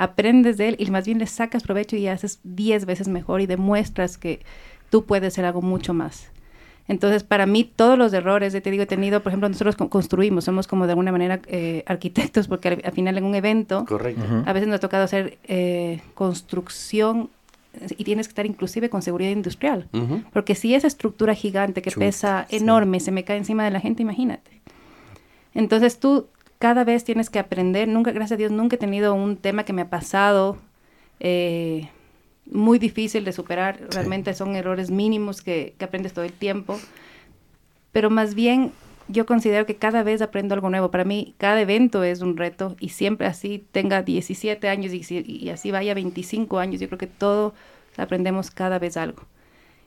[0.00, 3.46] aprendes de él y más bien le sacas provecho y haces 10 veces mejor y
[3.46, 4.40] demuestras que
[4.88, 6.30] tú puedes hacer algo mucho más.
[6.88, 10.66] Entonces, para mí, todos los errores, te digo, he tenido, por ejemplo, nosotros construimos, somos
[10.66, 13.84] como de alguna manera eh, arquitectos, porque al, final en un evento,
[14.46, 17.28] a veces nos ha tocado hacer eh, construcción
[17.90, 19.86] y tienes que estar inclusive con seguridad industrial,
[20.32, 24.02] porque si esa estructura gigante que pesa enorme se me cae encima de la gente,
[24.02, 24.50] imagínate.
[25.54, 26.26] Entonces tú
[26.60, 27.88] cada vez tienes que aprender.
[27.88, 30.58] Nunca, gracias a Dios, nunca he tenido un tema que me ha pasado
[31.18, 31.88] eh,
[32.44, 33.80] muy difícil de superar.
[33.90, 36.78] Realmente son errores mínimos que, aprendes todo el tiempo.
[37.92, 38.72] Pero más bien
[39.08, 40.90] yo considero que cada vez aprendo algo nuevo.
[40.90, 45.70] Para mí, cada evento es un reto y siempre así tenga 17 años y, así
[45.70, 47.54] vaya 25 años, yo creo que todo
[47.96, 49.22] aprendemos cada vez algo.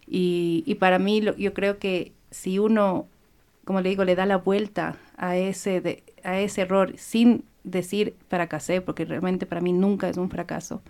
[0.08, 3.06] Y, para mí, yo creo que si uno,
[3.64, 8.16] como le digo, le da la vuelta a ese, de, a ese error sin decir
[8.28, 10.82] fracasé, porque realmente para mí nunca es un fracaso,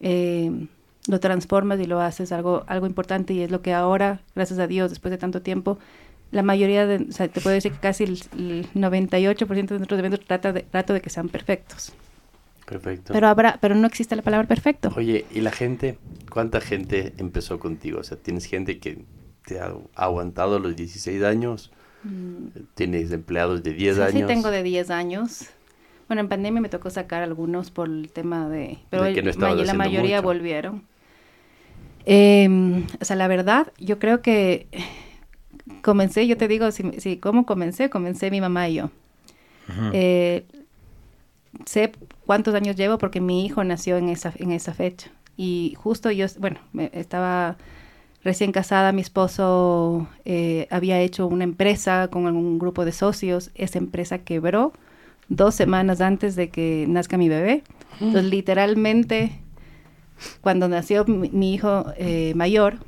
[0.00, 0.66] eh,
[1.06, 4.66] lo transformas y lo haces algo, algo importante y es lo que ahora, gracias a
[4.66, 5.78] Dios, después de tanto tiempo,
[6.30, 8.18] la mayoría de, o sea, te puedo decir que casi el,
[8.74, 11.92] 98% de nuestros eventos trata de, trato de que sean perfectos.
[12.66, 13.12] Perfecto.
[13.12, 14.90] Pero habrá, pero no existe la palabra perfecto.
[14.96, 15.98] Oye, ¿y la gente?
[16.30, 18.00] ¿Cuánta gente empezó contigo?
[18.00, 19.04] O sea, ¿tienes gente que
[19.46, 21.70] te ha aguantado los 16 años?
[22.74, 24.12] ¿Tienes empleados de 10 años?
[24.12, 25.48] Sí, tengo de 10 años.
[26.08, 28.78] Bueno, en pandemia me tocó sacar algunos por el tema de...
[28.90, 30.82] Pero la mayoría volvieron.
[32.04, 34.66] Em, o sea, la verdad, yo creo que
[35.82, 37.88] comencé, yo te digo, si, ¿cómo comencé?
[37.88, 38.90] Comencé mi mamá y yo.
[39.92, 40.44] Eh,
[41.64, 41.92] sé
[42.26, 45.10] cuántos años llevo porque mi hijo nació en esa, en esa fecha.
[45.36, 46.60] Y justo yo, bueno,
[46.92, 47.56] estaba
[48.24, 53.50] recién casada, mi esposo eh, había hecho una empresa con un grupo de socios.
[53.54, 54.72] Esa empresa quebró
[55.28, 57.62] dos semanas antes de que nazca mi bebé.
[58.00, 59.38] Entonces, literalmente,
[60.40, 62.78] cuando nació mi, hijo eh, mayor,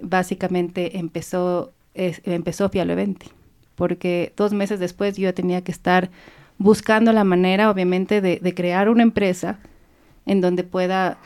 [0.00, 3.26] básicamente empezó, empezó Fialo Eventi,
[3.74, 6.10] porque dos meses después yo tenía que estar
[6.58, 9.58] buscando la manera, obviamente, de, crear una empresa
[10.24, 11.18] en donde pueda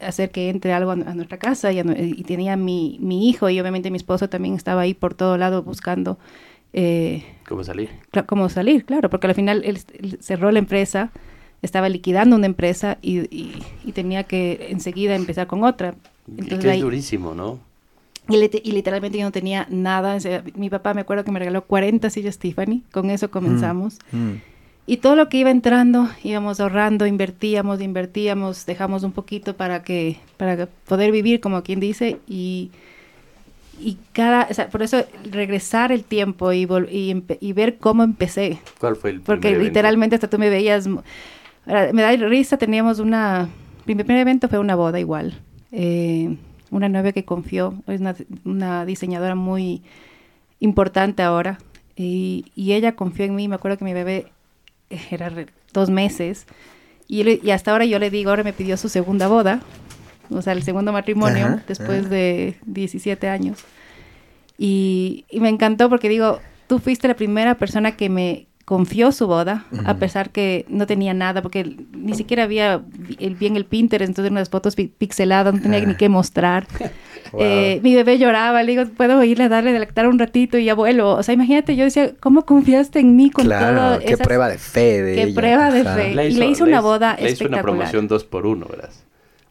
[0.00, 1.82] hacer que entre algo a, nuestra casa y,
[2.24, 6.18] tenía mi, mi, hijo y obviamente mi esposo también estaba ahí por todo lado buscando
[6.72, 7.90] eh, cómo salir
[8.26, 9.78] cómo salir claro porque al final él,
[10.20, 11.10] cerró la empresa
[11.62, 13.20] estaba liquidando una empresa y,
[13.84, 15.94] y, tenía que enseguida empezar con otra
[16.36, 17.68] Entonces, es durísimo no
[18.28, 20.18] y, literalmente yo no tenía nada.
[20.54, 22.82] mi papá me acuerdo que me regaló 40 sillas Tiffany.
[22.92, 23.98] Con eso comenzamos.
[24.12, 24.40] Mm, mm.
[24.90, 30.16] Y todo lo que iba entrando, íbamos ahorrando, invertíamos, invertíamos, dejamos un poquito para que
[30.38, 32.70] para poder vivir, como quien dice, y,
[33.78, 38.60] y cada, o sea, por eso regresar el tiempo y, y, y, ver cómo empecé.
[38.80, 41.02] ¿Cuál fue el Porque literalmente hasta tú me veías, me
[41.66, 43.50] da risa, teníamos una,
[43.84, 45.38] mi primer evento fue una boda igual.
[45.70, 46.34] Eh,
[46.70, 48.16] una novia que confió, es una,
[48.46, 49.82] una diseñadora muy
[50.60, 51.58] importante ahora,
[51.94, 54.28] y, y, ella confió en mí, me acuerdo que mi bebé
[55.10, 55.32] era
[55.72, 56.46] dos meses.
[57.06, 59.62] Y, hasta ahora yo le digo, ahora me pidió su segunda boda,
[60.30, 63.64] o sea, el segundo matrimonio, después de 17 años.
[64.58, 69.64] Y, me encantó porque digo, tú fuiste la primera persona que me confió su boda,
[69.86, 72.82] a pesar que no tenía nada, porque ni siquiera había
[73.18, 76.66] el, bien el Pinterest, entonces unas fotos pixeladas, no tenía ni qué mostrar.
[77.38, 80.74] Eh, mi bebé lloraba, le digo, puedo irle a darle, lactar un ratito y ya
[80.74, 81.14] vuelvo.
[81.14, 85.02] O sea, imagínate, yo decía, ¿cómo confiaste en mí con claro, qué prueba de fe
[85.02, 86.10] de Qué prueba de fe.
[86.28, 88.90] y le hizo una boda le hizo una promoción dos por uno, ¿verdad?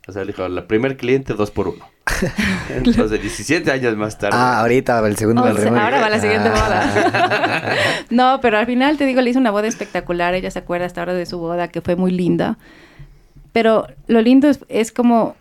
[0.08, 1.86] O sea, le dijo, la primer cliente dos por uno.
[2.70, 4.38] Entonces, 17 años más tarde.
[4.40, 7.12] Ah, ahorita va el segundo Ahora va la siguiente boda.
[7.14, 7.76] Ah.
[8.10, 10.34] no, pero al final te digo, le hizo una boda espectacular.
[10.34, 12.58] Ella se acuerda hasta ahora de su boda, que fue muy linda.
[13.52, 15.36] Pero lo lindo es como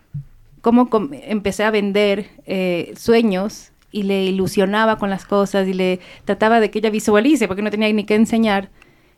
[0.67, 6.59] cómo empecé a vender eh, sueños y le ilusionaba con las cosas y le trataba
[6.59, 8.69] de que ella visualice porque no tenía ni qué enseñar.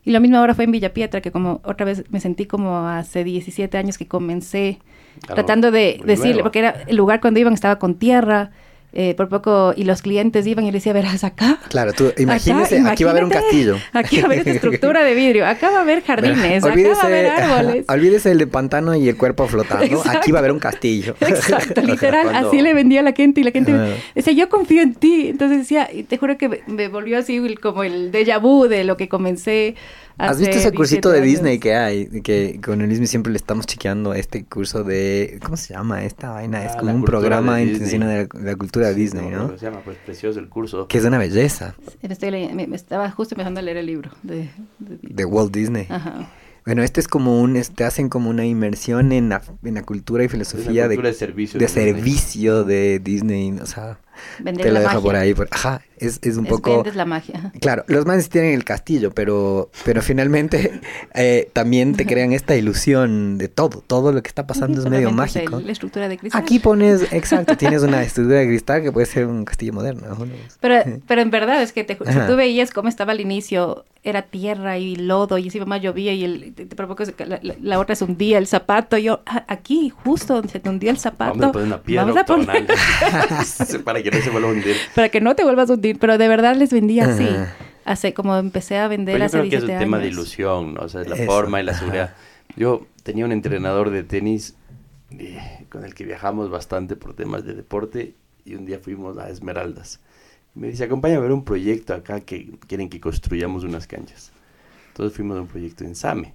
[0.05, 2.88] Y lo mismo ahora fue en Villa Pietra, que como otra vez me sentí como
[2.88, 4.77] hace 17 años que comencé
[5.26, 8.51] tratando de decirle, porque era el lugar cuando iban estaba con tierra,
[8.91, 11.60] eh, por poco, y los clientes iban y le decía, verás acá.
[11.70, 13.78] Claro, tú imagínese, aquí va a haber un castillo.
[13.94, 17.02] Aquí va a haber esta estructura de vidrio, acá va a haber jardines, acá va
[17.02, 17.86] a haber árboles.
[17.88, 21.16] olvídese el de pantano y el cuerpo flotando, aquí va a haber un castillo.
[21.22, 23.74] Exacto, literal, así le vendía a la gente y la gente
[24.16, 25.28] decía, yo confío en ti.
[25.30, 28.98] Entonces decía, y te juro que me volvió así como el déjà vu de lo
[28.98, 29.76] que comencé
[30.19, 32.21] ¿Has visto ese cursito de Disney que hay?
[32.21, 35.39] Que con el mismo siempre le estamos chequeando este curso de...
[35.43, 36.65] ¿Cómo se llama esta vaina?
[36.65, 39.57] Es ah, como un programa de, de, la, cultura de Disney, ¿no?
[39.57, 40.87] Se llama, pues, precioso el curso.
[40.87, 41.75] Que es una belleza.
[42.01, 44.49] Me, estaba justo empezando a leer el libro de...
[44.79, 45.87] De, Walt Disney.
[45.89, 46.29] Ajá.
[46.65, 50.23] Bueno, este es como un, este hacen como una inmersión en la, en la cultura
[50.23, 53.99] y filosofía de, de, servicio, de, servicio de Disney, o sea,
[54.43, 55.33] te lo dejo por ahí.
[55.51, 56.83] ajá, es, es un poco...
[56.93, 57.51] la magia.
[57.59, 60.79] Claro, los manes tienen el castillo, pero, pero finalmente
[61.13, 63.83] eh, también te crean esta ilusión de todo.
[63.85, 65.59] Todo lo que está pasando es medio mágico.
[65.59, 66.41] la estructura de cristal.
[66.41, 70.07] Aquí pones, exacto, tienes una estructura de cristal que puede ser un castillo moderno.
[70.59, 74.21] Pero, pero en verdad es que te, si tú veías cómo estaba al inicio, era
[74.21, 78.05] tierra y lodo y encima más llovía y el, te, provoca la, la, otra se
[78.05, 78.97] hundía el zapato.
[78.97, 81.37] Yo, ah, aquí, justo donde se te hundía el zapato.
[81.37, 82.65] Vamos a poner una piedra vamos a poner...
[83.83, 84.76] para que no se vuelva a hundir.
[84.95, 87.27] Para que no te vuelvas a hundir pero de verdad les vendía así.
[87.86, 90.81] Hace, como empecé a vender pero yo creo que es un tema de ilusión, ¿no?
[90.81, 92.15] o sea, la forma y la seguridad.
[92.56, 94.56] Yo tenía un entrenador de tenis
[95.11, 98.14] eh, con el que viajamos bastante por temas de deporte
[98.45, 99.99] y un día fuimos a Esmeraldas.
[100.56, 104.31] Me dice, acompáñame a ver un proyecto acá que quieren que construyamos unas canchas.
[104.90, 106.34] Entonces fuimos a un proyecto en Same.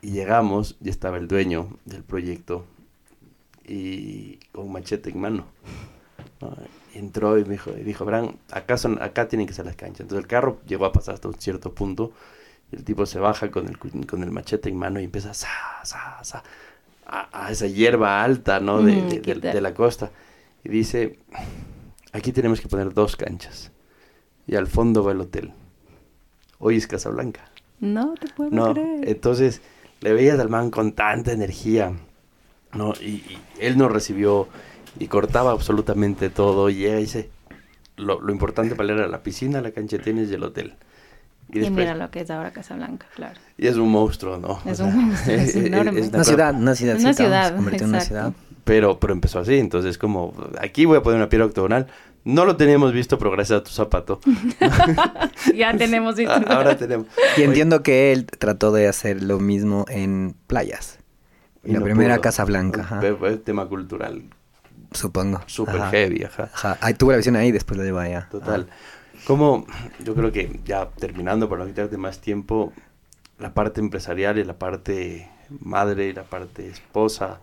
[0.00, 2.66] Y llegamos, y estaba el dueño del proyecto
[3.66, 5.46] y con machete en mano
[6.94, 10.00] entró y me dijo, y dijo, Bran, acá, son, acá tienen que ser las canchas.
[10.00, 12.12] Entonces el carro llegó a pasar hasta un cierto punto.
[12.70, 15.32] Y el tipo se baja con el, con el machete en mano y empieza a,
[17.50, 18.82] esa hierba alta, ¿no?
[18.82, 20.10] De, mm, de, la costa.
[20.64, 21.18] Y dice,
[22.12, 23.70] aquí tenemos que poner dos canchas.
[24.46, 25.52] Y al fondo va el hotel.
[26.58, 27.44] Hoy es Casablanca.
[27.80, 29.08] No te puedo no, creer.
[29.08, 29.60] Entonces
[30.00, 31.92] le veías al man con tanta energía,
[32.72, 32.92] ¿no?
[32.94, 33.22] y
[33.60, 34.48] él no recibió
[34.98, 37.30] y cortaba absolutamente todo y ella dice,
[37.96, 40.74] lo, lo importante para él era la piscina, la cancha de tenis y el hotel.
[41.52, 43.38] Y, mira lo que es ahora Casablanca, claro.
[43.58, 44.60] Y es un monstruo, ¿no?
[44.64, 46.00] Es un monstruo, es, enorme.
[46.00, 46.98] una, ciudad, una ciudad.
[46.98, 48.32] Una ciudad, en una ciudad.
[48.64, 51.88] Pero, pero empezó así, entonces como, aquí voy a poner una piedra octogonal.
[52.24, 54.20] No lo teníamos visto, pero gracias a tu zapato.
[55.54, 56.32] ya tenemos visto.
[56.46, 57.08] Ahora tenemos.
[57.36, 61.00] Y entiendo que él trató de hacer lo mismo en playas.
[61.64, 63.00] Y la primera Casa Blanca.
[63.44, 64.22] tema cultural
[64.94, 65.40] Supongo.
[65.46, 66.50] Súper heavy, ajá.
[66.52, 66.78] Ajá.
[66.80, 68.28] Ahí tuve la visión ahí, después lo llevo allá.
[68.30, 68.66] Total.
[69.26, 69.66] Como,
[70.04, 72.72] yo creo que ya terminando, para no quitarte más tiempo,
[73.38, 75.28] la parte empresarial y la parte
[75.60, 77.38] madre y la parte esposa,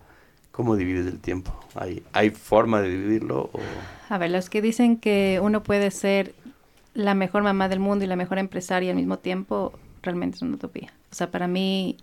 [0.52, 1.58] ¿cómo divides el tiempo?
[1.76, 3.50] ¿Hay, ¿Hay forma de dividirlo?
[3.54, 3.60] O...
[4.10, 6.34] A ver, los que dicen que uno puede ser
[6.94, 10.56] la mejor mamá del mundo y la mejor empresaria al mismo tiempo, realmente es una
[10.56, 10.92] utopía.
[11.12, 11.98] O sea, para mí,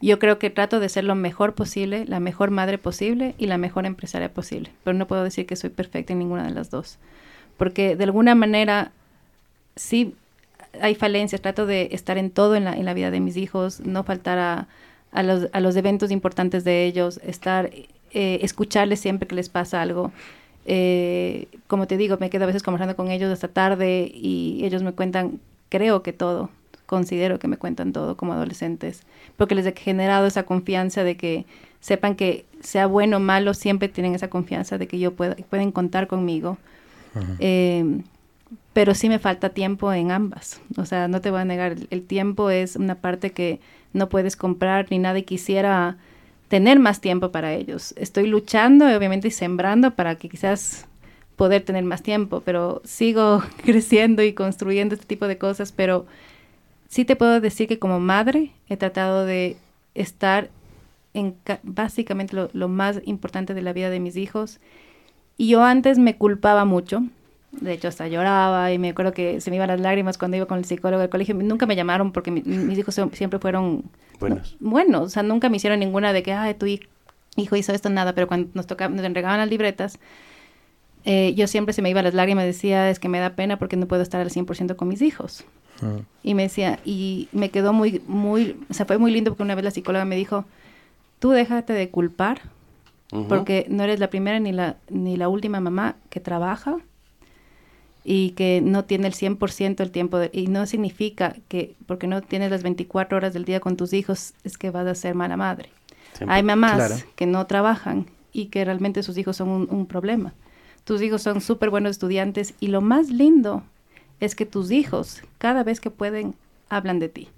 [0.00, 3.58] yo creo que trato de ser lo mejor posible, la mejor madre posible y la
[3.58, 4.70] mejor empresaria posible.
[4.84, 6.98] Pero no puedo decir que soy perfecta en ninguna de las dos.
[7.56, 8.92] Porque de alguna manera
[9.74, 10.14] sí
[10.80, 14.38] hay falencias, trato de estar en todo en la, vida de mis hijos, no faltar
[14.38, 14.68] a,
[15.10, 17.70] a, los, a los, eventos importantes de ellos, estar,
[18.12, 20.12] eh, escucharles siempre que les pasa algo.
[20.66, 24.82] Eh, como te digo, me quedo a veces conversando con ellos hasta tarde y ellos
[24.82, 26.50] me cuentan, creo que todo,
[26.88, 29.02] considero que me cuentan todo como adolescentes,
[29.36, 31.44] porque les he generado esa confianza de que
[31.80, 35.70] sepan que sea bueno o malo, siempre tienen esa confianza de que yo pueda, pueden
[35.70, 36.56] contar conmigo.
[37.14, 37.36] Uh -huh.
[37.40, 38.00] eh,
[38.72, 40.62] pero sí me falta tiempo en ambas.
[40.78, 43.60] O sea, no te voy a negar, el tiempo es una parte que
[43.92, 45.98] no puedes comprar ni nada y quisiera
[46.48, 47.92] tener más tiempo para ellos.
[47.98, 50.86] Estoy luchando, obviamente, y sembrando para que quizás
[51.36, 56.06] poder tener más tiempo, pero sigo creciendo y construyendo este tipo de cosas, pero
[56.88, 59.56] sí te puedo decir que como madre he tratado de
[59.94, 60.50] estar
[61.14, 64.60] en básicamente lo, lo más importante de la vida de mis hijos.
[65.36, 67.04] Y yo antes me culpaba mucho,
[67.52, 70.46] de hecho, hasta lloraba y me acuerdo que se me iban las lágrimas cuando iba
[70.46, 71.34] con el psicólogo del colegio.
[71.34, 73.84] Nunca me llamaron porque mi, mis hijos siempre fueron
[74.20, 74.56] buenos.
[74.60, 78.14] Buenos, o sea, nunca me hicieron ninguna de que, ay, tu hijo hizo esto, nada.
[78.14, 79.98] Pero cuando nos, tocaba, nos entregaban las libretas,
[81.04, 83.58] eh, yo siempre se me iban las lágrimas y decía, es que me da pena
[83.58, 85.44] porque no puedo estar al 100% con mis hijos.
[86.22, 89.54] Y me decía, y me quedó muy, muy, o sea, fue muy lindo porque una
[89.54, 90.44] vez la psicóloga me dijo,
[91.18, 92.40] tú déjate de culpar
[93.12, 93.28] uh -huh.
[93.28, 96.78] porque no eres la primera ni la, ni la última mamá que trabaja
[98.04, 102.22] y que no tiene el 100% el tiempo, de, y no significa que porque no
[102.22, 105.36] tienes las 24 horas del día con tus hijos es que vas a ser mala
[105.36, 105.70] madre.
[106.14, 106.34] Siempre.
[106.34, 106.96] Hay mamás claro.
[107.16, 110.32] que no trabajan y que realmente sus hijos son un, un problema.
[110.84, 113.62] Tus hijos son súper buenos estudiantes y lo más lindo
[114.20, 116.34] es que tus hijos, cada vez que pueden,
[116.68, 117.28] hablan de ti.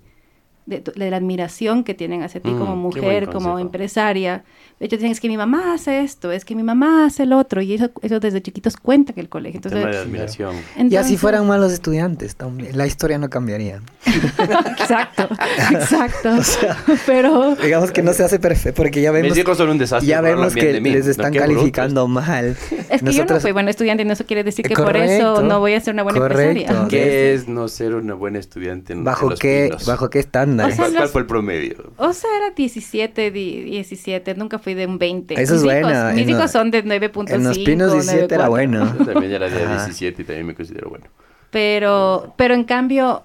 [0.71, 4.45] De, de, la admiración que tienen hacia ti mm, como mujer, como empresaria.
[4.81, 7.35] De hecho, dicen, es que mi mamá hace esto, es que mi mamá hace el
[7.35, 9.59] otro, y eso, eso desde chiquitos cuenta que el colegio.
[9.59, 10.57] Entonces, Tema de admiración.
[10.57, 13.83] Entonces, y así fueran malos estudiantes, también, la historia no cambiaría.
[14.07, 15.29] exacto,
[15.71, 16.31] exacto.
[16.35, 17.57] o sea, Pero...
[17.57, 19.37] Digamos que no se hace perfecto, porque ya vemos...
[19.37, 20.09] Mis son un desastre.
[20.09, 22.27] Ya vemos que les están no, calificando brutos.
[22.27, 22.47] mal.
[22.47, 23.15] Es que Nosotros...
[23.17, 25.75] yo no fui buen estudiante, y eso quiere decir que correcto, por eso no voy
[25.75, 26.61] a ser una buena correcto.
[26.63, 26.89] empresaria.
[26.89, 28.95] ¿Qué es no ser una buena estudiante?
[28.95, 30.60] En ¿Bajo, qué, ¿Bajo qué estándar?
[30.67, 31.93] O sea, ¿Cuál fue el promedio?
[31.97, 35.41] O sea, era 17, 17, nunca fui de un 20.
[35.41, 36.13] Eso es bueno.
[36.15, 37.35] Mis hijos son de 9.5.
[37.35, 38.97] En los pinos 17 9, era bueno.
[38.99, 41.07] Yo también era de 17 y también me considero bueno.
[41.51, 43.25] Pero, pero en cambio,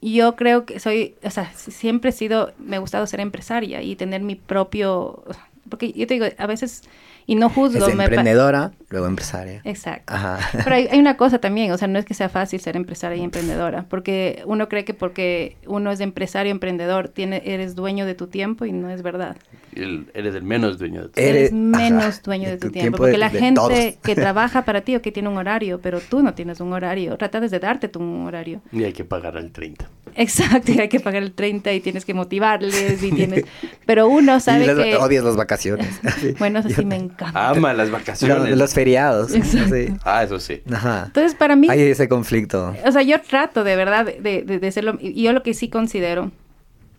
[0.00, 3.96] yo creo que soy, o sea, siempre he sido, me ha gustado ser empresaria y
[3.96, 5.24] tener mi propio,
[5.68, 6.82] porque yo te digo, a veces,
[7.26, 7.86] y no juzgo.
[7.86, 8.86] Es emprendedora, me...
[8.90, 9.60] luego empresaria.
[9.64, 10.12] Exacto.
[10.12, 10.38] Ajá.
[10.64, 13.16] Pero hay, hay, una cosa también, o sea, no es que sea fácil ser empresaria
[13.16, 18.14] y emprendedora, porque uno cree que porque uno es empresario, emprendedor, tiene, eres dueño de
[18.14, 19.36] tu tiempo y no es verdad.
[19.74, 21.36] El, eres el menos dueño de tu tiempo.
[21.36, 24.14] Eres menos ajá, dueño de, de tu, tu, tiempo, tiempo porque de, la gente que
[24.14, 27.50] trabaja para ti o que tiene un horario, pero tú no tienes un horario, tratas
[27.50, 28.60] de darte tu horario.
[28.72, 29.88] Y hay que pagar al 30.
[30.16, 33.44] Exacto, y hay que pagar el 30 y tienes que motivarles y tienes...
[33.84, 34.96] Pero uno sabe y las, que...
[34.96, 36.00] Odias las vacaciones.
[36.38, 37.13] bueno, eso sí me encanta.
[37.34, 38.50] Ama las vacaciones.
[38.50, 39.30] Los, los feriados.
[39.32, 39.88] Sí.
[40.04, 40.62] Ah, eso sí.
[40.72, 41.04] Ajá.
[41.06, 41.68] Entonces, para mí...
[41.70, 42.74] Hay ese conflicto.
[42.84, 44.98] O sea, yo trato de verdad de, de, de hacerlo.
[45.00, 46.32] Y yo lo que sí considero,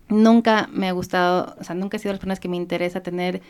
[0.10, 3.02] nunca me ha gustado, o sea, nunca he sido de las personas que me interesa
[3.02, 3.42] tener,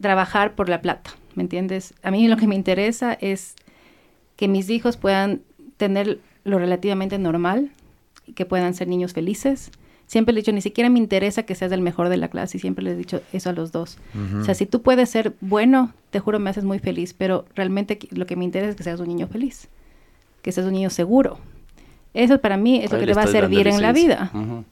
[0.00, 1.94] trabajar por la plata, ¿me entiendes?
[2.02, 3.54] A mí lo que me interesa es
[4.36, 5.42] que mis hijos puedan
[5.76, 7.70] tener lo relativamente normal,
[8.34, 9.70] que puedan ser niños felices.
[10.10, 12.56] Siempre le he dicho, ni siquiera me interesa que seas el mejor de la clase,
[12.56, 13.96] y siempre les he dicho eso a los dos.
[14.12, 14.40] Uh -huh.
[14.40, 17.96] O sea, si tú puedes ser bueno, te juro, me haces muy feliz, pero realmente
[18.10, 19.68] lo que me interesa es que seas un niño feliz,
[20.42, 21.38] que seas un niño seguro.
[22.12, 24.32] Eso para mí es lo que te va a servir en la vida.
[24.34, 24.64] Uh -huh.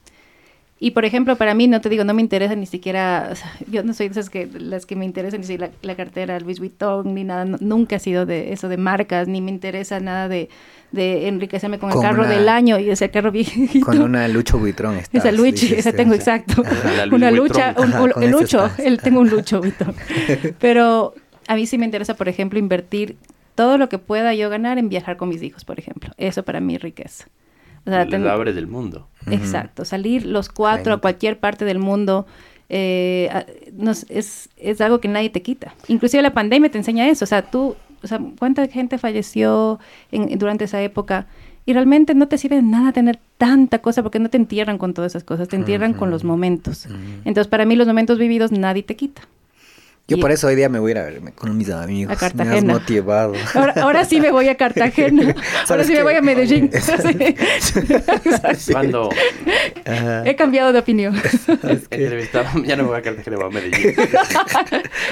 [0.81, 3.53] Y por ejemplo, para mí, no te digo, no me interesa ni siquiera, o sea,
[3.71, 6.39] yo no soy de esas que, las que me interesan, ni si la, la, cartera
[6.39, 9.99] Louis Vuitton, ni nada, no, nunca he sido de eso de marcas, ni me interesa
[9.99, 10.49] nada de,
[10.93, 13.87] de enriquecerme con, con el carro una, del año y ese carro viejito.
[13.87, 16.19] Con una Lucho Vuitton estás, Esa Luchi, esa tengo sí.
[16.19, 16.63] exacto.
[17.11, 19.95] una lucha, un, un, el Lucho, el, tengo un Lucho Vuitton.
[20.61, 21.15] Pero
[21.49, 23.17] a mí sí me interesa, por ejemplo, invertir
[23.57, 26.13] todo lo que pueda yo ganar en viajar con mis hijos, por ejemplo.
[26.17, 27.27] Eso para mí es riqueza.
[27.89, 28.29] O sea, tengo...
[28.29, 29.09] abre del mundo.
[29.31, 32.27] Exacto, salir los cuatro a cualquier parte del mundo,
[32.69, 33.31] eh,
[34.11, 35.75] es, es, algo que nadie te quita.
[35.89, 37.25] Inclusive la pandemia te enseña eso.
[37.25, 39.79] O sea, tú, o sea, ¿cuánta gente falleció
[40.13, 41.27] en, durante esa época?
[41.65, 44.93] Y realmente no te sirve de nada tener tanta cosa porque no te entierran con
[44.93, 46.89] todas esas cosas, te entierran con los momentos.
[47.25, 49.23] Entonces, para mí los momentos vividos nadie te quita.
[50.09, 52.17] Yo por eso hoy día me voy a ir a verme con mis amigos.
[52.17, 52.51] A Cartagena.
[52.51, 53.35] Me has motivado.
[53.77, 55.35] Ahora, sí me voy a Cartagena.
[55.69, 56.71] ahora sí me voy a Medellín.
[58.73, 59.11] Cuando
[60.25, 61.15] he cambiado de opinión.
[62.65, 63.95] ya no me voy a Cartagena, voy a Medellín.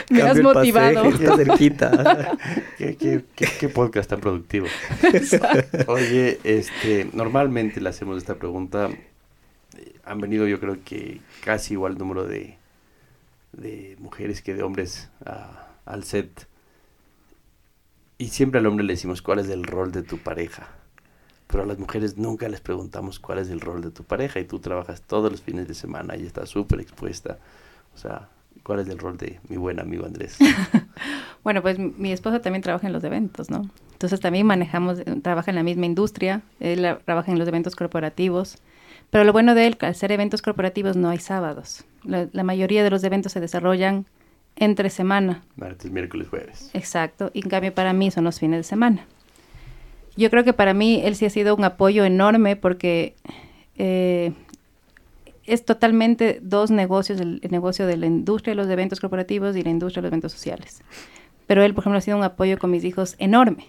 [0.09, 1.05] me has motivado.
[1.11, 2.39] Está cerquita.
[2.79, 3.23] ¿Qué, qué,
[3.61, 4.67] qué, podcast tan productivo.
[5.89, 8.89] Oye, este, normalmente le hacemos esta pregunta.
[10.07, 12.56] Han venido, yo creo que casi igual número de
[13.53, 15.11] de mujeres que de hombres
[15.85, 16.49] al set.
[18.19, 20.69] Y siempre al hombre le decimos cuál es el rol de tu pareja.
[21.47, 24.41] Pero a las mujeres nunca les preguntamos cuál es el rol de tu pareja.
[24.41, 27.39] Y tú trabajas todos los fines de semana y estás súper expuesta.
[27.95, 28.29] O sea,
[28.63, 30.39] ¿cuál es el rol de mi buen amigo Andrés?
[31.45, 33.71] bueno, pues mi esposo también trabaja en los eventos, ¿no?
[33.93, 36.43] Entonces también manejamos, trabaja en la misma industria.
[36.61, 38.59] Él trabaja en los eventos corporativos.
[39.11, 41.85] Pero lo bueno de él, al ser eventos corporativos, no hay sábados.
[42.05, 44.07] La, mayoría de los eventos se desarrollan
[44.57, 45.43] entre semana.
[45.57, 46.71] Martes, miércoles, jueves.
[46.73, 47.31] Exacto.
[47.35, 49.07] Y en cambio para mí son los fines de semana.
[50.17, 53.15] Yo creo que para mí él sí ha sido un apoyo enorme porque
[53.77, 54.33] eh,
[55.45, 59.63] es totalmente dos negocios, el, el, negocio de la industria de los eventos corporativos y
[59.63, 60.83] la industria de los eventos sociales.
[61.47, 63.69] Pero él, por ejemplo, ha sido un apoyo con mis hijos enorme.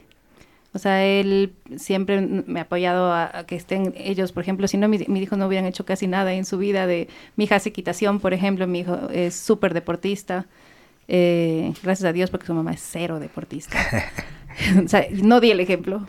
[0.77, 4.87] O sea, él siempre me ha apoyado a, que estén ellos, por ejemplo, si no,
[4.87, 8.19] mis, hijos no hubieran hecho casi nada en su vida de, mi hija hace equitación,
[8.19, 10.45] por ejemplo, mi hijo es súper deportista,
[11.07, 13.75] eh, gracias a Dios porque su mamá es cero deportista.
[14.85, 16.05] o sea, no di el ejemplo.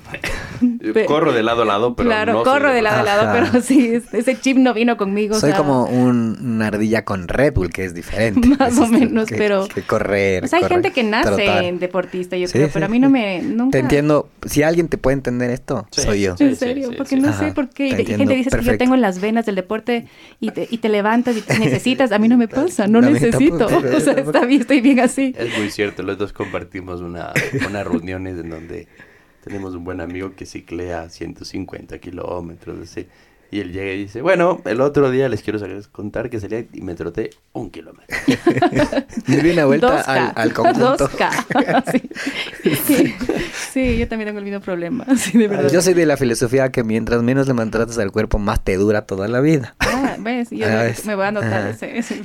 [1.07, 4.41] corro de lado a lado, pero Claro, corro de lado a lado, pero sí, ese
[4.41, 5.39] chip no vino conmigo.
[5.39, 8.49] Soy como una ardilla con Red Bull, que es diferente.
[8.59, 9.69] Más o menos, pero...
[9.69, 12.99] Que correr, O sea, hay gente que nace en deportista, yo creo, pero a mí
[12.99, 13.43] no me...
[13.43, 13.73] Nunca...
[13.73, 14.29] Te entiendo.
[14.47, 16.35] Si alguien te puede entender esto, soy yo.
[16.39, 17.89] En serio, porque no sé por qué.
[17.89, 20.07] Y gente dice que yo tengo las venas del deporte
[20.41, 22.13] y te, y te levantas y te necesitas.
[22.13, 23.67] A mí no me pasa, no necesito.
[23.67, 25.35] o sea, está bien, estoy bien así.
[25.37, 27.33] Es muy cierto, los dos compartimos una,
[27.69, 28.89] una reuniones en donde
[29.43, 33.07] tenemos un buen amigo que ciclea 150 kilómetros, así.
[33.51, 35.59] Y él llega y dice, bueno, el otro día les quiero
[35.91, 38.15] contar que salía y me troté un kilómetro.
[39.27, 41.09] me di una vuelta al, al, conjunto.
[41.09, 41.85] 2K.
[42.87, 43.15] sí.
[43.73, 43.99] sí.
[43.99, 45.07] yo también tengo el mismo problema.
[45.19, 45.71] Sí, de verdad.
[45.73, 49.03] Yo soy de la filosofía que mientras menos le maltratas al cuerpo, más te dura
[49.03, 49.75] toda la vida.
[49.81, 52.23] Ah, ves, yo ah, me voy a anotar ese,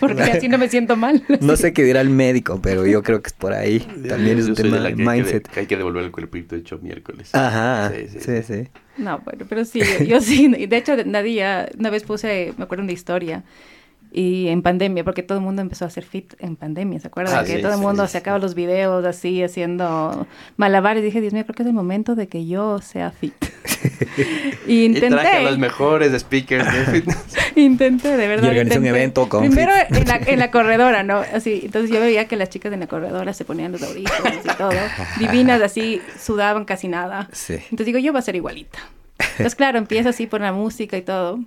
[0.00, 1.22] Porque así no me siento mal.
[1.40, 3.80] no sé qué dirá el médico, pero yo creo que es por ahí.
[4.08, 5.48] También es un tema de mindset.
[5.48, 7.34] Que hay que devolver el cuerpito hecho miércoles.
[7.34, 8.42] Ajá, sí.
[8.42, 8.68] sí.
[8.98, 10.48] No, bueno, pero sí, yo, sí.
[10.48, 13.44] De hecho, Nadia, una vez puse, me acuerdo una historia,
[14.10, 17.38] y en pandemia, porque todo el mundo empezó a hacer fit en pandemia, ¿se acuerdan?
[17.38, 20.26] Ah, que todo el mundo sacaba los videos así, haciendo
[20.56, 21.02] malabares.
[21.02, 23.34] Y dije, Dios mío, creo que es el momento de que yo sea fit.
[24.66, 25.06] y intenté.
[25.06, 27.18] Y traje a los mejores speakers de fitness.
[27.56, 28.46] intenté, de verdad.
[28.46, 31.22] Y organizé un evento con Primero en la, en la, corredora, ¿no?
[31.34, 34.56] Así, entonces yo veía que las chicas en la corredora se ponían los audífonos y
[34.56, 34.72] todo.
[35.18, 37.28] Divinas, así, sudaban casi nada.
[37.32, 37.54] Sí.
[37.54, 38.78] Entonces digo, yo voy a ser igualita.
[39.18, 41.40] Entonces, claro, empiezo así por la música y todo.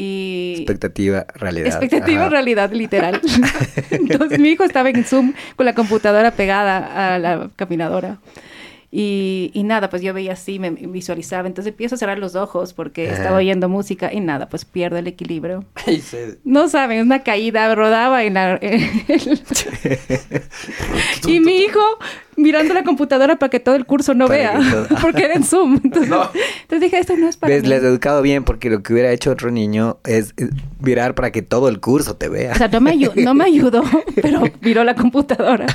[0.00, 0.54] Y...
[0.56, 1.66] Expectativa, realidad.
[1.66, 3.20] Expectativa, realidad, literal.
[3.90, 8.18] Entonces mi hijo estaba en Zoom con la computadora pegada a la caminadora.
[8.90, 11.46] Y, y, nada, pues yo veía así, me visualizaba.
[11.46, 15.06] Entonces empiezo a cerrar los ojos porque estaba oyendo música y nada, pues pierdo el
[15.06, 15.66] equilibrio.
[16.44, 18.58] No saben, una caída, rodaba en la...
[21.28, 21.80] y mi hijo
[22.36, 24.58] mirando la computadora para que todo el curso no vea,
[25.02, 25.80] porque era en Zoom.
[25.84, 27.66] Entonces, dije, esto no es para ¿Ves?
[27.66, 30.34] Les he educado bien porque lo que hubiera hecho otro niño es
[30.80, 32.52] mirar para que todo el curso te vea.
[32.52, 33.82] O sea, no me, no me ayudó,
[34.20, 35.66] pero miró la computadora.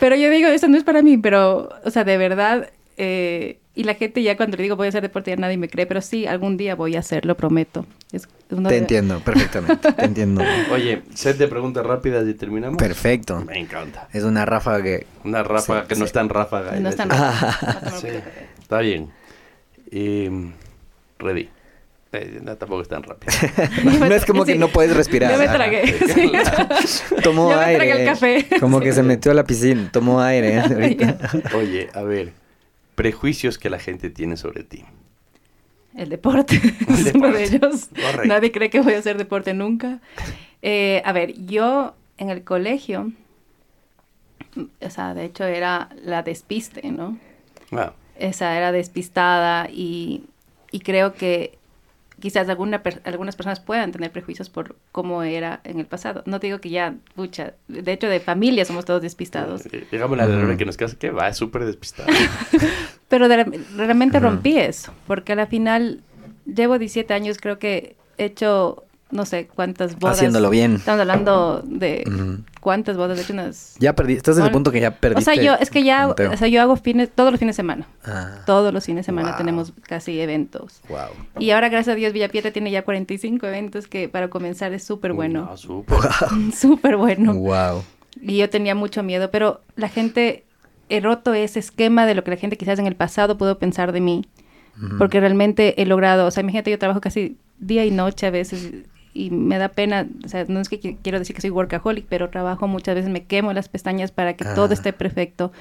[0.00, 2.70] Pero yo digo, esto no es para mí, pero, o sea, de verdad...
[2.96, 5.68] Eh, y la gente ya cuando le digo voy a hacer deporte ya nadie me
[5.68, 7.84] cree, pero sí, algún día voy a hacerlo, prometo.
[8.48, 10.42] Te entiendo, perfectamente, te entiendo.
[10.72, 12.76] Oye, set de preguntas rápidas y terminamos.
[12.76, 13.40] Perfecto.
[13.40, 14.08] Me encanta.
[14.12, 15.06] Es una ráfaga que...
[15.24, 16.78] Una ráfaga que no está en ráfaga.
[16.78, 17.90] No está en ráfaga.
[18.00, 18.08] sí,
[18.60, 19.10] está bien.
[21.18, 21.48] ready.
[22.12, 23.32] Eh, no, tampoco es tan rápido.
[23.98, 25.32] no es como que no puedes respirar.
[25.32, 25.98] Ya me tragué.
[26.14, 26.30] Sí.
[27.22, 27.72] Tomó aire.
[27.72, 28.60] Me tragué el café.
[28.60, 30.58] Como que se metió a la piscina, tomó aire.
[30.58, 31.16] ¿eh?
[31.56, 32.32] Oye, a ver,
[32.94, 34.84] prejuicios que la gente tiene sobre ti.
[35.96, 36.56] El deporte
[36.88, 37.90] es uno de ellos.
[38.24, 40.00] Nadie cree que voy a hacer deporte nunca.
[40.62, 43.12] Eh, a ver, yo en el colegio,
[44.80, 47.18] o sea, de hecho era la despiste, ¿no?
[48.18, 50.24] Esa era despistada y,
[50.70, 51.58] y creo que,
[52.24, 56.22] quizás alguna algunas personas puedan tener prejuicios por cómo era en el pasado.
[56.24, 59.64] No digo que ya, pucha, de hecho de familia somos todos despistados.
[59.92, 62.08] Digamos la uh que nos casa, que va, es súper despistado.
[63.10, 66.00] Pero realmente rompí eso, porque a la final
[66.46, 68.84] llevo 17 años, creo que he hecho
[69.14, 70.16] no sé cuántas bodas.
[70.16, 70.74] Haciéndolo bien.
[70.74, 72.04] Estamos hablando de
[72.60, 73.76] cuántas bodas, de hecho unas...
[73.78, 75.30] Ya perdí, estás en el punto que ya perdiste.
[75.30, 77.62] O sea, yo, es que ya, o sea, yo hago fines, todos los fines de
[77.62, 77.86] semana.
[78.04, 78.42] Ah.
[78.44, 80.80] Todos los fines de semana tenemos casi eventos.
[80.88, 80.98] Wow.
[81.38, 85.12] Y ahora, gracias a Dios, Villapieta tiene ya 45 eventos que para comenzar es súper
[85.12, 85.48] bueno.
[85.56, 86.96] súper.
[86.96, 87.34] bueno.
[87.34, 87.84] Wow.
[88.20, 90.44] Y yo tenía mucho miedo, pero la gente,
[90.88, 93.92] he roto ese esquema de lo que la gente quizás en el pasado pudo pensar
[93.92, 94.26] de mí.
[94.98, 98.72] Porque realmente he logrado, o sea, imagínate, yo trabajo casi día y noche a veces
[99.14, 102.30] y me da pena, o sea, no es que quiero decir que soy workaholic, pero
[102.30, 105.52] trabajo muchas veces, me quemo las pestañas para que todo esté perfecto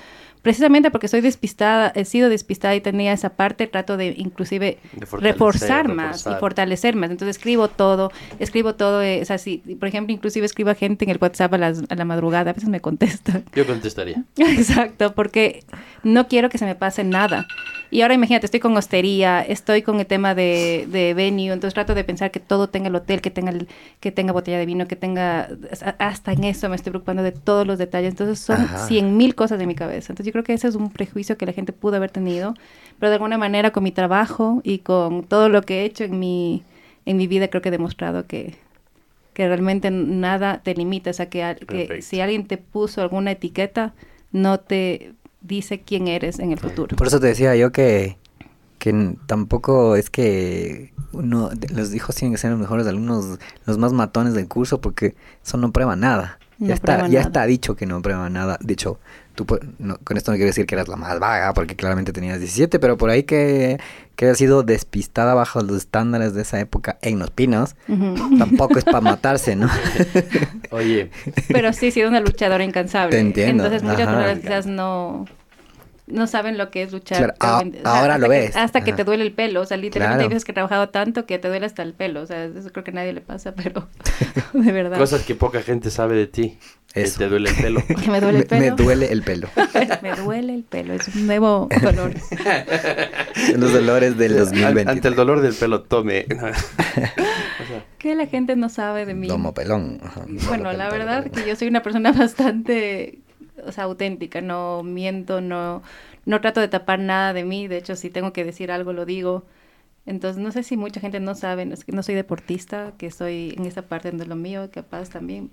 [0.43, 4.77] precisamente porque soy despistada, he sido despistada y tenía esa parte, trato de inclusive
[5.13, 7.09] reforzar más y fortalecer más.
[7.09, 11.05] Entonces escribo todo, escribo todo, eh, o sea, si, por ejemplo, inclusive escribo a gente
[11.05, 13.41] en el WhatsApp a, la madrugada, a veces me contesta.
[13.55, 14.23] Yo contestaría.
[14.37, 15.63] Exacto, porque
[16.03, 17.47] no quiero que se me pase nada.
[17.89, 21.95] Y ahora imagínate, estoy con hostería, estoy con el tema de, de venue, entonces trato
[21.95, 23.69] de pensar que todo tenga el hotel, que tenga el,
[24.01, 25.47] que tenga botella de vino, que tenga,
[25.99, 28.09] hasta en eso me estoy preocupando de todos los detalles.
[28.09, 30.11] Entonces son cien mil cosas de mi cabeza.
[30.11, 32.53] Entonces creo que ese es un prejuicio que la gente pudo haber tenido,
[32.99, 36.19] pero de alguna manera con mi trabajo y con todo lo que he hecho en
[36.19, 36.63] mi,
[37.05, 38.55] en mi vida creo que he demostrado que,
[39.33, 43.93] que realmente nada te limita, o sea, que, que si alguien te puso alguna etiqueta,
[44.31, 46.95] no te dice quién eres en el futuro.
[46.97, 48.17] Por eso te decía yo que,
[48.79, 53.93] que tampoco es que uno, los hijos tienen que ser los mejores alumnos, los más
[53.93, 56.39] matones del curso, porque eso no prueba nada.
[56.57, 58.57] ya, está, ya está dicho que no prueba nada.
[58.61, 58.99] De hecho,
[59.35, 62.79] tú con esto no quiero decir que eras la más vaga, porque claramente tenías 17,
[62.79, 63.79] pero por ahí que,
[64.15, 67.75] que has sido despistada bajo los estándares de esa época en los pinos,
[68.37, 69.69] tampoco es para matarse, ¿no?
[70.71, 71.09] Oye.
[71.47, 73.11] Pero sí he sido una luchadora incansable.
[73.11, 73.65] Te entiendo.
[73.65, 75.25] Entonces muchas personas quizás no
[76.05, 77.35] no saben lo que es luchar.
[77.39, 78.55] ahora lo ves.
[78.55, 79.61] hasta que te duele el pelo.
[79.61, 82.21] O sea, literalmente hay veces que he trabajado tanto que te duele hasta el pelo.
[82.21, 83.87] O sea, eso creo que a nadie le pasa, pero
[84.53, 84.97] de verdad.
[84.97, 86.57] Cosas que poca gente sabe de ti.
[86.93, 87.17] Eso.
[87.17, 87.83] Que te duele el pelo.
[88.03, 88.61] que me duele el pelo.
[88.61, 89.49] Me, duele el pelo.
[90.01, 90.93] me duele el pelo.
[90.93, 92.13] Es un nuevo dolor.
[93.57, 94.91] Los dolores del 2020.
[94.91, 96.27] Ante el dolor del pelo, tome.
[97.97, 99.27] que la gente no sabe de mí.
[99.27, 100.01] Tomo pelón.
[100.47, 103.22] Bueno, la verdad que yo soy una persona bastante
[103.65, 105.81] o sea, auténtica, no miento, no,
[106.25, 109.05] no trato de tapar nada de mí, de hecho si tengo que decir algo lo
[109.05, 109.45] digo.
[110.05, 113.53] Entonces no sé si mucha gente no sabe, es que no soy deportista, que soy
[113.57, 115.51] en esa parte de lo mío, capaz también,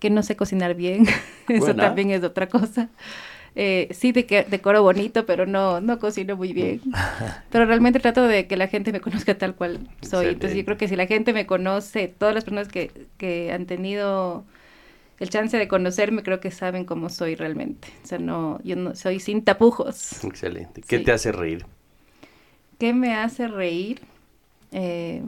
[0.00, 1.06] que no sé cocinar bien,
[1.48, 2.88] eso también es otra cosa.
[3.60, 6.80] Eh, sí de que decoro bonito, pero no, no cocino muy bien.
[7.50, 10.26] Pero realmente trato de que la gente me conozca tal cual soy.
[10.26, 13.66] Entonces yo creo que si la gente me conoce, todas las personas que, que han
[13.66, 14.44] tenido
[15.18, 17.88] el chance de conocerme, creo que saben cómo soy realmente.
[18.04, 20.24] O sea, no, yo no soy sin tapujos.
[20.24, 20.82] Excelente.
[20.86, 21.66] ¿Qué te hace reír?
[22.78, 24.00] ¿Qué me hace reír?
[24.70, 25.22] Eh,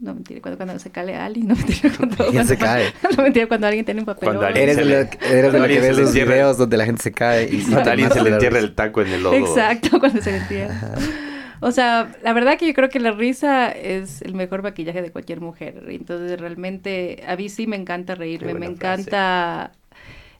[0.00, 2.92] no mentira, cuando, cuando se cae alguien, no mentira cuando, ¿Quién se cae?
[3.16, 4.36] no mentira cuando alguien tiene un papel.
[4.56, 7.48] Eres de, lo, eres de lo que ves los videos donde la gente se cae
[7.50, 9.34] y cuando alguien se le entierra el taco en el lodo.
[9.34, 10.94] Exacto, cuando se le entierra.
[11.60, 15.10] O sea, la verdad que yo creo que la risa es el mejor maquillaje de
[15.10, 15.84] cualquier mujer.
[15.88, 19.72] Entonces, realmente, a mí sí me encanta reírme, me encanta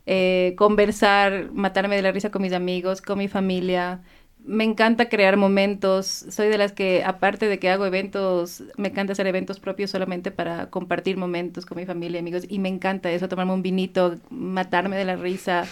[0.06, 4.00] eh, conversar, matarme de la risa con mis amigos, con mi familia
[4.48, 6.24] me encanta crear momentos.
[6.30, 10.30] Soy de las que, aparte de que hago eventos, me encanta hacer eventos propios solamente
[10.30, 12.44] para compartir momentos con mi familia y amigos.
[12.48, 15.66] Y me encanta eso, tomarme un vinito, matarme de la risa,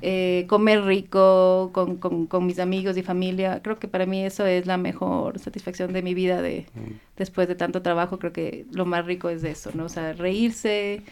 [0.00, 3.60] eh, comer rico con, con, mis amigos y familia.
[3.62, 6.92] Creo que para mí eso es la mejor satisfacción de mi vida de, mm.
[7.18, 8.18] después de tanto trabajo.
[8.18, 9.84] Creo que lo más rico es eso, ¿no?
[9.84, 11.02] O sea, reírse,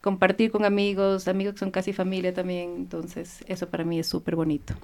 [0.00, 2.74] compartir con amigos, amigos que son casi familia también.
[2.76, 4.74] Entonces, eso para mí es súper bonito.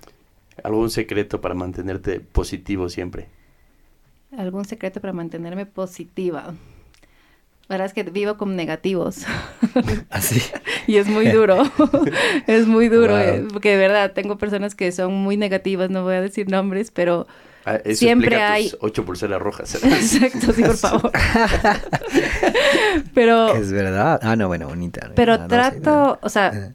[0.65, 3.29] ¿Algún secreto para mantenerte positivo siempre?
[4.37, 6.55] ¿Algún secreto para mantenerme positiva?
[7.69, 9.27] La verdad es que vivo con negativos.
[10.09, 10.43] Así.
[10.55, 11.63] ¿Ah, y es muy duro.
[12.47, 13.19] es muy duro.
[13.19, 16.91] Eh, porque de verdad tengo personas que son muy negativas, no voy a decir nombres,
[16.91, 17.27] pero
[17.67, 18.73] ah, siempre hay.
[18.81, 19.75] ocho pulseras rojas.
[19.85, 21.13] Exacto, sí, por favor.
[23.13, 23.55] pero.
[23.55, 24.19] Es verdad.
[24.23, 25.11] Ah, no, bueno, bonita.
[25.15, 26.73] Pero trato, o sea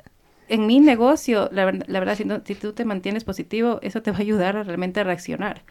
[0.54, 4.18] en mi negocio, la, la verdad, si, si, tú te mantienes positivo, eso te va
[4.18, 5.64] a ayudar a realmente reaccionar.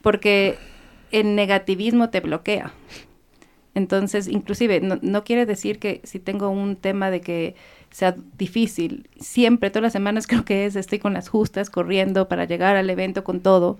[0.00, 0.56] Porque
[1.12, 2.72] el negativismo te bloquea.
[3.74, 7.54] Entonces, inclusive, no, no, quiere decir que si tengo un tema de que
[7.90, 12.46] sea difícil, siempre, todas las semanas creo que es, estoy con las justas, corriendo para
[12.46, 13.76] llegar al evento con todo,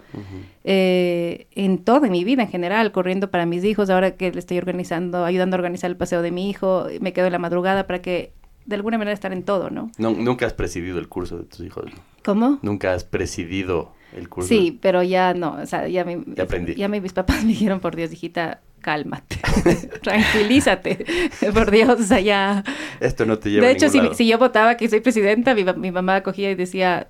[0.65, 4.41] eh, en todo, en mi vida en general, corriendo para mis hijos, ahora que le
[4.41, 7.87] estoy organizando, ayudando a organizar el paseo de mi hijo, me quedo en la madrugada
[7.87, 8.35] para que
[8.67, 9.91] de alguna manera estar en todo, ¿no?
[9.99, 11.91] no nunca has presidido el curso de tus hijos.
[12.25, 12.59] ¿Cómo?
[12.63, 14.49] Nunca has presidido el curso.
[14.49, 16.23] Sí, pero ya no, o sea, ya, me,
[16.77, 19.39] ya, mis papás me dijeron, por Dios, hijita, cálmate,
[20.03, 21.05] tranquilízate,
[21.55, 22.65] por Dios, o sea, ya...
[23.01, 25.91] Esto no te lleva De hecho, si, si, yo votaba que soy presidenta, mi, mi,
[25.91, 27.09] mamá cogía y decía,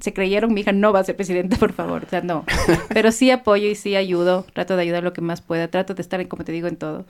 [0.00, 2.44] se creyeron, mi hija no va a ser presidenta, por favor, o sea, no.
[2.88, 6.02] Pero sí apoyo y sí ayudo, trato de ayudar lo que más pueda, trato de
[6.02, 7.06] estar, como te digo, en todo.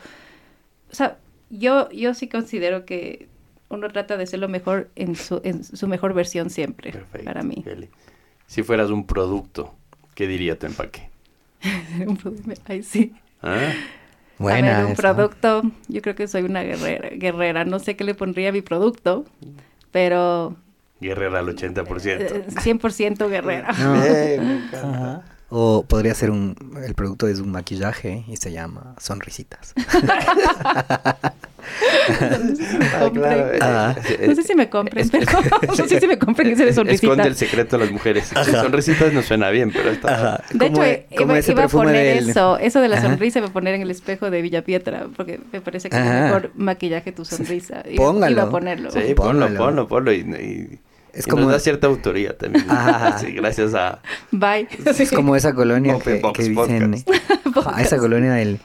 [0.91, 1.19] O sea,
[1.51, 3.29] yo, yo sí considero que
[3.69, 6.93] uno trata de ser lo mejor en su, en su mejor versión siempre,
[7.25, 7.65] para mí.
[8.47, 9.75] Si fueras un producto,
[10.15, 11.11] ¿qué diría tu empaque?
[12.07, 13.13] un producto, ay, sí.
[13.43, 13.73] ¿Ah?
[14.39, 14.87] Buena.
[14.87, 17.65] un producto, yo creo que soy una guerrera, guerrera.
[17.65, 19.25] No sé qué le pondría a mi producto,
[19.91, 20.57] pero...
[21.01, 22.47] Guerrera al 80%.
[22.47, 25.25] 100% eh, guerrera.
[25.51, 26.55] O podría ser un,
[26.85, 29.73] el producto es un maquillaje y se llama sonrisitas.
[34.27, 35.27] no sé si me compren, pero
[35.67, 37.11] no sé si me compren ese de sonrisitas.
[37.11, 38.33] Esconde el secreto a las mujeres.
[38.51, 40.43] Sonrisitas no suena bien, pero está...
[40.53, 43.83] De hecho, iba, iba a poner eso, eso de la sonrisa, iba a poner en
[43.83, 47.83] el espejo de Villa Pietra, porque me parece que es mejor maquillaje tu sonrisa.
[47.97, 48.33] Póngalo.
[48.33, 48.91] Iba a ponerlo.
[48.91, 50.13] Sí, ponlo, ponlo, ponlo.
[50.13, 50.79] y
[51.19, 52.65] es como nos da cierta autoría también.
[53.19, 54.01] Sí, gracias a.
[54.31, 54.69] Bye.
[54.85, 56.95] Es como esa colonia que, dicen.
[57.79, 58.61] esa colonia del.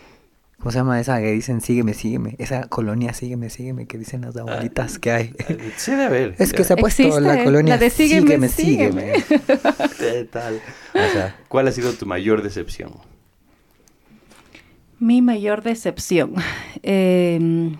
[0.64, 2.38] ¿Cómo se llama esa que dicen sígueme, sígueme?
[2.40, 5.36] Esa colonia sígueme, sígueme que dicen las abuelitas que hay.
[5.76, 6.36] Sí, de haber.
[6.40, 9.12] Es que se ha puesto la colonia de sígueme, sígueme.
[10.00, 10.62] ¿Qué tal?
[10.94, 12.94] O sea, ¿cuál ha sido tu mayor decepción?
[15.00, 16.36] Mi mayor decepción.
[16.82, 17.76] Em,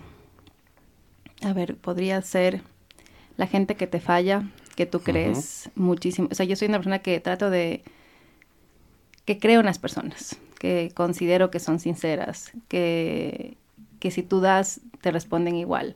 [1.40, 2.60] a ver, podría ser
[3.38, 6.28] la gente que te falla, que tú crees muchísimo.
[6.30, 7.82] O sea, yo soy una persona que trato de,
[9.24, 13.58] que creo en las personas, que considero que son sinceras, que,
[14.00, 15.94] que si tú das, te responden igual.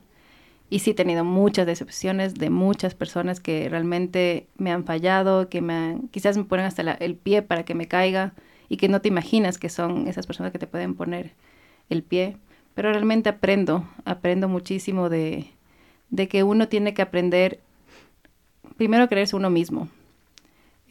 [0.69, 5.61] Y sí he tenido muchas decepciones de muchas personas que realmente me han fallado, que
[5.61, 8.33] me quizás me ponen hasta el pie para que me caiga
[8.69, 11.31] y que no te imaginas que son esas personas que te pueden poner
[11.89, 12.37] el pie.
[12.75, 15.49] Pero realmente aprendo, aprendo muchísimo de,
[16.11, 17.59] de que uno tiene que aprender
[18.77, 19.87] primero a creerse uno mismo.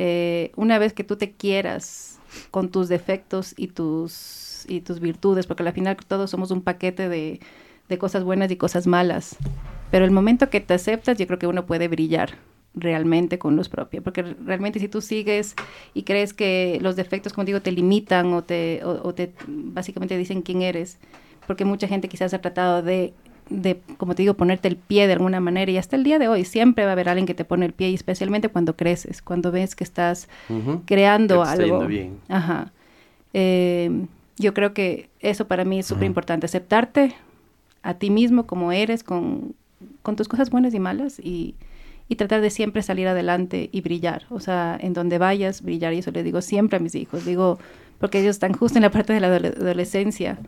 [0.00, 2.07] Eh, una vez que tú te quieras
[2.50, 7.08] con tus defectos y tus, y tus virtudes, porque al final todos somos un paquete
[7.08, 7.40] de,
[7.88, 9.36] de cosas buenas y cosas malas,
[9.90, 12.36] pero el momento que te aceptas, yo creo que uno puede brillar
[12.74, 15.54] realmente con luz propia, porque realmente si tú sigues
[15.94, 20.42] y crees que los defectos, como digo, te limitan o te, o te básicamente dicen
[20.42, 20.98] quién eres,
[21.46, 23.14] porque mucha gente quizás ha tratado de
[23.50, 25.70] de, como te digo, ponerte el pie de alguna manera.
[25.70, 27.72] Y hasta el día de hoy siempre va a haber alguien que te pone el
[27.72, 30.28] pie, y especialmente cuando creces, cuando ves que estás
[30.86, 31.86] creando algo.
[31.86, 32.18] bien.
[32.28, 32.72] Ajá.
[33.34, 34.06] Eh,
[34.36, 37.14] yo creo que eso para mí es súper importante, aceptarte
[37.82, 39.54] a ti mismo como eres, con,
[40.02, 41.54] con tus cosas buenas y malas, y,
[42.08, 44.24] y, tratar de siempre salir adelante y brillar.
[44.30, 45.92] O sea, en donde vayas, brillar.
[45.94, 47.24] Y eso le digo siempre a mis hijos.
[47.24, 47.58] Digo,
[47.98, 50.38] porque ellos están justo en la parte de la adolescencia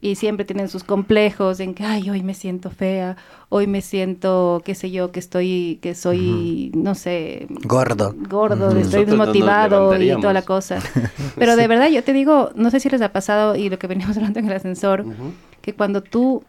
[0.00, 3.16] y siempre tienen sus complejos en que, ay, hoy me siento fea,
[3.48, 7.46] hoy me siento, qué sé yo, que estoy, que soy, no sé...
[7.64, 8.14] Gordo.
[8.28, 10.80] Gordo, estoy desmotivado y toda la cosa.
[11.36, 13.86] Pero de verdad, yo te digo, no sé si les ha pasado y lo que
[13.86, 15.04] veníamos hablando en el ascensor,
[15.62, 16.44] que cuando tú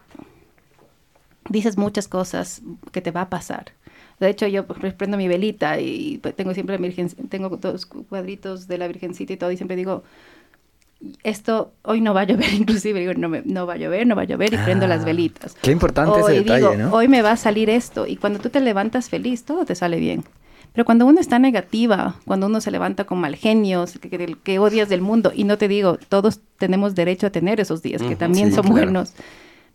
[1.48, 2.62] dices muchas cosas
[2.92, 3.72] que te va a pasar.
[4.20, 8.76] De hecho, yo prendo mi velita y tengo siempre la virgen, tengo dos cuadritos de
[8.76, 10.02] la Virgencita y todo, y siempre digo,
[11.22, 14.22] esto hoy no va a llover, inclusive digo, no, no va a llover, no va
[14.22, 15.54] a llover y prendo las ah, velitas.
[15.60, 16.92] Qué importante ese detalle, ¿no?
[16.92, 19.98] Hoy me va a salir esto y cuando tú te levantas feliz, todo te sale
[19.98, 20.24] bien.
[20.72, 24.88] Pero cuando uno está negativa, cuando uno se levanta con mal genios, que, que, odias
[24.88, 28.52] del mundo, y no te digo, todos tenemos derecho a tener esos días, que también
[28.52, 29.14] son buenos,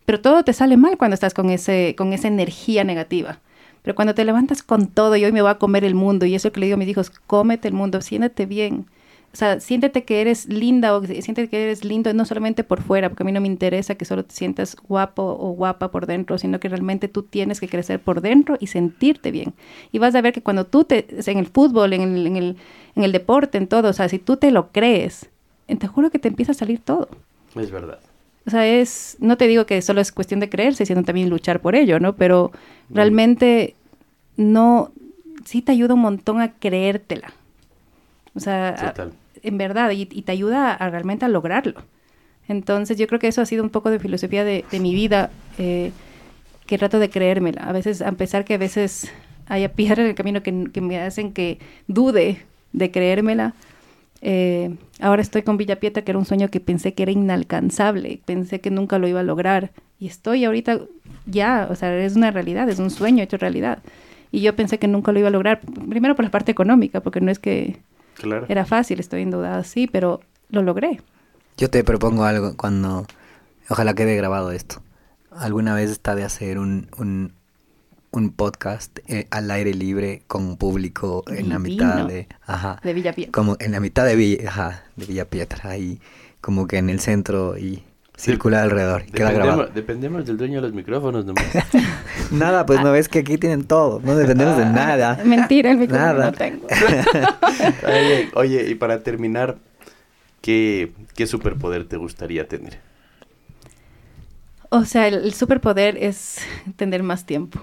[0.05, 3.39] pero todo te sale mal cuando estás con, ese, con esa energía negativa.
[3.81, 6.35] Pero cuando te levantas con todo y hoy me voy a comer el mundo, y
[6.35, 8.85] eso que le digo a mis hijos, cómete el mundo, siéntate bien,
[9.33, 13.09] o sea, siéntete que eres linda o siéntete que eres lindo no solamente por fuera,
[13.09, 16.37] porque a mí no me interesa que solo te sientas guapo o guapa por dentro,
[16.37, 19.55] sino que realmente tú tienes que crecer por dentro y sentirte bien.
[19.91, 22.57] Y vas a ver que cuando tú te, en el fútbol, en el, en el,
[22.95, 25.29] en el deporte, en todo, o sea, si tú te lo crees,
[25.67, 27.09] te juro que te empieza a salir todo.
[27.55, 27.99] Es verdad.
[28.45, 31.59] O sea, es, no te digo que solo es cuestión de creerse, sino también luchar
[31.59, 32.15] por ello, ¿no?
[32.15, 32.51] Pero
[32.91, 33.75] realmente
[34.37, 34.91] no,
[35.43, 37.33] sí te ayuda un montón a creértela.
[38.35, 38.93] O sea,
[39.43, 41.83] en verdad, y, te ayuda a, realmente a lograrlo.
[42.47, 45.91] Entonces yo creo que eso ha sido un poco de filosofía de, mi vida, eh,
[46.65, 47.63] que trato de creérmela.
[47.63, 49.11] A veces, a pesar que a veces
[49.47, 52.37] haya piedras en el camino que, que me hacen que dude
[52.71, 53.53] de creérmela,
[54.25, 58.21] eh, ahora estoy con Villa Pieta, que era un sueño que pensé que era inalcanzable,
[58.23, 59.71] pensé que nunca lo iba a lograr.
[59.99, 60.79] Y estoy ahorita
[61.25, 63.79] ya, o sea, es una realidad, es un sueño hecho realidad.
[64.31, 65.59] Y yo pensé que nunca lo iba a lograr,
[65.89, 67.75] primero por la parte económica, porque no es que
[68.47, 71.01] era fácil, estoy endeudada, sí, pero lo logré.
[71.57, 73.05] Yo te propongo algo cuando,
[73.69, 74.81] ojalá quede grabado esto.
[75.31, 77.33] Alguna vez está de hacer un, un,
[78.11, 83.13] un podcast eh, al aire libre con público en la mitad de, ajá, de Villa
[83.13, 83.31] Pietra.
[83.31, 85.99] Como en la mitad de Villa, ajá, de Villa Pietra, ahí
[86.41, 87.83] como que en el centro y
[88.15, 89.05] circular alrededor.
[89.05, 89.67] Queda grabado.
[89.67, 91.45] Dependemos del dueño de los micrófonos nomás.
[92.31, 95.19] nada, pues no ves que aquí tienen todo, no dependemos de nada.
[95.23, 96.25] Mentira, el micrófono nada.
[96.25, 96.67] no tengo.
[97.87, 99.57] oye, oye, y para terminar,
[100.41, 102.79] ¿qué, ¿qué superpoder te gustaría tener?
[104.69, 106.39] O sea, el superpoder es
[106.77, 107.61] tener más tiempo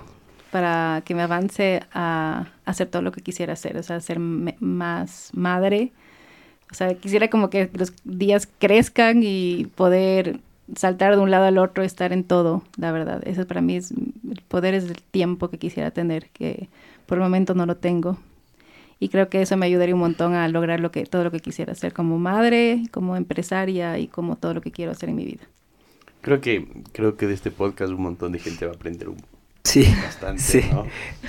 [0.50, 5.30] para que me avance a, hacer todo lo que quisiera hacer, o sea, ser más
[5.32, 5.92] madre.
[6.70, 10.40] O sea, quisiera como que los días crezcan y poder
[10.76, 13.22] saltar de un lado al otro, estar en todo, la verdad.
[13.26, 16.68] Eso para mí es, el poder es el tiempo que quisiera tener, que
[17.06, 18.18] por el momento no lo tengo.
[19.00, 21.40] Y creo que eso me ayudaría un montón a lograr lo que, todo lo que
[21.40, 25.24] quisiera hacer como madre, como empresaria y como todo lo que quiero hacer en mi
[25.24, 25.42] vida.
[26.20, 29.16] Creo que, creo que de este podcast un montón de gente va a aprender un,
[29.64, 29.86] Sí.
[30.02, 30.86] Bastante, sí, ¿no?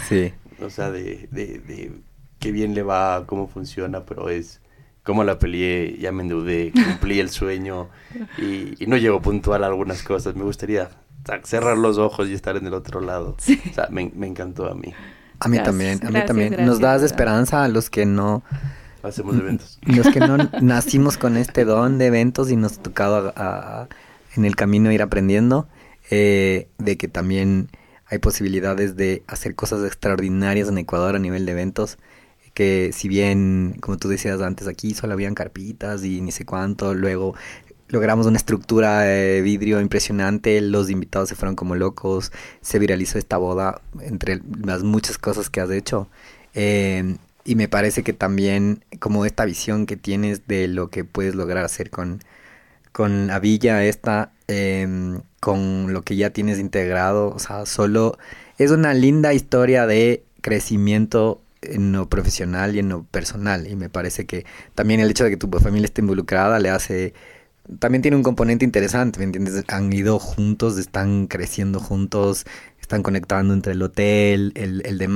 [0.07, 0.33] Sí.
[0.61, 1.91] O sea, de, de, de
[2.39, 4.61] qué bien le va, cómo funciona, pero es
[5.03, 7.89] cómo la peleé, ya me endeudé, cumplí el sueño
[8.37, 10.35] y, no llego puntual a algunas cosas.
[10.35, 10.89] Me gustaría
[11.43, 13.35] cerrar los ojos y estar en el otro lado.
[13.39, 13.61] Sí.
[13.69, 14.93] O sea, me, me, encantó a mí.
[15.39, 16.65] A mí también, a mí también.
[16.65, 18.43] Nos das esperanza a los que no...
[19.03, 19.79] Hacemos eventos.
[19.87, 23.87] Los que no nacimos con este don de eventos y nos ha tocado a,
[24.35, 25.67] en el camino ir aprendiendo,
[26.11, 27.69] eh, de que también
[28.05, 31.97] hay posibilidades de hacer cosas extraordinarias en Ecuador a nivel de eventos
[32.53, 36.93] que si bien, como tú decías antes, aquí solo habían carpitas y ni sé cuánto,
[36.93, 37.35] luego
[37.91, 43.37] logramos una estructura de vidrio impresionante, los invitados se fueron como locos, se viralizó esta
[43.37, 46.09] boda entre las muchas cosas que has hecho.
[46.53, 51.35] Eh, y me parece que también como esta visión que tienes de lo que puedes
[51.35, 52.19] lograr hacer con,
[52.91, 58.17] con la villa esta, em, con lo que ya tienes integrado, o sea, solo
[58.57, 63.67] es una linda historia de crecimiento en lo profesional y en lo personal.
[63.67, 67.13] Y me parece que también el hecho de que tu familia esté involucrada le hace...
[67.79, 69.63] También tiene un componente interesante, ¿me entiendes?
[69.67, 72.45] Han ido juntos, están creciendo juntos,
[72.81, 75.07] están conectando entre el hotel, el, el de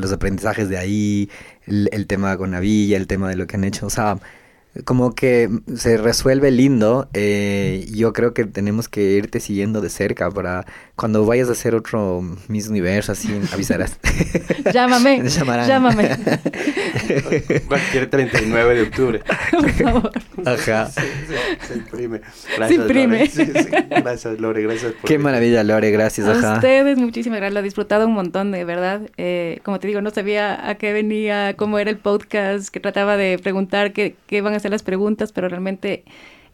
[0.00, 1.28] los aprendizajes de ahí,
[1.66, 3.86] el, el tema con la villa, el tema de lo que han hecho.
[3.86, 4.18] O sea,
[4.84, 7.08] como que se resuelve lindo.
[7.12, 10.66] Eh, yo creo que tenemos que irte siguiendo de cerca para
[11.00, 13.98] cuando vayas a hacer otro Miss Universo, así avisarás.
[14.70, 15.22] Llámame.
[15.66, 16.10] Llámame.
[17.68, 19.22] Cualquier 39 de octubre.
[19.50, 20.12] Por favor.
[20.44, 20.90] Ajá.
[20.90, 22.20] se imprime.
[22.54, 23.30] Gracias, se imprime.
[23.34, 23.86] Lore.
[23.88, 24.62] Gracias, Lore.
[24.62, 25.90] Gracias por Qué maravilla, Lore.
[25.90, 26.28] Gracias.
[26.28, 27.54] A ustedes, muchísimas gracias.
[27.54, 29.00] Lo he disfrutado un montón, de verdad.
[29.16, 33.16] Eh, como te digo, no sabía a qué venía, cómo era el podcast, que trataba
[33.16, 36.04] de preguntar qué, qué van a hacer las preguntas, pero realmente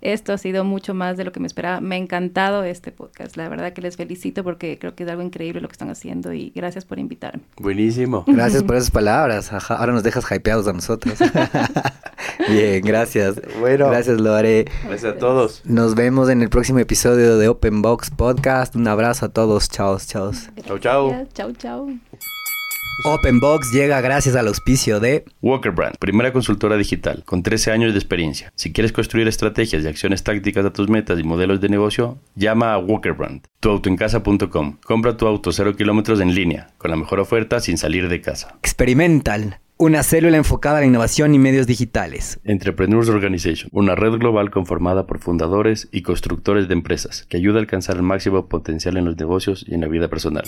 [0.01, 1.81] esto ha sido mucho más de lo que me esperaba.
[1.81, 3.36] Me ha encantado este podcast.
[3.36, 6.32] La verdad que les felicito porque creo que es algo increíble lo que están haciendo
[6.32, 7.43] y gracias por invitarme.
[7.56, 8.24] Buenísimo.
[8.36, 9.52] Gracias por esas palabras.
[9.70, 11.18] Ahora nos dejas hypeados a nosotros.
[12.48, 13.40] Bien, gracias.
[13.59, 13.89] Bueno.
[13.89, 14.66] Gracias, Lore.
[14.85, 15.62] Gracias a todos.
[15.64, 18.77] Nos vemos en el próximo episodio de Open Box Podcast.
[18.77, 19.68] Un abrazo a todos.
[19.68, 20.32] Chao, chao.
[20.64, 21.27] Chao, chao.
[21.32, 22.55] Chao, chao.
[23.05, 27.98] Openbox llega gracias al auspicio de Walker Brand, primera consultora digital con 13 años de
[27.98, 28.52] experiencia.
[28.55, 32.73] Si quieres construir estrategias y acciones tácticas a tus metas y modelos de negocio, llama
[32.73, 33.43] a Walker Brand.
[33.60, 34.78] Tuautoencasa.com.
[34.82, 38.56] Compra tu auto 0 kilómetros en línea, con la mejor oferta sin salir de casa.
[38.60, 39.59] Experimental.
[39.78, 42.40] Una célula enfocada a la innovación y medios digitales.
[42.44, 47.60] Entrepreneurs Organization, una red global conformada por fundadores y constructores de empresas que ayuda a
[47.60, 50.44] alcanzar el máximo potencial en los negocios y en la vida personal.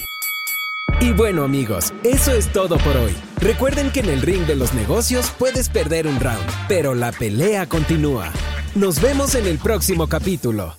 [1.00, 3.14] Y bueno amigos, eso es todo por hoy.
[3.40, 7.66] Recuerden que en el ring de los negocios puedes perder un round, pero la pelea
[7.66, 8.32] continúa.
[8.74, 10.77] Nos vemos en el próximo capítulo.